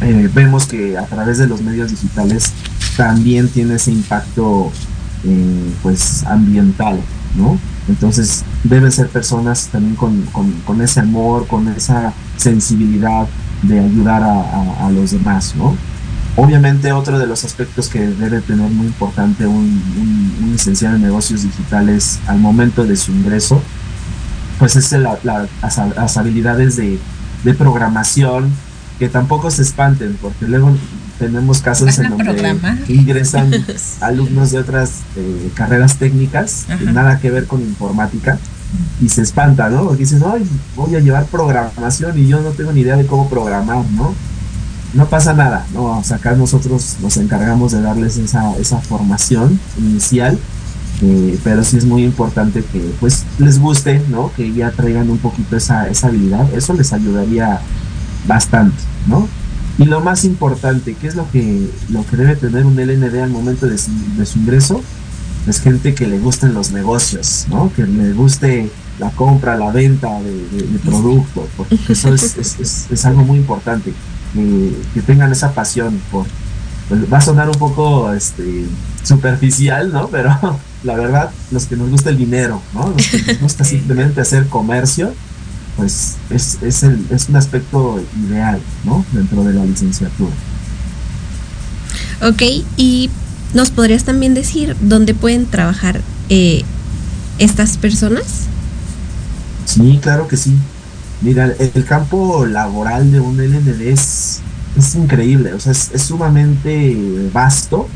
eh, 0.00 0.28
vemos 0.34 0.66
que 0.66 0.98
a 0.98 1.06
través 1.06 1.38
de 1.38 1.46
los 1.46 1.62
medios 1.62 1.92
digitales 1.92 2.50
también 2.96 3.46
tiene 3.48 3.76
ese 3.76 3.92
impacto 3.92 4.72
eh, 5.22 5.70
pues 5.80 6.24
ambiental, 6.24 6.98
¿no? 7.36 7.56
Entonces 7.88 8.42
deben 8.64 8.90
ser 8.90 9.06
personas 9.10 9.68
también 9.70 9.94
con, 9.94 10.22
con- 10.32 10.50
con 10.66 10.82
ese 10.82 10.98
amor, 10.98 11.46
con 11.46 11.68
esa 11.68 12.12
sensibilidad 12.36 13.28
de 13.62 13.78
ayudar 13.78 14.24
a, 14.24 14.40
a- 14.40 14.86
a 14.88 14.90
los 14.90 15.12
demás, 15.12 15.54
¿no? 15.56 15.76
Obviamente 16.40 16.92
otro 16.92 17.18
de 17.18 17.26
los 17.26 17.44
aspectos 17.44 17.88
que 17.88 17.98
debe 18.06 18.40
tener 18.40 18.70
muy 18.70 18.86
importante 18.86 19.46
un, 19.46 19.56
un- 19.56 20.36
un 20.44 20.52
licenciado 20.52 20.94
en 20.96 21.02
negocios 21.02 21.42
digitales 21.42 22.20
al 22.28 22.38
momento 22.38 22.84
de 22.86 22.96
su 22.96 23.10
ingreso, 23.12 23.60
pues 24.58 24.76
es 24.76 24.92
la- 24.92 25.18
la- 25.24 25.48
las, 25.62 25.78
las 25.96 26.16
habilidades 26.16 26.76
de, 26.76 26.98
de 27.44 27.54
programación 27.54 28.50
que 29.00 29.08
tampoco 29.08 29.50
se 29.50 29.62
espanten, 29.62 30.16
porque 30.22 30.46
luego 30.46 30.76
tenemos 31.18 31.60
casos 31.60 31.88
en 31.98 32.10
donde 32.10 32.24
ingresan 32.88 33.50
alumnos 34.00 34.52
de 34.52 34.58
otras 34.58 34.90
eh, 35.16 35.50
carreras 35.54 35.96
técnicas, 35.96 36.66
nada 36.92 37.18
que 37.18 37.30
ver 37.32 37.46
con 37.46 37.60
informática, 37.62 38.38
y 39.00 39.08
se 39.08 39.22
espanta, 39.22 39.70
¿no? 39.70 39.84
Porque 39.86 40.02
dicen, 40.04 40.22
ay, 40.32 40.44
voy 40.76 40.94
a 40.94 41.00
llevar 41.00 41.24
programación 41.26 42.16
y 42.18 42.28
yo 42.28 42.40
no 42.40 42.50
tengo 42.50 42.70
ni 42.72 42.80
idea 42.82 42.96
de 42.96 43.06
cómo 43.06 43.28
programar, 43.28 43.84
¿no? 43.96 44.14
No 44.94 45.06
pasa 45.06 45.34
nada, 45.34 45.66
¿no? 45.74 45.98
O 45.98 46.04
sea, 46.04 46.16
acá 46.16 46.32
nosotros 46.32 46.96
nos 47.02 47.16
encargamos 47.18 47.72
de 47.72 47.82
darles 47.82 48.16
esa, 48.16 48.56
esa 48.56 48.78
formación 48.78 49.60
inicial, 49.76 50.38
eh, 51.02 51.38
pero 51.44 51.62
sí 51.62 51.76
es 51.76 51.84
muy 51.84 52.04
importante 52.04 52.64
que 52.64 52.80
pues 52.98 53.24
les 53.38 53.58
guste, 53.58 54.02
¿no? 54.08 54.32
Que 54.34 54.52
ya 54.52 54.70
traigan 54.70 55.10
un 55.10 55.18
poquito 55.18 55.56
esa, 55.56 55.88
esa 55.88 56.08
habilidad, 56.08 56.52
eso 56.54 56.72
les 56.72 56.92
ayudaría 56.92 57.60
bastante, 58.26 58.78
¿no? 59.06 59.28
Y 59.78 59.84
lo 59.84 60.00
más 60.00 60.24
importante, 60.24 60.96
¿qué 61.00 61.06
es 61.06 61.14
lo 61.14 61.30
que, 61.30 61.70
lo 61.90 62.04
que 62.06 62.16
debe 62.16 62.34
tener 62.34 62.66
un 62.66 62.76
LND 62.76 63.22
al 63.22 63.30
momento 63.30 63.66
de 63.66 63.78
su, 63.78 63.90
de 64.16 64.26
su 64.26 64.38
ingreso? 64.40 64.82
Es 65.46 65.60
gente 65.60 65.94
que 65.94 66.06
le 66.06 66.18
gusten 66.18 66.52
los 66.52 66.72
negocios, 66.72 67.46
¿no? 67.48 67.72
Que 67.74 67.84
le 67.84 68.12
guste 68.12 68.70
la 68.98 69.10
compra, 69.10 69.56
la 69.56 69.70
venta 69.70 70.20
de, 70.20 70.78
productos, 70.84 71.44
porque 71.56 71.76
eso 71.88 72.12
es, 72.12 72.36
es, 72.36 72.86
es, 72.90 73.04
algo 73.04 73.22
muy 73.22 73.38
importante, 73.38 73.92
que, 74.34 75.02
tengan 75.02 75.32
esa 75.32 75.52
pasión 75.52 76.00
por, 76.10 76.26
pues, 76.88 77.12
va 77.12 77.18
a 77.18 77.20
sonar 77.20 77.48
un 77.48 77.56
poco 77.56 78.12
este, 78.12 78.66
superficial, 79.02 79.92
¿no? 79.92 80.08
Pero 80.12 80.58
la 80.84 80.94
verdad, 80.94 81.30
los 81.50 81.66
que 81.66 81.76
nos 81.76 81.90
gusta 81.90 82.10
el 82.10 82.18
dinero, 82.18 82.62
¿no? 82.74 82.90
Los 82.90 83.06
que 83.06 83.22
nos 83.32 83.40
gusta 83.40 83.64
simplemente 83.64 84.20
hacer 84.20 84.46
comercio, 84.48 85.12
pues 85.76 86.16
es, 86.30 86.58
es, 86.62 86.82
el, 86.82 87.06
es 87.10 87.28
un 87.28 87.36
aspecto 87.36 88.00
ideal, 88.26 88.60
¿no? 88.84 89.04
Dentro 89.12 89.44
de 89.44 89.54
la 89.54 89.64
licenciatura. 89.64 90.32
Ok, 92.20 92.42
y 92.76 93.10
nos 93.54 93.70
podrías 93.70 94.04
también 94.04 94.34
decir 94.34 94.76
dónde 94.80 95.14
pueden 95.14 95.46
trabajar 95.46 96.00
eh, 96.28 96.64
estas 97.38 97.76
personas. 97.76 98.24
Sí, 99.64 99.98
claro 100.02 100.26
que 100.26 100.36
sí. 100.36 100.56
Mira, 101.20 101.52
el, 101.58 101.84
campo 101.84 102.46
laboral 102.46 103.10
de 103.10 103.18
un 103.18 103.38
LND 103.38 103.80
es, 103.82 104.40
increíble, 104.94 105.52
o 105.52 105.60
sea, 105.60 105.72
es, 105.72 105.90
sumamente 106.02 107.30
vasto. 107.32 107.88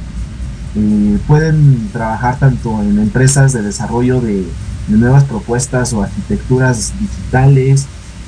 Eh, 0.75 1.19
pueden 1.27 1.89
trabajar 1.93 2.39
tanto 2.39 2.83
en 2.83 2.99
empresas 2.99 3.53
de 3.53 3.63
desarrollo 3.63 4.21
de, 4.21 4.45
nuevas 4.89 5.25
propuestas 5.25 5.93
o 5.93 6.03
arquitecturas 6.03 6.93
digitales, 6.99 7.87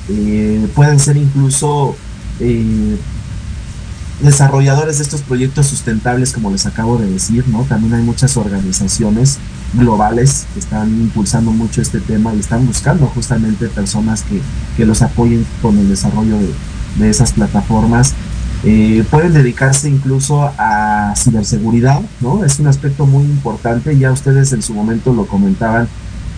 eh, 0.09 0.66
pueden 0.74 1.01
ser 1.01 1.16
incluso 1.16 1.97
eh, 2.38 2.97
desarrolladores 4.22 4.99
de 4.99 5.03
estos 5.03 5.22
proyectos 5.22 5.66
sustentables, 5.66 6.32
como 6.32 6.51
les 6.51 6.64
acabo 6.66 6.97
de 6.97 7.11
decir, 7.11 7.47
¿no? 7.49 7.64
También 7.64 7.95
hay 7.95 8.03
muchas 8.03 8.36
organizaciones 8.36 9.38
globales 9.75 10.47
que 10.53 10.61
están 10.61 10.89
impulsando 10.89 11.51
mucho 11.51 11.83
este 11.83 12.01
tema 12.01 12.35
y 12.35 12.41
están 12.41 12.66
buscando 12.66 13.07
justamente 13.07 13.68
personas 13.68 14.22
que, 14.22 14.41
que 14.77 14.87
los 14.87 15.03
apoyen 15.03 15.47
con 15.62 15.79
el 15.79 15.89
desarrollo 15.89 16.39
de, 16.39 16.51
de 16.99 17.11
esas 17.11 17.33
plataformas. 17.33 18.14
Eh, 18.66 19.05
pueden 19.11 19.35
dedicarse 19.35 19.91
incluso 19.91 20.51
a 20.57 21.12
ciberseguridad, 21.16 22.01
¿no? 22.20 22.45
Es 22.45 22.59
un 22.59 22.66
aspecto 22.66 23.05
muy 23.05 23.25
importante, 23.25 23.97
ya 23.99 24.11
ustedes 24.11 24.55
en 24.55 24.62
su 24.62 24.72
momento 24.72 25.12
lo 25.12 25.27
comentaban, 25.27 25.87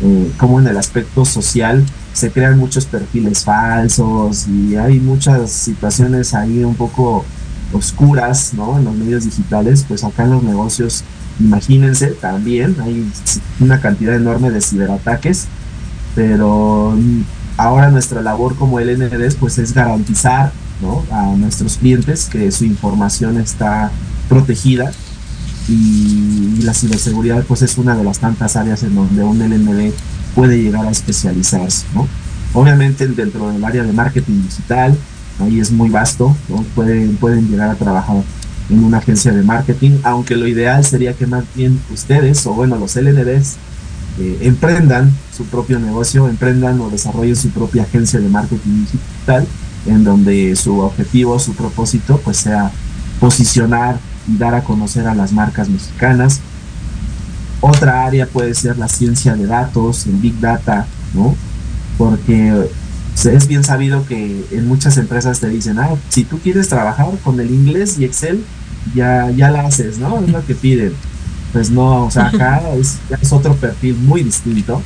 eh, 0.03 0.33
como 0.37 0.61
en 0.61 0.67
el 0.67 0.77
aspecto 0.77 1.25
social 1.25 1.85
se 2.13 2.31
crean 2.31 2.59
muchos 2.59 2.85
perfiles 2.85 3.45
falsos 3.45 4.49
y 4.49 4.75
hay 4.77 4.99
muchas 4.99 5.51
situaciones 5.53 6.35
ahí 6.35 6.65
un 6.65 6.75
poco 6.75 7.25
oscuras, 7.73 8.55
¿no? 8.55 8.77
En 8.79 8.87
los 8.87 8.95
medios 8.95 9.25
digitales, 9.25 9.85
pues 9.87 10.03
acá 10.03 10.25
en 10.25 10.31
los 10.31 10.43
negocios 10.43 11.05
imagínense 11.41 12.09
también 12.09 12.77
hay 12.83 13.07
una 13.61 13.81
cantidad 13.81 14.15
enorme 14.15 14.51
de 14.51 14.61
ciberataques, 14.61 15.47
pero 16.15 16.97
ahora 17.57 17.91
nuestra 17.91 18.23
labor 18.23 18.57
como 18.57 18.81
LNDs 18.81 19.37
pues 19.37 19.59
es 19.59 19.73
garantizar 19.73 20.53
a 21.11 21.23
nuestros 21.37 21.79
clientes 21.79 22.27
que 22.27 22.51
su 22.53 22.65
información 22.65 23.39
está 23.39 23.91
protegida 24.29 24.93
y, 25.69 26.61
la 26.63 26.75
ciberseguridad 26.75 27.45
pues 27.45 27.63
es 27.63 27.79
una 27.79 27.95
de 27.95 28.03
las 28.03 28.19
tantas 28.19 28.57
áreas 28.57 28.83
en 28.83 28.95
donde 28.95 29.23
un 29.23 29.39
LND 29.39 29.93
puede 30.35 30.61
llegar 30.61 30.87
a 30.87 30.91
especializarse, 30.91 31.87
¿no? 31.95 32.09
Obviamente 32.55 33.07
dentro 33.07 33.51
del 33.51 33.65
área 33.65 33.85
de 33.85 33.93
marketing 33.93 34.43
digital, 34.43 34.97
ahí 35.39 35.61
es 35.61 35.71
muy 35.71 35.89
vasto, 35.89 36.37
pueden, 36.75 37.17
pueden 37.17 37.49
llegar 37.49 37.71
a 37.71 37.75
trabajar 37.75 38.23
en 38.69 38.85
una 38.85 38.99
agencia 38.99 39.33
de 39.33 39.43
marketing, 39.43 39.99
aunque 40.03 40.37
lo 40.37 40.47
ideal 40.47 40.85
sería 40.85 41.15
que 41.15 41.27
más 41.27 41.45
bien 41.55 41.81
ustedes, 41.93 42.47
o 42.47 42.53
bueno, 42.53 42.77
los 42.77 42.97
LNDs, 42.97 43.57
eh, 44.19 44.39
emprendan 44.43 45.13
su 45.37 45.45
propio 45.45 45.79
negocio, 45.79 46.29
emprendan 46.29 46.81
o 46.81 46.89
desarrollen 46.89 47.37
su 47.37 47.51
propia 47.51 47.83
agencia 47.83 48.19
de 48.19 48.29
marketing 48.29 48.87
digital, 48.87 49.47
en 49.87 50.05
donde 50.05 50.57
su 50.57 50.81
objetivo, 50.81 51.39
su 51.39 51.55
propósito, 51.55 52.21
pues 52.25 52.39
sea 52.39 52.71
posicionar 53.21 53.99
y 54.27 54.37
dar 54.37 54.55
a 54.55 54.65
conocer 54.65 55.07
a 55.07 55.15
las 55.15 55.33
marcas 55.33 55.69
mexicanas. 55.69 56.41
Otra 57.61 58.05
área 58.05 58.27
puede 58.27 58.55
ser 58.55 58.79
la 58.79 58.89
ciencia 58.89 59.35
de 59.35 59.47
datos, 59.47 60.07
el 60.07 60.17
big 60.17 60.39
data, 60.41 60.87
¿no? 61.15 61.35
Porque 61.99 62.69
es 63.25 63.49
bien 63.49 63.65
sabido 63.65 64.07
que 64.07 64.45
en 64.51 64.69
muchas 64.69 64.99
empresas 64.99 65.41
te 65.41 65.49
dicen, 65.49 65.79
ah, 65.79 65.91
si 66.11 66.25
tú 66.25 66.39
quieres 66.39 66.69
trabajar 66.69 67.09
con 67.25 67.41
el 67.41 67.51
inglés 67.51 67.99
y 67.99 68.05
Excel, 68.05 68.45
ya, 68.95 69.31
ya 69.31 69.51
la 69.51 69.63
haces, 69.63 69.99
¿no? 69.99 70.21
Es 70.21 70.31
lo 70.31 70.45
que 70.45 70.55
piden. 70.55 70.93
Pues 71.53 71.71
no, 71.71 72.05
o 72.07 72.11
sea, 72.11 72.27
acá 72.27 72.63
es, 72.79 72.99
es 73.21 73.33
otro 73.33 73.55
perfil 73.55 73.97
muy 73.97 74.23
distinto. 74.23 74.83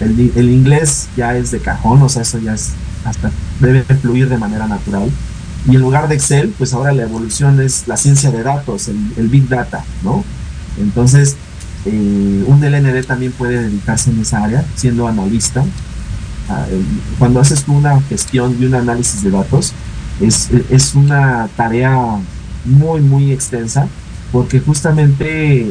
El, 0.00 0.32
el, 0.34 0.50
inglés 0.50 1.08
ya 1.16 1.36
es 1.36 1.50
de 1.50 1.60
cajón, 1.60 2.02
o 2.02 2.08
sea, 2.08 2.22
eso 2.22 2.38
ya 2.38 2.54
es 2.54 2.72
hasta 3.04 3.30
debe 3.60 3.82
fluir 3.82 4.28
de 4.28 4.38
manera 4.38 4.66
natural. 4.66 5.10
Y 5.68 5.76
en 5.76 5.80
lugar 5.80 6.08
de 6.08 6.16
Excel, 6.16 6.52
pues 6.58 6.72
ahora 6.72 6.92
la 6.92 7.02
evolución 7.02 7.60
es 7.60 7.86
la 7.86 7.96
ciencia 7.96 8.30
de 8.30 8.42
datos, 8.42 8.88
el, 8.88 9.28
Big 9.28 9.48
Data, 9.48 9.84
¿no? 10.02 10.24
Entonces, 10.78 11.36
eh, 11.84 12.44
un 12.46 12.60
LND 12.60 13.04
también 13.06 13.32
puede 13.32 13.62
dedicarse 13.62 14.10
en 14.10 14.20
esa 14.20 14.42
área, 14.42 14.64
siendo 14.74 15.06
analista, 15.06 15.64
cuando 17.18 17.40
haces 17.40 17.64
una 17.66 18.00
gestión 18.02 18.56
y 18.60 18.64
un 18.64 18.74
análisis 18.74 19.22
de 19.22 19.30
datos, 19.30 19.72
es, 20.20 20.50
es 20.70 20.94
una 20.94 21.48
tarea 21.56 22.18
muy, 22.64 23.00
muy 23.00 23.32
extensa, 23.32 23.88
porque 24.30 24.60
justamente 24.60 25.62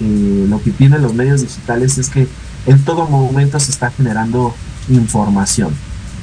eh, 0.00 0.46
lo 0.48 0.62
que 0.62 0.70
tienen 0.70 1.02
los 1.02 1.14
medios 1.14 1.40
digitales 1.40 1.98
es 1.98 2.08
que 2.10 2.26
en 2.66 2.84
todo 2.84 3.06
momento 3.06 3.58
se 3.60 3.70
está 3.70 3.90
generando 3.90 4.54
información. 4.88 5.72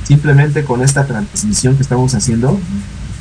Simplemente 0.03 0.63
con 0.63 0.81
esta 0.81 1.05
transmisión 1.05 1.75
que 1.75 1.83
estamos 1.83 2.13
haciendo, 2.13 2.59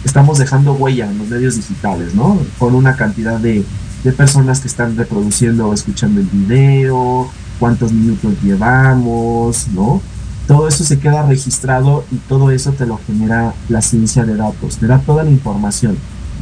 estamos 0.05 0.39
dejando 0.39 0.75
huella 0.75 1.11
en 1.11 1.19
los 1.19 1.29
medios 1.29 1.57
digitales, 1.57 2.15
¿no? 2.15 2.39
Con 2.59 2.75
una 2.75 2.97
cantidad 2.97 3.39
de, 3.41 3.65
de 4.05 4.13
personas 4.13 4.61
que 4.61 4.69
están 4.69 4.97
reproduciendo 4.97 5.69
o 5.69 5.75
escuchando 5.75 6.21
el 6.21 6.27
video, 6.27 7.29
cuántos 7.59 7.93
minutos 7.93 8.35
llevamos, 8.43 9.67
¿no? 9.75 10.01
Todo 10.47 10.69
eso 10.69 10.85
se 10.85 10.99
queda 10.99 11.23
registrado 11.23 12.05
y 12.13 12.17
todo 12.29 12.51
eso 12.51 12.73
te 12.73 12.87
lo 12.87 13.01
genera 13.07 13.55
la 13.69 13.83
ciencia 13.83 14.25
de 14.25 14.37
datos, 14.37 14.77
te 14.77 14.87
da 14.87 14.99
toda 14.99 15.25
la 15.25 15.31
información. 15.31 15.97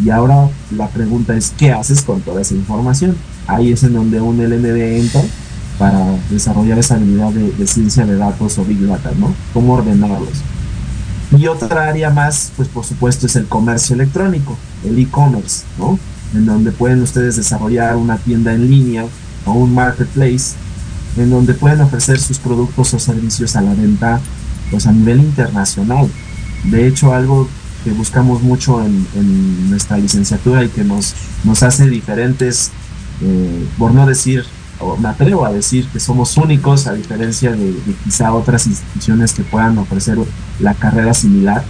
Y 0.05 0.11
ahora 0.11 0.49
la 0.77 0.89
pregunta 0.89 1.35
es, 1.35 1.53
¿qué 1.57 1.73
haces 1.73 2.03
con 2.03 2.21
toda 2.21 2.43
esa 2.43 2.55
información? 2.55 3.17
Ahí 3.47 3.73
es 3.73 3.83
en 3.83 3.95
donde 3.95 4.21
un 4.21 4.39
LND 4.39 4.99
entra 4.99 5.23
para 5.79 6.05
desarrollar 6.31 6.79
esa 6.79 6.97
habilidad 6.97 7.31
de, 7.31 7.67
ciencia 7.67 8.05
de 8.05 8.17
datos 8.17 8.59
o 8.59 8.65
Big 8.65 8.87
Data, 8.87 9.11
¿no? 9.19 9.33
Cómo 9.53 9.75
ordenarlos. 9.75 10.43
Y 11.37 11.47
otra 11.47 11.89
área 11.89 12.11
más, 12.11 12.53
pues 12.57 12.69
por 12.69 12.85
supuesto, 12.85 13.27
es 13.27 13.37
el 13.37 13.47
comercio 13.47 13.95
electrónico, 13.95 14.57
el 14.85 14.99
e-commerce, 14.99 15.65
¿no? 15.79 15.99
En 16.35 16.47
donde 16.47 16.73
pueden 16.73 17.03
ustedes 17.03 17.37
desarrollar 17.37 17.97
una 17.97 18.19
tienda 18.19 18.53
en 18.53 18.71
línea 18.71 19.07
o 19.47 19.53
un 19.53 19.75
marketplace 19.75 20.55
en 21.17 21.31
donde 21.31 21.55
pueden 21.55 21.81
ofrecer 21.81 22.19
sus 22.19 22.39
productos 22.39 22.95
o 22.95 22.99
servicios 22.99 23.57
a 23.57 23.61
la 23.61 23.75
venta 23.75 24.21
pues 24.71 24.87
a 24.87 24.93
nivel 24.93 25.21
internacional. 25.21 26.09
De 26.65 26.87
hecho, 26.87 27.13
algo 27.13 27.49
que 27.85 27.93
buscamos 27.93 28.43
mucho 28.43 28.83
en, 28.83 29.71
nuestra 29.71 29.99
licenciatura 29.99 30.65
y 30.65 30.69
que 30.69 30.85
nos, 30.85 31.15
nos 31.45 31.63
hace 31.63 31.89
diferentes, 31.89 32.71
eh, 33.21 33.67
por 33.79 33.93
no 33.93 34.07
decir, 34.07 34.45
o 34.81 34.97
me 34.97 35.09
atrevo 35.09 35.45
a 35.45 35.53
decir 35.53 35.87
que 35.89 36.01
somos 36.01 36.37
únicos 36.37 36.87
a 36.87 36.95
diferencia 36.95 37.53
de, 37.53 37.75
quizá 38.05 38.33
otras 38.33 38.67
instituciones 38.67 39.33
que 39.33 39.43
puedan 39.43 39.79
ofrecer 39.79 40.19
la 40.61 40.75
carrera 40.75 41.15
similar, 41.15 41.65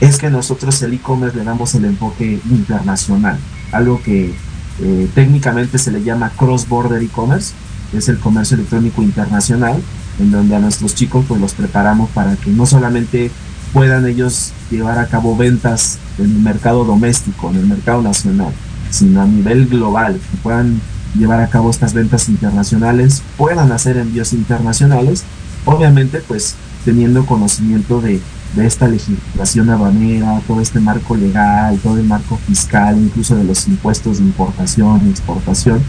es 0.00 0.18
que 0.18 0.30
nosotros 0.30 0.80
el 0.82 0.94
e-commerce 0.94 1.36
le 1.36 1.44
damos 1.44 1.74
el 1.74 1.84
enfoque 1.84 2.40
internacional, 2.50 3.38
algo 3.72 4.02
que 4.02 4.34
eh, 4.80 5.10
técnicamente 5.14 5.78
se 5.78 5.90
le 5.90 6.02
llama 6.02 6.30
cross-border 6.36 7.02
e-commerce, 7.02 7.52
es 7.92 8.08
el 8.08 8.18
comercio 8.18 8.56
electrónico 8.56 9.02
internacional, 9.02 9.80
en 10.18 10.30
donde 10.30 10.54
a 10.54 10.58
nuestros 10.58 10.94
chicos 10.94 11.24
pues 11.26 11.40
los 11.40 11.54
preparamos 11.54 12.10
para 12.10 12.36
que 12.36 12.50
no 12.50 12.66
solamente 12.66 13.30
puedan 13.72 14.06
ellos 14.06 14.52
llevar 14.70 14.98
a 14.98 15.06
cabo 15.06 15.36
ventas 15.36 15.98
en 16.18 16.26
el 16.26 16.38
mercado 16.40 16.84
doméstico, 16.84 17.50
en 17.50 17.56
el 17.56 17.66
mercado 17.66 18.02
nacional, 18.02 18.52
sino 18.90 19.22
a 19.22 19.26
nivel 19.26 19.66
global, 19.66 20.14
que 20.14 20.36
puedan 20.38 20.80
llevar 21.16 21.40
a 21.40 21.48
cabo 21.48 21.70
estas 21.70 21.92
ventas 21.92 22.28
internacionales, 22.28 23.22
puedan 23.36 23.72
hacer 23.72 23.96
envíos 23.96 24.32
internacionales, 24.32 25.24
obviamente 25.64 26.20
pues 26.26 26.54
teniendo 26.84 27.26
conocimiento 27.26 28.00
de, 28.00 28.20
de 28.54 28.66
esta 28.66 28.88
legislación 28.88 29.70
aduanera, 29.70 30.40
todo 30.46 30.60
este 30.60 30.80
marco 30.80 31.16
legal, 31.16 31.78
todo 31.82 31.98
el 31.98 32.04
marco 32.04 32.38
fiscal, 32.46 32.96
incluso 32.98 33.36
de 33.36 33.44
los 33.44 33.66
impuestos 33.68 34.18
de 34.18 34.24
importación 34.24 35.06
y 35.06 35.10
exportación, 35.10 35.80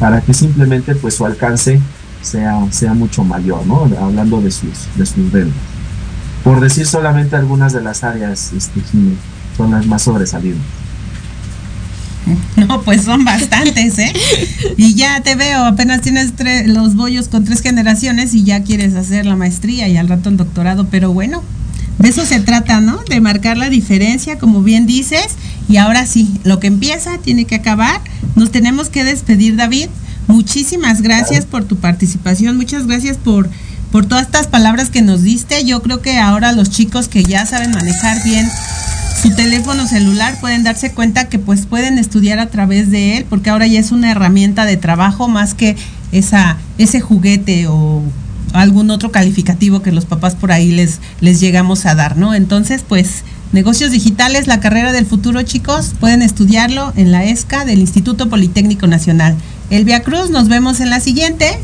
para 0.00 0.20
que 0.22 0.34
simplemente 0.34 0.96
pues 0.96 1.14
su 1.14 1.26
alcance 1.26 1.78
sea, 2.22 2.66
sea 2.72 2.94
mucho 2.94 3.22
mayor, 3.22 3.64
¿no? 3.66 3.88
Hablando 4.00 4.40
de 4.40 4.50
sus, 4.50 4.88
de 4.96 5.06
sus 5.06 5.30
ventas. 5.30 5.60
Por 6.42 6.58
decir 6.60 6.86
solamente 6.86 7.36
algunas 7.36 7.72
de 7.74 7.82
las 7.82 8.02
áreas, 8.02 8.52
este, 8.54 8.80
son 9.56 9.70
las 9.70 9.86
más 9.86 10.02
sobresalientes. 10.02 10.64
No, 12.56 12.82
pues 12.82 13.04
son 13.04 13.24
bastantes, 13.24 13.98
¿eh? 13.98 14.12
Y 14.76 14.94
ya 14.94 15.22
te 15.22 15.34
veo, 15.34 15.64
apenas 15.64 16.02
tienes 16.02 16.34
los 16.66 16.94
bollos 16.94 17.28
con 17.28 17.44
tres 17.44 17.62
generaciones 17.62 18.34
y 18.34 18.44
ya 18.44 18.62
quieres 18.62 18.94
hacer 18.94 19.26
la 19.26 19.36
maestría 19.36 19.88
y 19.88 19.96
al 19.96 20.08
rato 20.08 20.28
el 20.28 20.36
doctorado, 20.36 20.86
pero 20.90 21.12
bueno, 21.12 21.42
de 22.00 22.08
eso 22.08 22.24
se 22.24 22.40
trata, 22.40 22.80
¿no? 22.80 22.98
De 23.08 23.20
marcar 23.20 23.58
la 23.58 23.68
diferencia, 23.68 24.38
como 24.38 24.62
bien 24.62 24.86
dices, 24.86 25.26
y 25.68 25.76
ahora 25.76 26.06
sí, 26.06 26.40
lo 26.44 26.58
que 26.58 26.66
empieza 26.66 27.18
tiene 27.18 27.44
que 27.44 27.56
acabar. 27.56 28.00
Nos 28.36 28.50
tenemos 28.50 28.88
que 28.88 29.04
despedir, 29.04 29.56
David. 29.56 29.88
Muchísimas 30.26 31.02
gracias 31.02 31.44
por 31.44 31.64
tu 31.64 31.76
participación, 31.76 32.56
muchas 32.56 32.86
gracias 32.86 33.18
por, 33.18 33.50
por 33.92 34.06
todas 34.06 34.26
estas 34.26 34.46
palabras 34.46 34.88
que 34.88 35.02
nos 35.02 35.22
diste. 35.22 35.64
Yo 35.64 35.82
creo 35.82 36.00
que 36.00 36.18
ahora 36.18 36.52
los 36.52 36.70
chicos 36.70 37.08
que 37.08 37.22
ya 37.22 37.44
saben 37.44 37.72
manejar 37.72 38.22
bien 38.24 38.48
su 39.20 39.34
teléfono 39.34 39.86
celular 39.86 40.40
pueden 40.40 40.64
darse 40.64 40.92
cuenta 40.92 41.28
que 41.28 41.38
pues 41.38 41.66
pueden 41.66 41.98
estudiar 41.98 42.38
a 42.38 42.48
través 42.48 42.90
de 42.90 43.18
él, 43.18 43.26
porque 43.28 43.50
ahora 43.50 43.66
ya 43.66 43.78
es 43.78 43.92
una 43.92 44.10
herramienta 44.10 44.64
de 44.64 44.78
trabajo 44.78 45.28
más 45.28 45.52
que 45.52 45.76
esa, 46.12 46.56
ese 46.78 47.00
juguete 47.00 47.66
o 47.68 48.02
algún 48.52 48.90
otro 48.90 49.10
calificativo 49.12 49.82
que 49.82 49.92
los 49.92 50.04
papás 50.04 50.34
por 50.34 50.52
ahí 50.52 50.70
les, 50.70 50.98
les 51.20 51.40
llegamos 51.40 51.86
a 51.86 51.94
dar, 51.94 52.16
¿no? 52.16 52.34
Entonces, 52.34 52.84
pues, 52.86 53.24
negocios 53.52 53.90
digitales, 53.90 54.46
la 54.46 54.60
carrera 54.60 54.92
del 54.92 55.06
futuro, 55.06 55.42
chicos, 55.42 55.94
pueden 55.98 56.22
estudiarlo 56.22 56.92
en 56.96 57.12
la 57.12 57.24
ESCA 57.24 57.64
del 57.64 57.80
Instituto 57.80 58.28
Politécnico 58.28 58.86
Nacional. 58.86 59.36
Elvia 59.70 60.02
Cruz, 60.02 60.30
nos 60.30 60.48
vemos 60.48 60.80
en 60.80 60.90
la 60.90 61.00
siguiente. 61.00 61.58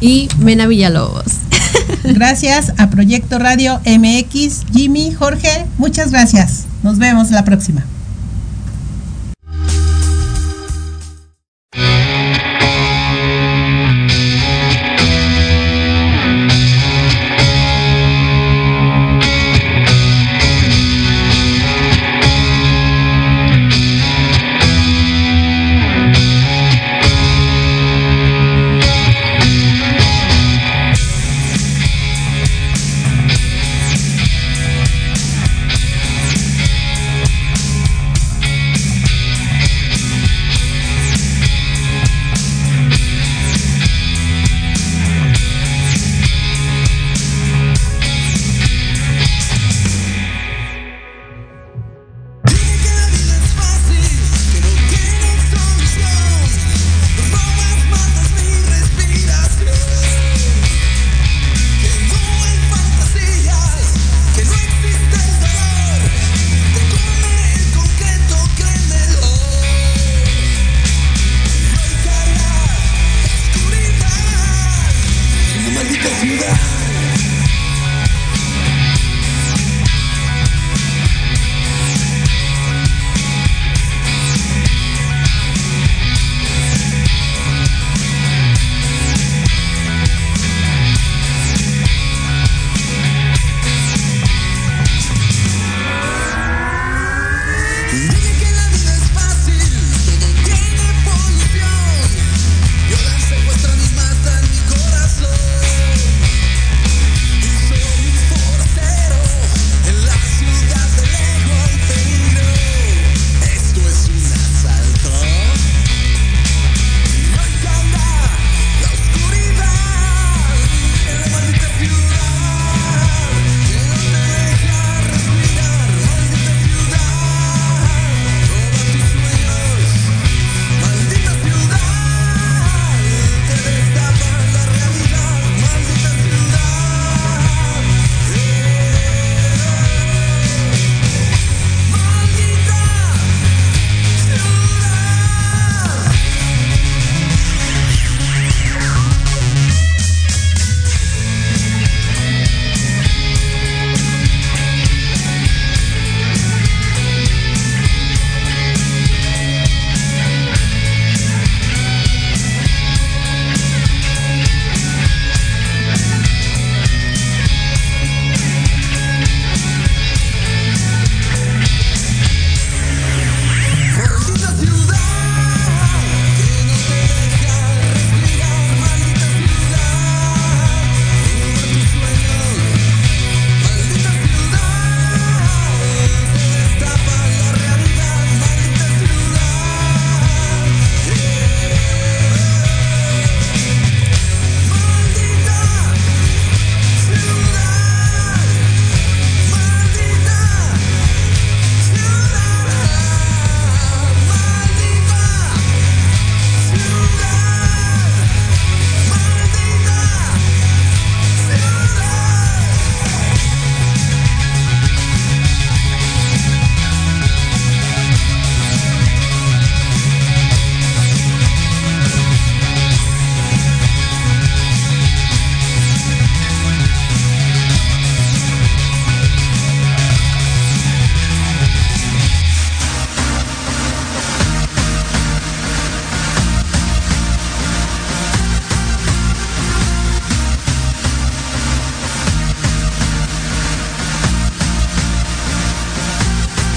Y 0.00 0.28
Mena 0.38 0.66
Villalobos. 0.66 1.24
Gracias 2.04 2.72
a 2.76 2.90
Proyecto 2.90 3.38
Radio 3.38 3.80
MX, 3.86 4.66
Jimmy, 4.72 5.12
Jorge, 5.12 5.66
muchas 5.78 6.10
gracias. 6.10 6.64
Nos 6.82 6.98
vemos 6.98 7.30
la 7.30 7.44
próxima. 7.44 7.84